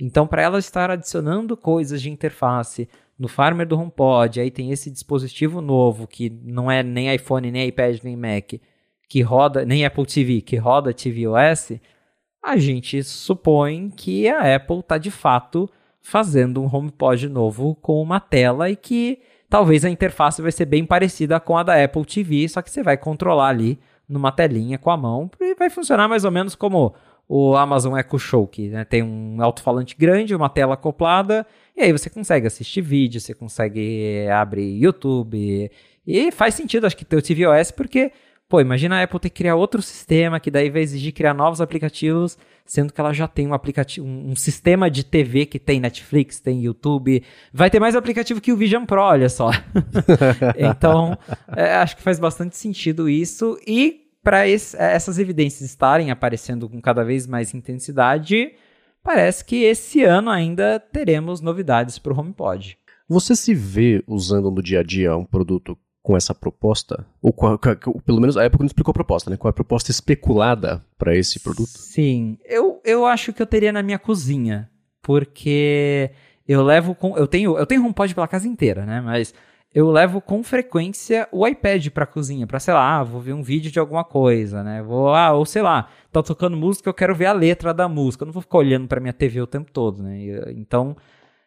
[0.00, 4.90] Então, para ela estar adicionando coisas de interface no Farmer do HomePod, aí tem esse
[4.90, 8.54] dispositivo novo que não é nem iPhone, nem iPad, nem Mac,
[9.08, 11.78] que roda, nem Apple TV, que roda tvOS,
[12.42, 15.70] a gente supõe que a Apple está de fato
[16.02, 19.20] fazendo um HomePod novo com uma tela e que
[19.50, 22.82] talvez a interface vai ser bem parecida com a da Apple TV, só que você
[22.82, 23.78] vai controlar ali
[24.08, 26.94] numa telinha com a mão e vai funcionar mais ou menos como
[27.28, 31.46] o Amazon Echo Show, que né, tem um alto-falante grande, uma tela acoplada,
[31.76, 35.70] e aí você consegue assistir vídeo, você consegue abrir YouTube,
[36.06, 38.10] e faz sentido, acho que ter o tvOS, porque
[38.50, 41.60] Pô, imagina a Apple ter que criar outro sistema que daí vai exigir criar novos
[41.60, 42.36] aplicativos,
[42.66, 46.60] sendo que ela já tem um aplicativo, um, sistema de TV que tem Netflix, tem
[46.60, 47.22] YouTube,
[47.52, 49.52] vai ter mais aplicativo que o Vision Pro, olha só.
[50.58, 51.16] então,
[51.56, 57.04] é, acho que faz bastante sentido isso e para essas evidências estarem aparecendo com cada
[57.04, 58.52] vez mais intensidade,
[59.00, 62.76] parece que esse ano ainda teremos novidades para o HomePod.
[63.08, 67.06] Você se vê usando no dia a dia um produto com essa proposta?
[67.22, 67.32] Ou
[68.04, 69.36] pelo menos a época não explicou a proposta, né?
[69.36, 71.68] Qual é a proposta especulada para esse produto?
[71.68, 74.70] Sim, eu, eu acho que eu teria na minha cozinha,
[75.02, 76.10] porque
[76.48, 79.00] eu levo com, eu tenho eu tenho HomePod pela casa inteira, né?
[79.00, 79.34] Mas
[79.72, 83.42] eu levo com frequência o iPad pra cozinha, pra, sei lá, ah, vou ver um
[83.42, 84.82] vídeo de alguma coisa, né?
[84.82, 88.24] Vou, ah, ou sei lá, tá tocando música, eu quero ver a letra da música.
[88.24, 90.18] Eu não vou ficar olhando pra minha TV o tempo todo, né?
[90.56, 90.96] Então,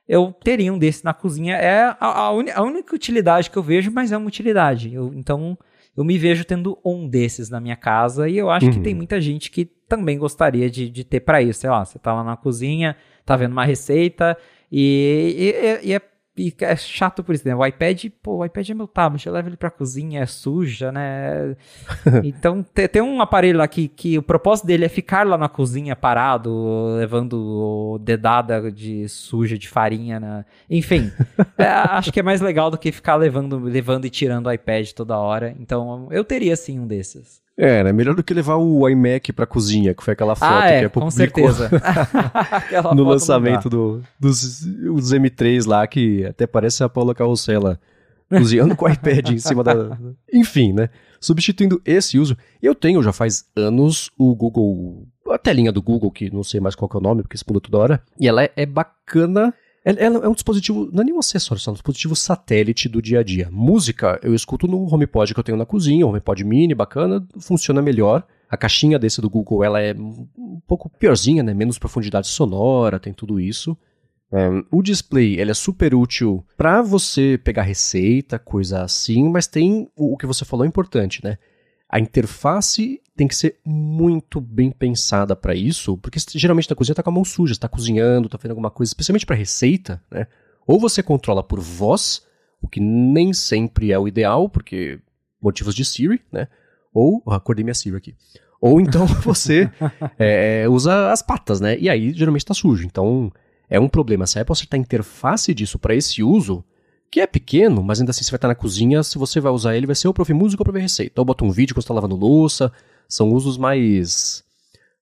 [0.07, 1.55] eu teria um desse na cozinha.
[1.55, 4.93] É a, a, a, única utilidade que eu vejo, mas é uma utilidade.
[4.93, 5.57] Eu, então,
[5.95, 8.73] eu me vejo tendo um desses na minha casa e eu acho uhum.
[8.73, 11.61] que tem muita gente que também gostaria de, de ter para isso.
[11.61, 14.37] Sei lá, você tá lá na cozinha, tá vendo uma receita
[14.71, 16.01] e, e, e é
[16.35, 17.55] e é chato por isso, né?
[17.55, 20.91] O iPad, pô, o iPad é meu tablet, eu levo ele pra cozinha, é suja,
[20.91, 21.55] né?
[22.23, 25.95] então tem, um aparelho lá que, que o propósito dele é ficar lá na cozinha
[25.95, 30.45] parado, levando dedada de suja de farinha, né?
[30.67, 31.11] Enfim,
[31.55, 34.89] é, acho que é mais legal do que ficar levando, levando e tirando o iPad
[34.91, 35.55] toda hora.
[35.59, 37.42] Então eu teria sim um desses.
[37.57, 37.93] É, né?
[37.93, 40.85] Melhor do que levar o iMac pra cozinha, que foi aquela foto ah, é, que
[40.85, 41.69] é com certeza.
[42.95, 47.79] no lançamento do, dos, dos M3 lá, que até parece a Paula Carrossela
[48.27, 49.97] cozinhando com o iPad em cima da.
[50.33, 50.89] Enfim, né?
[51.19, 55.07] Substituindo esse uso, eu tenho já faz anos o Google.
[55.29, 57.61] A telinha do Google, que não sei mais qual é o nome, porque se pula
[57.61, 58.03] toda hora.
[58.19, 59.53] E ela é, é bacana.
[59.85, 63.23] Ela é um dispositivo, não é nenhum acessório, é um dispositivo satélite do dia a
[63.23, 63.49] dia.
[63.51, 68.25] Música, eu escuto no HomePod que eu tenho na cozinha, HomePod mini, bacana, funciona melhor.
[68.49, 71.53] A caixinha desse do Google, ela é um pouco piorzinha, né?
[71.53, 73.77] Menos profundidade sonora, tem tudo isso.
[74.31, 79.87] Um, o display ele é super útil para você pegar receita, coisa assim, mas tem
[79.95, 81.37] o, que você falou é importante, né?
[81.93, 87.03] A interface tem que ser muito bem pensada para isso, porque geralmente na cozinha tá
[87.03, 90.25] com a mão suja, está cozinhando, está fazendo alguma coisa, especialmente para receita, né?
[90.65, 92.25] Ou você controla por voz,
[92.59, 94.99] o que nem sempre é o ideal, porque
[95.39, 96.47] motivos de Siri, né?
[96.91, 98.15] Ou oh, acordei minha Siri aqui.
[98.59, 99.69] Ou então você
[100.17, 101.77] é, usa as patas, né?
[101.77, 102.87] E aí geralmente está sujo.
[102.87, 103.31] Então
[103.69, 104.25] é um problema.
[104.25, 106.65] Se a Apple acertar a interface disso para esse uso,
[107.13, 109.77] que é pequeno, mas ainda assim você vai estar na cozinha, se você vai usar
[109.77, 111.21] ele, vai ser ou para ouvir música ou para ver receita.
[111.21, 112.73] Ou bota um vídeo quando você está lavando louça.
[113.07, 114.43] São usos mais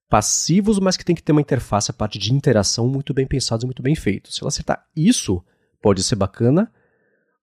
[0.09, 3.63] passivos, mas que tem que ter uma interface, a parte de interação muito bem pensados
[3.63, 4.35] e muito bem feitos.
[4.35, 5.41] Se ela acertar isso,
[5.81, 6.69] pode ser bacana,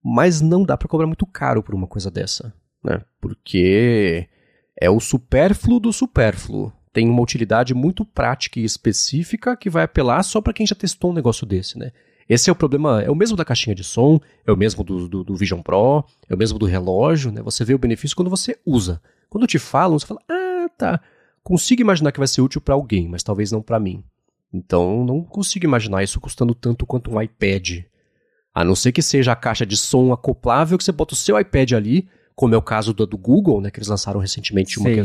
[0.05, 2.53] mas não dá para cobrar muito caro por uma coisa dessa,
[2.85, 3.01] né?
[3.23, 4.28] Porque
[4.78, 10.23] é o supérfluo do supérfluo tem uma utilidade muito prática e específica que vai apelar
[10.23, 11.90] só para quem já testou um negócio desse, né?
[12.28, 15.09] Esse é o problema, é o mesmo da caixinha de som, é o mesmo do,
[15.09, 17.40] do, do Vision Pro, é o mesmo do relógio, né?
[17.42, 19.00] Você vê o benefício quando você usa.
[19.30, 21.00] Quando te falam, você fala, ah, tá,
[21.42, 24.05] consigo imaginar que vai ser útil para alguém, mas talvez não para mim.
[24.52, 27.84] Então, não consigo imaginar isso custando tanto quanto um iPad.
[28.55, 31.38] A não ser que seja a caixa de som acoplável que você bota o seu
[31.38, 34.90] iPad ali, como é o caso do, do Google, né, que eles lançaram recentemente uma
[34.90, 35.02] que é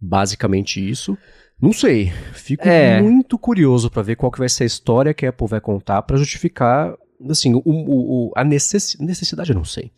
[0.00, 1.16] basicamente isso.
[1.60, 3.00] Não sei, fico é.
[3.00, 6.02] muito curioso para ver qual que vai ser a história que a Apple vai contar
[6.02, 6.94] para justificar,
[7.30, 9.90] assim, o, o, a necess, necessidade, eu não sei.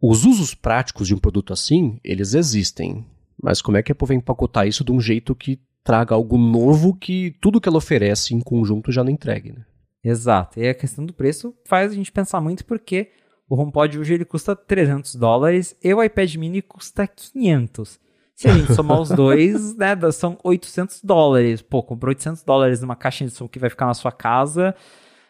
[0.00, 3.04] Os usos práticos de um produto assim, eles existem,
[3.42, 6.38] mas como é que a Apple vai empacotar isso de um jeito que traga algo
[6.38, 9.64] novo que tudo que ela oferece em conjunto já não entregue, né?
[10.04, 13.10] Exato, e a questão do preço faz a gente pensar muito porque
[13.48, 18.00] o HomePod hoje ele custa 300 dólares e o iPad mini custa 500.
[18.34, 21.62] Se a gente somar os dois, né, são 800 dólares.
[21.62, 24.74] Pô, comprou 800 dólares numa caixa de som que vai ficar na sua casa,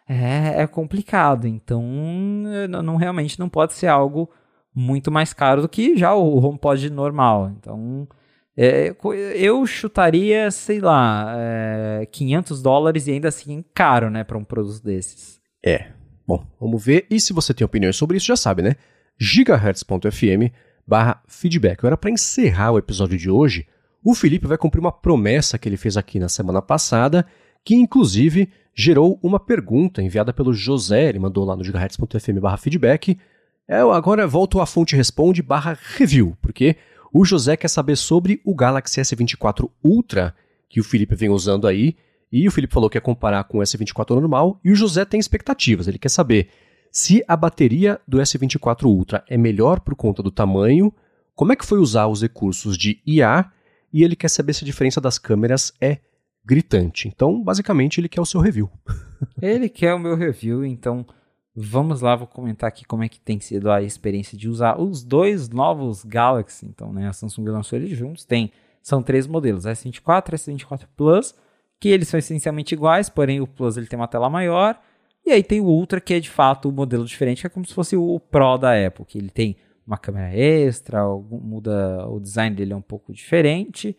[0.08, 1.46] é, é complicado.
[1.46, 1.82] Então,
[2.68, 4.30] não, não, realmente não pode ser algo
[4.74, 7.52] muito mais caro do que já o HomePod normal.
[7.58, 8.08] Então,
[8.56, 8.94] é,
[9.34, 14.82] eu chutaria, sei lá, é, 500 dólares e ainda assim caro, né, para um produto
[14.82, 15.40] desses.
[15.64, 15.92] É.
[16.26, 17.06] Bom, vamos ver.
[17.10, 18.76] E se você tem opiniões sobre isso, já sabe, né?
[19.18, 20.52] gigahertz.fm
[20.86, 21.80] barra feedback.
[21.80, 23.66] Agora, para encerrar o episódio de hoje,
[24.04, 27.24] o Felipe vai cumprir uma promessa que ele fez aqui na semana passada,
[27.64, 33.18] que inclusive gerou uma pergunta enviada pelo José, ele mandou lá no gigahertz.fm barra feedback.
[33.68, 36.76] Eu agora volto à fonte responde barra review, porque
[37.12, 40.34] o José quer saber sobre o Galaxy S24 Ultra,
[40.68, 41.94] que o Felipe vem usando aí,
[42.30, 45.20] e o Felipe falou que ia comparar com o S24 normal, e o José tem
[45.20, 46.48] expectativas, ele quer saber
[46.92, 50.92] se a bateria do S24 Ultra é melhor por conta do tamanho,
[51.34, 53.50] como é que foi usar os recursos de IA
[53.90, 55.98] e ele quer saber se a diferença das câmeras é
[56.44, 57.08] gritante.
[57.08, 58.70] Então, basicamente, ele quer o seu review.
[59.40, 61.06] ele quer o meu review, então
[61.56, 65.02] vamos lá, vou comentar aqui como é que tem sido a experiência de usar os
[65.02, 66.66] dois novos Galaxy.
[66.66, 68.52] Então, né, a Samsung lançou eles juntos, tem
[68.82, 71.34] são três modelos, S24, S24 Plus,
[71.80, 74.78] que eles são essencialmente iguais, porém o Plus ele tem uma tela maior
[75.24, 77.50] e aí tem o Ultra, que é de fato o um modelo diferente, que é
[77.50, 82.20] como se fosse o Pro da Apple, que ele tem uma câmera extra, muda o
[82.20, 83.96] design dele é um pouco diferente,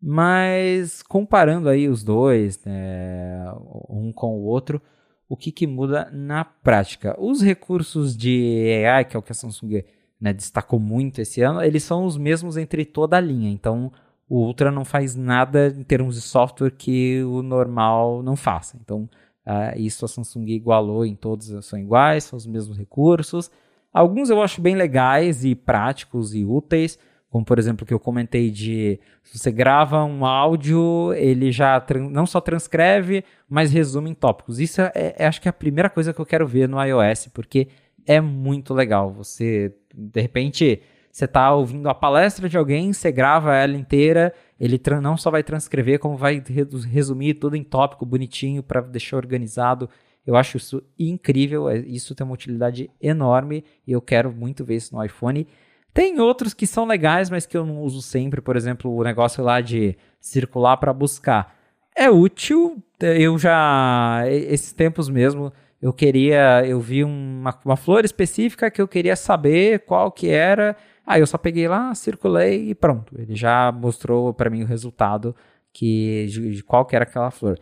[0.00, 3.44] mas comparando aí os dois, né,
[3.88, 4.80] um com o outro,
[5.28, 7.16] o que, que muda na prática?
[7.18, 9.82] Os recursos de AI, que é o que a Samsung
[10.20, 13.50] né, destacou muito esse ano, eles são os mesmos entre toda a linha.
[13.50, 13.90] Então,
[14.28, 18.76] o Ultra não faz nada em termos de software que o normal não faça.
[18.80, 19.08] Então,
[19.46, 23.50] Uh, isso a Samsung igualou em todos, são iguais, são os mesmos recursos.
[23.92, 26.98] Alguns eu acho bem legais e práticos e úteis,
[27.28, 32.26] como por exemplo que eu comentei de se você grava um áudio, ele já não
[32.26, 34.60] só transcreve, mas resume em tópicos.
[34.60, 37.28] Isso é, é, acho que é a primeira coisa que eu quero ver no iOS,
[37.32, 37.68] porque
[38.06, 39.12] é muito legal.
[39.12, 40.82] Você, de repente,
[41.12, 45.42] você está ouvindo a palestra de alguém, você grava ela inteira ele não só vai
[45.42, 46.40] transcrever, como vai
[46.88, 49.90] resumir tudo em tópico bonitinho para deixar organizado.
[50.24, 54.76] Eu acho isso incrível, é, isso tem uma utilidade enorme e eu quero muito ver
[54.76, 55.48] isso no iPhone.
[55.92, 59.42] Tem outros que são legais, mas que eu não uso sempre, por exemplo, o negócio
[59.42, 61.56] lá de circular para buscar.
[61.96, 65.52] É útil, eu já esses tempos mesmo,
[65.82, 70.76] eu queria, eu vi uma, uma flor específica que eu queria saber qual que era.
[71.06, 73.14] Aí eu só peguei lá, circulei e pronto.
[73.18, 75.34] Ele já mostrou para mim o resultado
[75.72, 77.58] que de, qual que era aquela flor.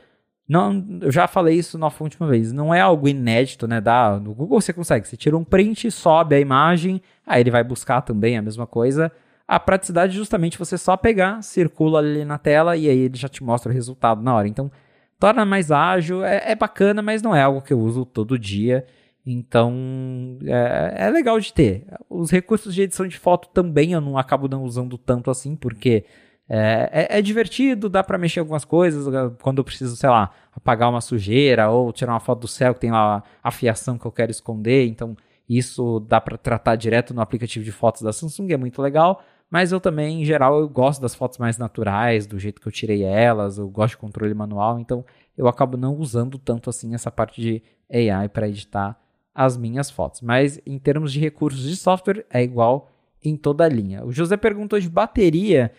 [0.49, 2.53] Não, eu já falei isso na última vez.
[2.53, 3.81] Não é algo inédito, né?
[4.21, 5.07] No Google você consegue.
[5.07, 9.13] Você tira um print, sobe a imagem, aí ele vai buscar também a mesma coisa.
[9.47, 13.29] A praticidade é justamente você só pegar, circula ali na tela e aí ele já
[13.29, 14.49] te mostra o resultado na hora.
[14.49, 14.71] Então,
[15.19, 18.85] torna mais ágil, é, é bacana, mas não é algo que eu uso todo dia.
[19.33, 21.87] Então, é, é, legal de ter.
[22.09, 26.05] Os recursos de edição de foto também eu não acabo não usando tanto assim, porque
[26.49, 29.07] é, é, é, divertido, dá para mexer algumas coisas
[29.41, 32.81] quando eu preciso, sei lá, apagar uma sujeira ou tirar uma foto do céu que
[32.81, 34.89] tem lá a fiação que eu quero esconder.
[34.89, 35.17] Então,
[35.49, 39.23] isso dá para tratar direto no aplicativo de fotos da Samsung, é muito legal.
[39.49, 42.73] Mas eu também, em geral, eu gosto das fotos mais naturais, do jeito que eu
[42.73, 45.05] tirei elas, eu gosto de controle manual, então
[45.37, 47.63] eu acabo não usando tanto assim essa parte de
[47.93, 48.97] AI para editar
[49.35, 50.21] as minhas fotos.
[50.21, 52.91] Mas em termos de recursos de software, é igual
[53.23, 54.05] em toda a linha.
[54.05, 55.73] O José perguntou de bateria.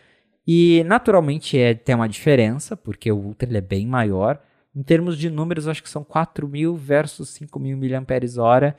[0.46, 4.42] E naturalmente é, tem uma diferença, porque o Ultra é bem maior.
[4.76, 8.76] Em termos de números, acho que são 4.000 versus 5.000 mAh.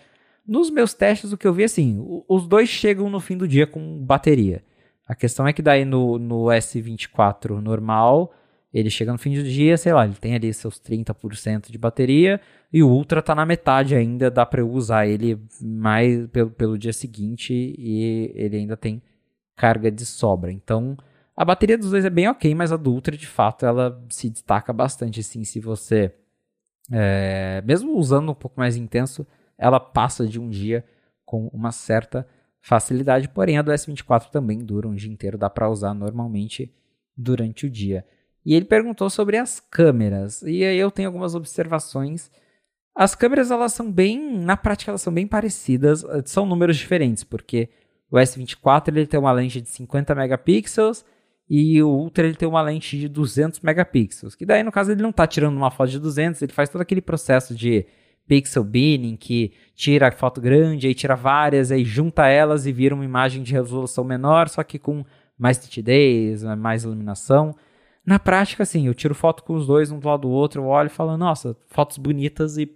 [0.46, 3.66] Nos meus testes, o que eu vi assim, os dois chegam no fim do dia
[3.66, 4.64] com bateria.
[5.06, 8.32] A questão é que daí no, no S24 normal,
[8.72, 12.40] ele chega no fim do dia, sei lá, ele tem ali seus 30% de bateria
[12.72, 16.78] e o Ultra tá na metade ainda, dá para eu usar ele mais pelo, pelo
[16.78, 19.02] dia seguinte e ele ainda tem
[19.54, 20.50] carga de sobra.
[20.50, 20.96] Então,
[21.36, 24.30] a bateria dos dois é bem ok, mas a do Ultra, de fato, ela se
[24.30, 26.14] destaca bastante, assim, se você...
[26.90, 29.26] É, mesmo usando um pouco mais intenso,
[29.56, 30.84] ela passa de um dia
[31.24, 32.26] com uma certa
[32.60, 36.72] facilidade, porém a do S24 também dura um dia inteiro, dá para usar normalmente
[37.16, 38.04] durante o dia.
[38.44, 42.30] E ele perguntou sobre as câmeras, e aí eu tenho algumas observações.
[42.94, 47.68] As câmeras, elas são bem, na prática, elas são bem parecidas, são números diferentes, porque
[48.10, 51.04] o S24 ele tem uma lente de 50 megapixels
[51.48, 55.02] e o Ultra ele tem uma lente de 200 megapixels, que daí no caso ele
[55.02, 57.86] não está tirando uma foto de 200, ele faz todo aquele processo de
[58.26, 62.94] pixel binning, que tira a foto grande, aí tira várias, aí junta elas e vira
[62.94, 65.04] uma imagem de resolução menor, só que com
[65.38, 67.54] mais nitidez, mais iluminação.
[68.04, 70.66] Na prática, assim, eu tiro foto com os dois um do lado do outro, eu
[70.66, 72.70] olho e falo, nossa, fotos bonitas e,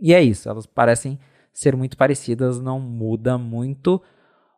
[0.00, 1.18] e é isso, elas parecem
[1.52, 4.02] ser muito parecidas, não muda muito.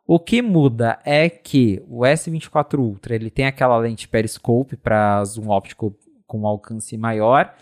[0.05, 5.49] O que muda é que o S24 Ultra ele tem aquela lente periscope para zoom
[5.49, 5.97] óptico
[6.27, 7.55] com alcance maior.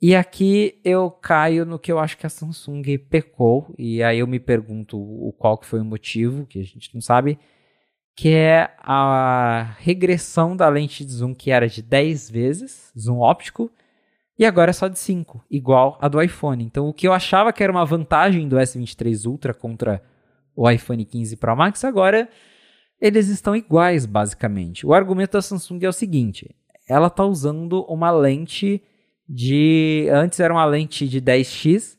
[0.00, 4.26] E aqui eu caio no que eu acho que a Samsung pecou, e aí eu
[4.26, 7.38] me pergunto o qual que foi o motivo, que a gente não sabe,
[8.16, 13.70] que é a regressão da lente de zoom que era de 10 vezes, zoom óptico,
[14.38, 16.64] e agora é só de 5, igual a do iPhone.
[16.64, 20.02] Então o que eu achava que era uma vantagem do S23 Ultra contra
[20.54, 22.28] o iPhone 15 Pro Max, agora
[22.98, 24.86] eles estão iguais, basicamente.
[24.86, 26.54] O argumento da Samsung é o seguinte:
[26.88, 28.82] ela está usando uma lente
[29.28, 30.08] de.
[30.10, 31.98] Antes era uma lente de 10x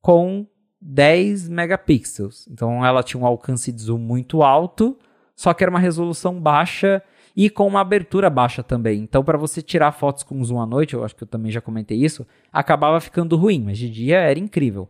[0.00, 0.46] com
[0.80, 2.46] 10 megapixels.
[2.48, 4.98] Então ela tinha um alcance de zoom muito alto,
[5.34, 7.02] só que era uma resolução baixa
[7.36, 9.00] e com uma abertura baixa também.
[9.00, 11.60] Então, para você tirar fotos com zoom à noite, eu acho que eu também já
[11.60, 14.88] comentei isso, acabava ficando ruim, mas de dia era incrível.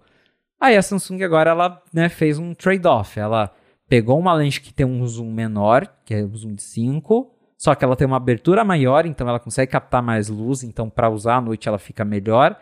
[0.60, 3.18] Aí a Samsung agora ela né, fez um trade-off.
[3.18, 3.50] Ela
[3.88, 7.74] pegou uma lente que tem um zoom menor, que é o zoom de 5, só
[7.74, 11.36] que ela tem uma abertura maior, então ela consegue captar mais luz, então para usar
[11.36, 12.58] à noite ela fica melhor.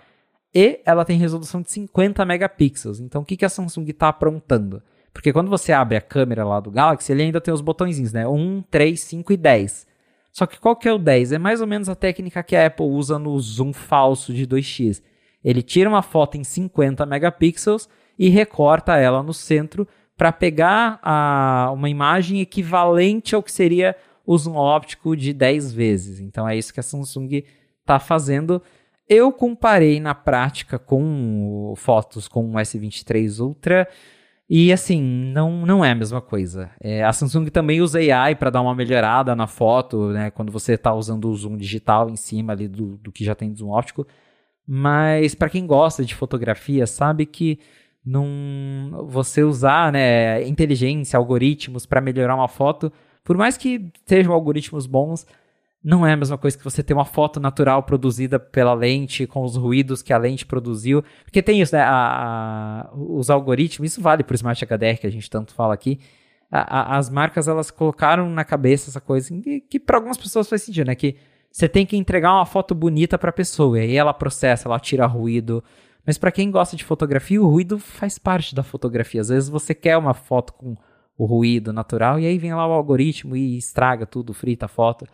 [0.54, 3.00] E ela tem resolução de 50 megapixels.
[3.00, 4.82] Então o que, que a Samsung está aprontando?
[5.12, 8.26] Porque quando você abre a câmera lá do Galaxy, ele ainda tem os botõezinhos, né?
[8.26, 9.86] 1, 3, 5 e 10.
[10.32, 11.32] Só que qual que é o 10?
[11.32, 15.02] É mais ou menos a técnica que a Apple usa no zoom falso de 2x.
[15.44, 19.86] Ele tira uma foto em 50 megapixels e recorta ela no centro
[20.16, 23.94] para pegar a, uma imagem equivalente ao que seria
[24.24, 26.20] o zoom óptico de 10 vezes.
[26.20, 27.44] Então é isso que a Samsung
[27.80, 28.62] está fazendo.
[29.08, 33.88] Eu comparei na prática com fotos com o S23 Ultra
[34.54, 36.70] e assim, não, não é a mesma coisa.
[36.78, 40.74] É, a Samsung também usa AI para dar uma melhorada na foto, né, quando você
[40.74, 43.70] está usando o zoom digital em cima ali do, do que já tem de zoom
[43.70, 44.06] óptico.
[44.66, 47.60] Mas para quem gosta de fotografia, sabe que
[48.04, 52.92] não você usar, né, inteligência, algoritmos para melhorar uma foto,
[53.24, 55.26] por mais que sejam algoritmos bons,
[55.84, 59.42] não é a mesma coisa que você ter uma foto natural produzida pela lente, com
[59.42, 61.02] os ruídos que a lente produziu.
[61.24, 61.82] Porque tem isso, né?
[61.82, 65.74] A, a, os algoritmos, isso vale para o Smart HDR que a gente tanto fala
[65.74, 65.98] aqui.
[66.50, 70.62] a, as marcas elas colocaram na cabeça essa coisa que, que para algumas pessoas faz
[70.62, 70.94] sentido, né?
[70.94, 71.16] Que
[71.50, 74.80] você tem que entregar uma foto bonita para a pessoa, e aí ela processa, ela
[74.80, 75.62] tira ruído.
[76.06, 79.20] Mas para quem gosta de fotografia, o ruído faz parte da fotografia.
[79.20, 80.74] Às vezes você quer uma foto com
[81.16, 85.06] o ruído natural e aí vem lá o algoritmo e estraga tudo, frita a foto.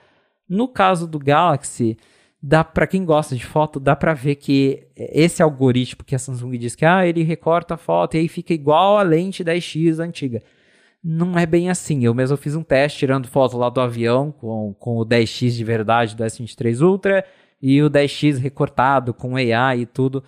[0.49, 1.97] No caso do Galaxy,
[2.43, 6.57] dá para quem gosta de foto, dá para ver que esse algoritmo que a Samsung
[6.57, 10.43] diz que ah, ele recorta a foto e aí fica igual a lente 10x antiga.
[11.03, 12.05] Não é bem assim.
[12.05, 15.65] Eu mesmo fiz um teste tirando foto lá do avião com, com o 10x de
[15.65, 17.25] verdade do S23 Ultra
[17.61, 20.23] e o 10x recortado com AI e tudo.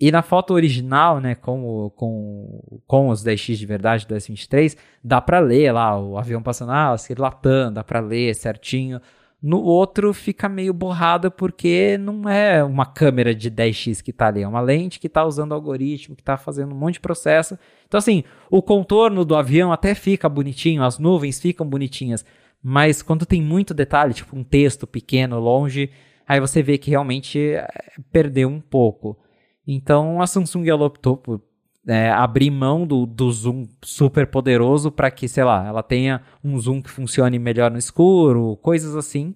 [0.00, 4.76] E na foto original, né, com, o, com, com os 10x de verdade do S23,
[5.02, 9.00] dá para ler lá o avião passando, ah, latando, dá para ler certinho.
[9.42, 14.42] No outro fica meio borrado porque não é uma câmera de 10x que está ali,
[14.42, 17.58] é uma lente que está usando algoritmo, que está fazendo um monte de processo.
[17.88, 22.24] Então, assim, o contorno do avião até fica bonitinho, as nuvens ficam bonitinhas,
[22.62, 25.90] mas quando tem muito detalhe, tipo um texto pequeno, longe,
[26.26, 27.68] aí você vê que realmente eh,
[28.12, 29.18] perdeu um pouco.
[29.66, 31.40] Então, a Samsung ela optou por
[31.86, 36.58] é, abrir mão do, do zoom super poderoso para que, sei lá, ela tenha um
[36.58, 39.34] zoom que funcione melhor no escuro, coisas assim.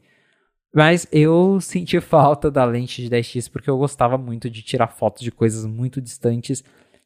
[0.75, 5.23] Mas eu senti falta da lente de 10x porque eu gostava muito de tirar fotos
[5.23, 6.63] de coisas muito distantes.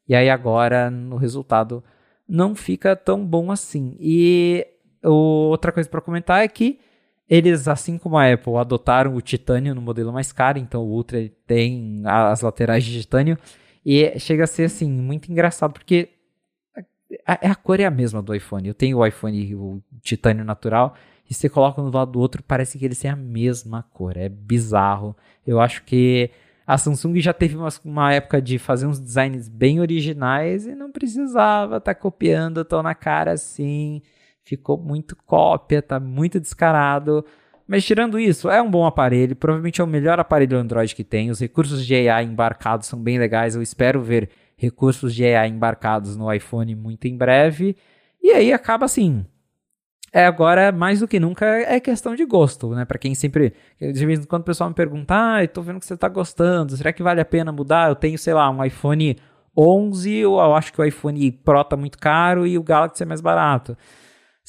[0.09, 1.83] E aí agora, no resultado,
[2.29, 3.97] não fica tão bom assim.
[4.01, 4.67] E
[5.03, 6.81] outra coisa para comentar é que
[7.29, 11.31] eles, assim como a Apple, adotaram o titânio no modelo mais caro, então o Ultra
[11.47, 13.39] tem as laterais de titânio.
[13.85, 16.11] E chega a ser assim, muito engraçado, porque
[17.27, 18.69] a, a, cor é a mesma do iPhone.
[18.69, 20.94] Eu tenho o iPhone, o titânio natural,
[21.28, 24.16] e você coloca um do lado do outro, parece que eles têm a mesma cor.
[24.16, 25.16] É bizarro.
[25.47, 26.31] Eu acho que
[26.66, 30.93] a Samsung já teve uma, uma época de fazer uns designs bem originais e não
[30.93, 34.02] precisava estar tá copiando tão na cara assim.
[34.44, 37.24] Ficou muito cópia, tá muito descarado.
[37.70, 41.30] Mas tirando isso, é um bom aparelho, provavelmente é o melhor aparelho Android que tem.
[41.30, 43.55] Os recursos de AI embarcados são bem legais.
[43.55, 47.76] Eu espero ver recursos de AI embarcados no iPhone muito em breve.
[48.20, 49.24] E aí acaba assim.
[50.12, 52.84] É agora, mais do que nunca, é questão de gosto, né?
[52.84, 53.55] Para quem sempre.
[53.80, 56.09] De vez em quando o pessoal me pergunta, ah, eu tô vendo que você tá
[56.09, 57.88] gostando, será que vale a pena mudar?
[57.88, 59.16] Eu tenho, sei lá, um iPhone
[59.56, 63.06] 11, ou eu acho que o iPhone Pro tá muito caro e o Galaxy é
[63.06, 63.76] mais barato.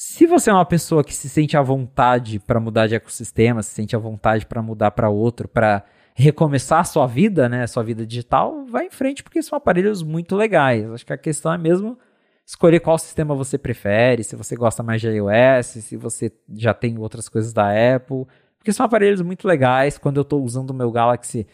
[0.04, 3.70] Se você é uma pessoa que se sente à vontade para mudar de ecossistema, se
[3.70, 8.04] sente à vontade para mudar para outro, para recomeçar a sua vida, né, sua vida
[8.04, 10.90] digital, vai em frente porque são aparelhos muito legais.
[10.90, 11.96] Acho que a questão é mesmo
[12.44, 16.98] escolher qual sistema você prefere, se você gosta mais de iOS, se você já tem
[16.98, 18.26] outras coisas da Apple,
[18.58, 19.98] porque são aparelhos muito legais.
[19.98, 21.46] Quando eu estou usando o meu Galaxy,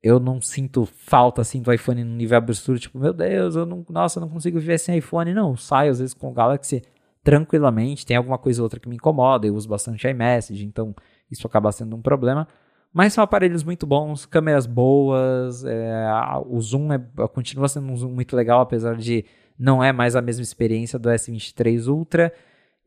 [0.00, 3.84] eu não sinto falta assim do iPhone no nível absurdo, tipo, meu Deus, eu não,
[3.90, 5.50] nossa, eu não consigo viver sem iPhone, não.
[5.50, 6.80] Eu saio às vezes com o Galaxy
[7.22, 8.06] tranquilamente.
[8.06, 10.94] Tem alguma coisa ou outra que me incomoda, eu uso bastante iMessage, então
[11.30, 12.46] isso acaba sendo um problema.
[12.92, 16.10] Mas são aparelhos muito bons, câmeras boas, é,
[16.46, 16.98] o zoom é,
[17.34, 19.24] continua sendo um zoom muito legal, apesar de
[19.58, 22.32] não é mais a mesma experiência do S23 Ultra.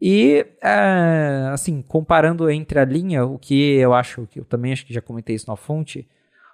[0.02, 4.86] E, é, assim, comparando entre a linha, o que eu acho, que eu também acho
[4.86, 6.08] que já comentei isso na fonte,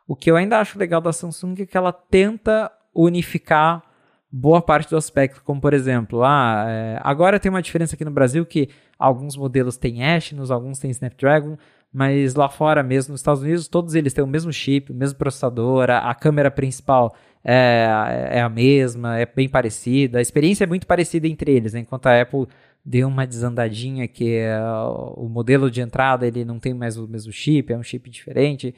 [0.06, 3.84] o que eu ainda acho legal da Samsung é que ela tenta unificar
[4.32, 8.12] boa parte do aspecto, como por exemplo, ah, é, agora tem uma diferença aqui no
[8.12, 11.58] Brasil que alguns modelos têm Exynos, alguns têm Snapdragon,
[11.92, 15.18] mas lá fora mesmo, nos Estados Unidos, todos eles têm o mesmo chip, o mesmo
[15.18, 17.88] processador, a, a câmera principal é,
[18.32, 21.80] é, a mesma, é bem parecida, a experiência é muito parecida entre eles, né?
[21.80, 22.48] enquanto a Apple
[22.84, 27.34] deu uma desandadinha que uh, o modelo de entrada ele não tem mais o mesmo
[27.34, 28.74] chip, é um chip diferente.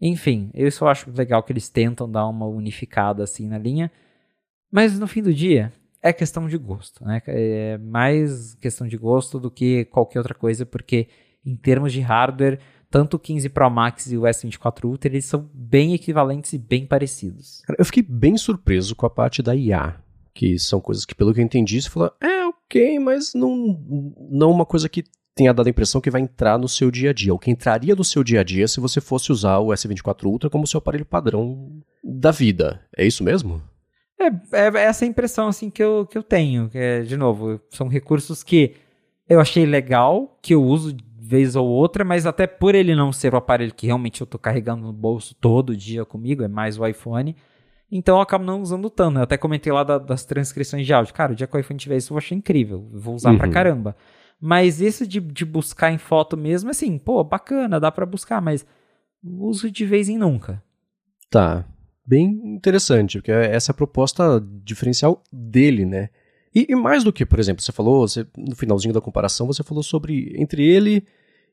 [0.00, 3.90] Enfim, eu só acho legal que eles tentam dar uma unificada assim na linha.
[4.74, 5.72] Mas no fim do dia,
[6.02, 7.22] é questão de gosto, né?
[7.28, 11.06] É mais questão de gosto do que qualquer outra coisa, porque
[11.46, 12.58] em termos de hardware,
[12.90, 16.84] tanto o 15 Pro Max e o S24 Ultra, eles são bem equivalentes e bem
[16.86, 17.62] parecidos.
[17.64, 19.94] Cara, eu fiquei bem surpreso com a parte da IA,
[20.34, 23.80] que são coisas que, pelo que eu entendi, você falou, é ok, mas não,
[24.28, 25.04] não uma coisa que
[25.36, 27.94] tenha dado a impressão que vai entrar no seu dia a dia, o que entraria
[27.94, 31.06] no seu dia a dia se você fosse usar o S24 Ultra como seu aparelho
[31.06, 32.80] padrão da vida.
[32.96, 33.62] É isso mesmo?
[34.18, 36.68] É, é, é essa impressão assim que eu, que eu tenho.
[36.68, 38.74] Que é, de novo, são recursos que
[39.28, 43.32] eu achei legal, que eu uso vez ou outra, mas até por ele não ser
[43.32, 46.86] o aparelho que realmente eu estou carregando no bolso todo dia comigo, é mais o
[46.86, 47.34] iPhone.
[47.90, 49.18] Então eu acabo não usando tanto.
[49.18, 51.14] Eu até comentei lá da, das transcrições de áudio.
[51.14, 52.88] Cara, o dia que o iPhone tiver isso eu achei incrível.
[52.92, 53.38] Eu vou usar uhum.
[53.38, 53.96] pra caramba.
[54.40, 58.66] Mas isso de, de buscar em foto mesmo, assim, pô, bacana, dá para buscar, mas
[59.22, 60.62] uso de vez em nunca.
[61.30, 61.64] Tá
[62.04, 66.10] bem interessante, porque essa é a proposta diferencial dele, né?
[66.54, 69.62] E, e, mais do que, por exemplo, você falou, você, no finalzinho da comparação, você
[69.62, 71.04] falou sobre entre ele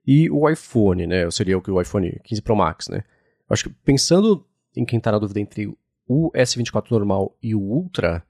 [0.05, 1.29] e o iPhone, né?
[1.31, 3.03] Seria o que o iPhone 15 Pro Max, né?
[3.49, 4.45] Acho que pensando
[4.75, 5.67] em quem está na dúvida entre
[6.07, 8.23] o S24 normal e o Ultra,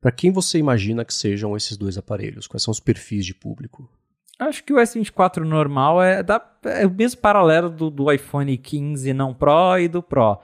[0.00, 2.46] para quem você imagina que sejam esses dois aparelhos?
[2.46, 3.88] Quais são os perfis de público?
[4.38, 9.12] Acho que o S24 normal é, da, é o mesmo paralelo do, do iPhone 15
[9.14, 10.38] não Pro e do Pro.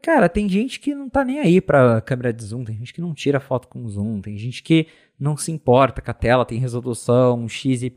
[0.00, 3.00] Cara, tem gente que não tá nem aí pra câmera de zoom, tem gente que
[3.00, 4.86] não tira foto com zoom, tem gente que
[5.18, 7.90] não se importa que a tela tem resolução XYZ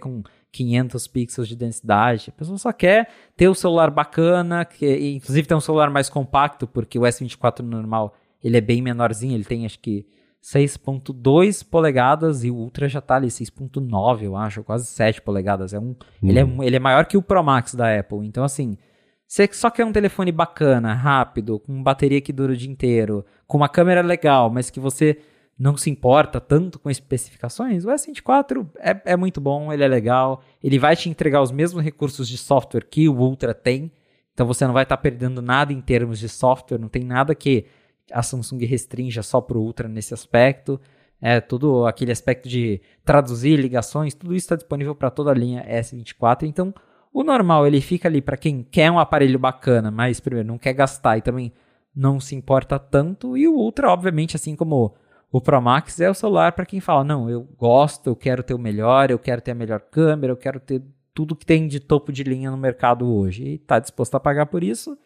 [0.00, 2.30] com 500 pixels de densidade.
[2.30, 6.66] A pessoa só quer ter o celular bacana, que inclusive tem um celular mais compacto,
[6.66, 10.06] porque o S24 normal ele é bem menorzinho, ele tem acho que
[10.42, 15.74] 6.2 polegadas e o Ultra já tá ali 6.9, eu acho, quase 7 polegadas.
[15.74, 15.96] É um, hum.
[16.22, 16.62] ele, é, uhum.
[16.62, 18.24] ele é maior que o Pro Max da Apple.
[18.24, 18.78] Então assim,
[19.26, 23.56] você só quer um telefone bacana, rápido, com bateria que dura o dia inteiro, com
[23.56, 25.18] uma câmera legal, mas que você
[25.58, 30.42] não se importa tanto com especificações, o S24 é, é muito bom, ele é legal,
[30.62, 33.90] ele vai te entregar os mesmos recursos de software que o Ultra tem,
[34.34, 37.34] então você não vai estar tá perdendo nada em termos de software, não tem nada
[37.34, 37.64] que
[38.12, 40.80] a Samsung restrinja só para o Ultra nesse aspecto.
[41.20, 45.64] É, tudo aquele aspecto de traduzir ligações, tudo isso está disponível para toda a linha
[45.66, 46.42] S24.
[46.42, 46.74] Então,
[47.16, 50.74] o normal, ele fica ali para quem quer um aparelho bacana, mas primeiro não quer
[50.74, 51.50] gastar e também
[51.94, 53.38] não se importa tanto.
[53.38, 54.94] E o Ultra, obviamente, assim como
[55.32, 58.52] o Pro Max, é o celular para quem fala: não, eu gosto, eu quero ter
[58.52, 60.82] o melhor, eu quero ter a melhor câmera, eu quero ter
[61.14, 64.44] tudo que tem de topo de linha no mercado hoje e está disposto a pagar
[64.44, 64.98] por isso.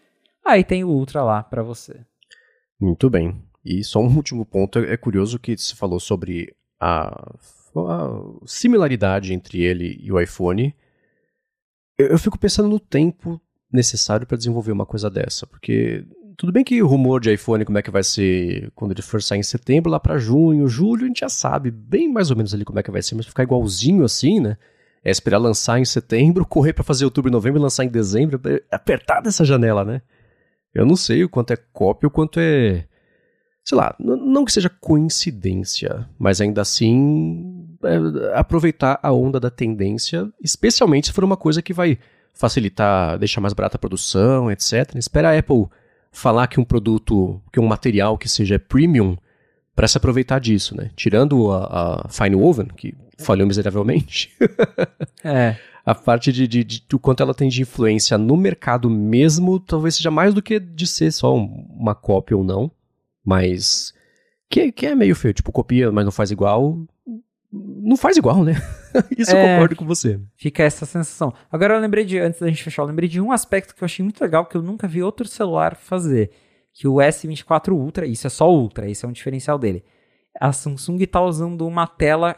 [0.45, 2.05] Aí tem o Ultra lá para você.
[2.81, 3.41] Muito bem.
[3.65, 7.07] E só um último ponto: é curioso que você falou sobre a,
[7.77, 10.75] a similaridade entre ele e o iPhone
[12.03, 13.41] eu, fico pensando no tempo
[13.73, 16.05] necessário para desenvolver uma coisa dessa, porque
[16.37, 19.23] tudo bem que o rumor de iPhone, como é que vai ser quando ele for
[19.23, 22.55] sair em setembro, lá para junho, julho, a gente já sabe bem mais ou menos
[22.55, 24.57] ali como é que vai ser, mas ficar igualzinho assim, né?
[25.05, 28.63] É esperar lançar em setembro, correr para fazer outubro e novembro lançar em dezembro, é
[28.75, 30.03] apertar dessa janela, né?
[30.75, 32.87] Eu não sei o quanto é cópia, o quanto é.
[33.63, 40.29] Sei lá, não que seja coincidência, mas ainda assim é, aproveitar a onda da tendência,
[40.43, 41.99] especialmente se for uma coisa que vai
[42.35, 44.95] facilitar, deixar mais barata a produção, etc.
[44.97, 45.67] Espera a Apple
[46.13, 49.17] falar que um produto, que um material que seja premium,
[49.75, 50.91] para se aproveitar disso, né?
[50.95, 54.31] Tirando a, a Fine Woven, que falhou miseravelmente.
[55.25, 55.57] é.
[55.87, 59.95] A parte de, de, de, do quanto ela tem de influência no mercado mesmo, talvez
[59.95, 62.71] seja mais do que de ser só uma cópia ou não.
[63.25, 63.95] Mas.
[64.51, 66.77] Que, que é meio feio, tipo, copia, mas não faz igual
[67.53, 68.55] não faz igual, né?
[69.17, 70.21] Isso é, eu concordo com você.
[70.37, 71.33] Fica essa sensação.
[71.51, 73.87] Agora eu lembrei de, antes da gente fechar, eu lembrei de um aspecto que eu
[73.87, 76.31] achei muito legal que eu nunca vi outro celular fazer.
[76.73, 79.85] Que o S24 Ultra, isso é só Ultra, esse é um diferencial dele.
[80.39, 82.37] A Samsung está usando uma tela,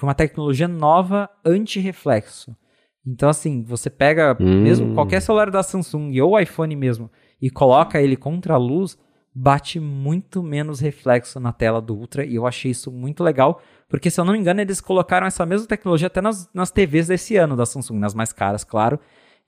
[0.00, 2.56] uma tecnologia nova anti-reflexo.
[3.04, 4.62] Então, assim, você pega hum.
[4.62, 7.10] mesmo qualquer celular da Samsung ou iPhone mesmo
[7.40, 8.96] e coloca ele contra a luz,
[9.34, 14.10] bate muito menos reflexo na tela do Ultra e eu achei isso muito legal, porque
[14.10, 17.36] se eu não me engano eles colocaram essa mesma tecnologia até nas, nas TVs desse
[17.36, 18.98] ano da Samsung, nas mais caras, claro.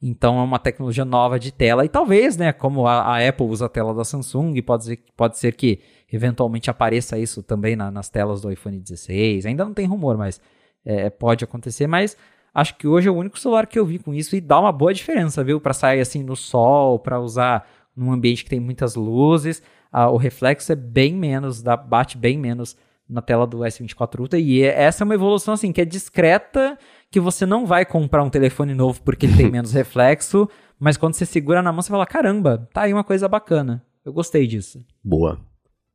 [0.03, 3.67] Então é uma tecnologia nova de tela e talvez, né, como a, a Apple usa
[3.67, 5.81] a tela da Samsung, pode ser, pode ser que
[6.11, 9.45] eventualmente apareça isso também na, nas telas do iPhone 16.
[9.45, 10.41] Ainda não tem rumor, mas
[10.85, 11.87] é, pode acontecer.
[11.87, 12.17] Mas
[12.55, 14.73] acho que hoje é o único celular que eu vi com isso e dá uma
[14.73, 15.61] boa diferença, viu?
[15.61, 19.63] Para sair assim no sol, para usar num ambiente que tem muitas luzes
[19.93, 22.77] o reflexo é bem menos, dá, bate bem menos
[23.11, 24.39] na tela do S24 Ultra.
[24.39, 26.79] E é, essa é uma evolução assim que é discreta,
[27.11, 31.15] que você não vai comprar um telefone novo porque ele tem menos reflexo, mas quando
[31.15, 33.85] você segura na mão você fala: caramba, tá aí uma coisa bacana.
[34.05, 34.83] Eu gostei disso.
[35.05, 35.39] Boa.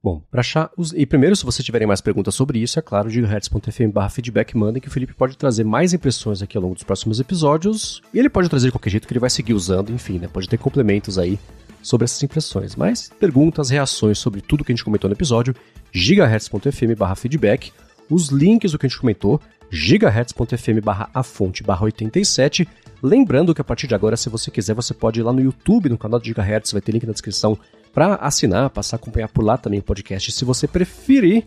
[0.04, 0.94] Bom, para achar os...
[0.94, 4.80] E primeiro, se vocês tiverem mais perguntas sobre isso, é claro, gigahertz.fm barra feedback, mandem
[4.80, 8.04] que o Felipe pode trazer mais impressões aqui ao longo dos próximos episódios.
[8.14, 10.28] E ele pode trazer de qualquer jeito que ele vai seguir usando, enfim, né?
[10.28, 11.40] Pode ter complementos aí
[11.82, 12.76] sobre essas impressões.
[12.76, 15.56] Mas perguntas, reações sobre tudo que a gente comentou no episódio,
[15.96, 17.72] gigahertz.fm barra feedback,
[18.10, 19.40] os links do que a gente comentou,
[19.72, 22.68] gigahertz.fm barra a fonte barra 87.
[23.02, 25.90] Lembrando que a partir de agora, se você quiser, você pode ir lá no YouTube,
[25.90, 27.58] no canal do Gigahertz, vai ter link na descrição
[27.94, 31.46] para assinar, passar a acompanhar por lá também o podcast, se você preferir.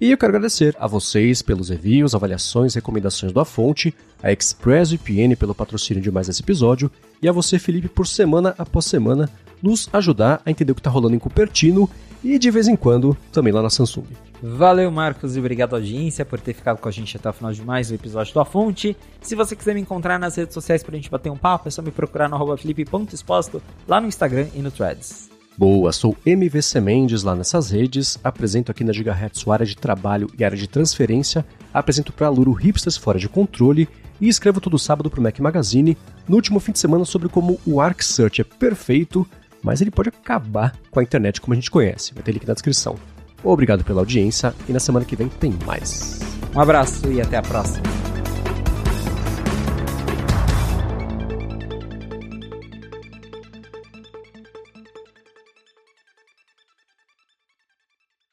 [0.00, 5.54] E eu quero agradecer a vocês pelos reviews, avaliações, recomendações da fonte, a ExpressVPN pelo
[5.54, 6.90] patrocínio de mais esse episódio,
[7.22, 9.30] e a você, Felipe, por semana após semana
[9.62, 11.88] nos ajudar a entender o que está rolando em Cupertino
[12.22, 14.06] e de vez em quando também lá na Samsung.
[14.42, 17.62] Valeu, Marcos, e obrigado, audiência, por ter ficado com a gente até o final de
[17.62, 18.96] mais um episódio da Fonte.
[19.20, 21.70] Se você quiser me encontrar nas redes sociais para a gente bater um papo, é
[21.70, 25.28] só me procurar no felipe.exposto lá no Instagram e no Threads.
[25.56, 30.44] Boa, sou MVC Mendes lá nessas redes, apresento aqui na Gigahertz área de trabalho e
[30.44, 31.44] área de transferência,
[31.74, 33.88] apresento para a Luro Hipsters Fora de Controle
[34.20, 35.98] e escrevo todo sábado para o Mac Magazine,
[36.28, 39.26] no último fim de semana sobre como o Arc Search é perfeito,
[39.62, 42.14] mas ele pode acabar com a internet como a gente conhece.
[42.14, 42.96] Vai ter link na descrição.
[43.42, 46.20] Obrigado pela audiência e na semana que vem tem mais.
[46.54, 48.07] Um abraço e até a próxima.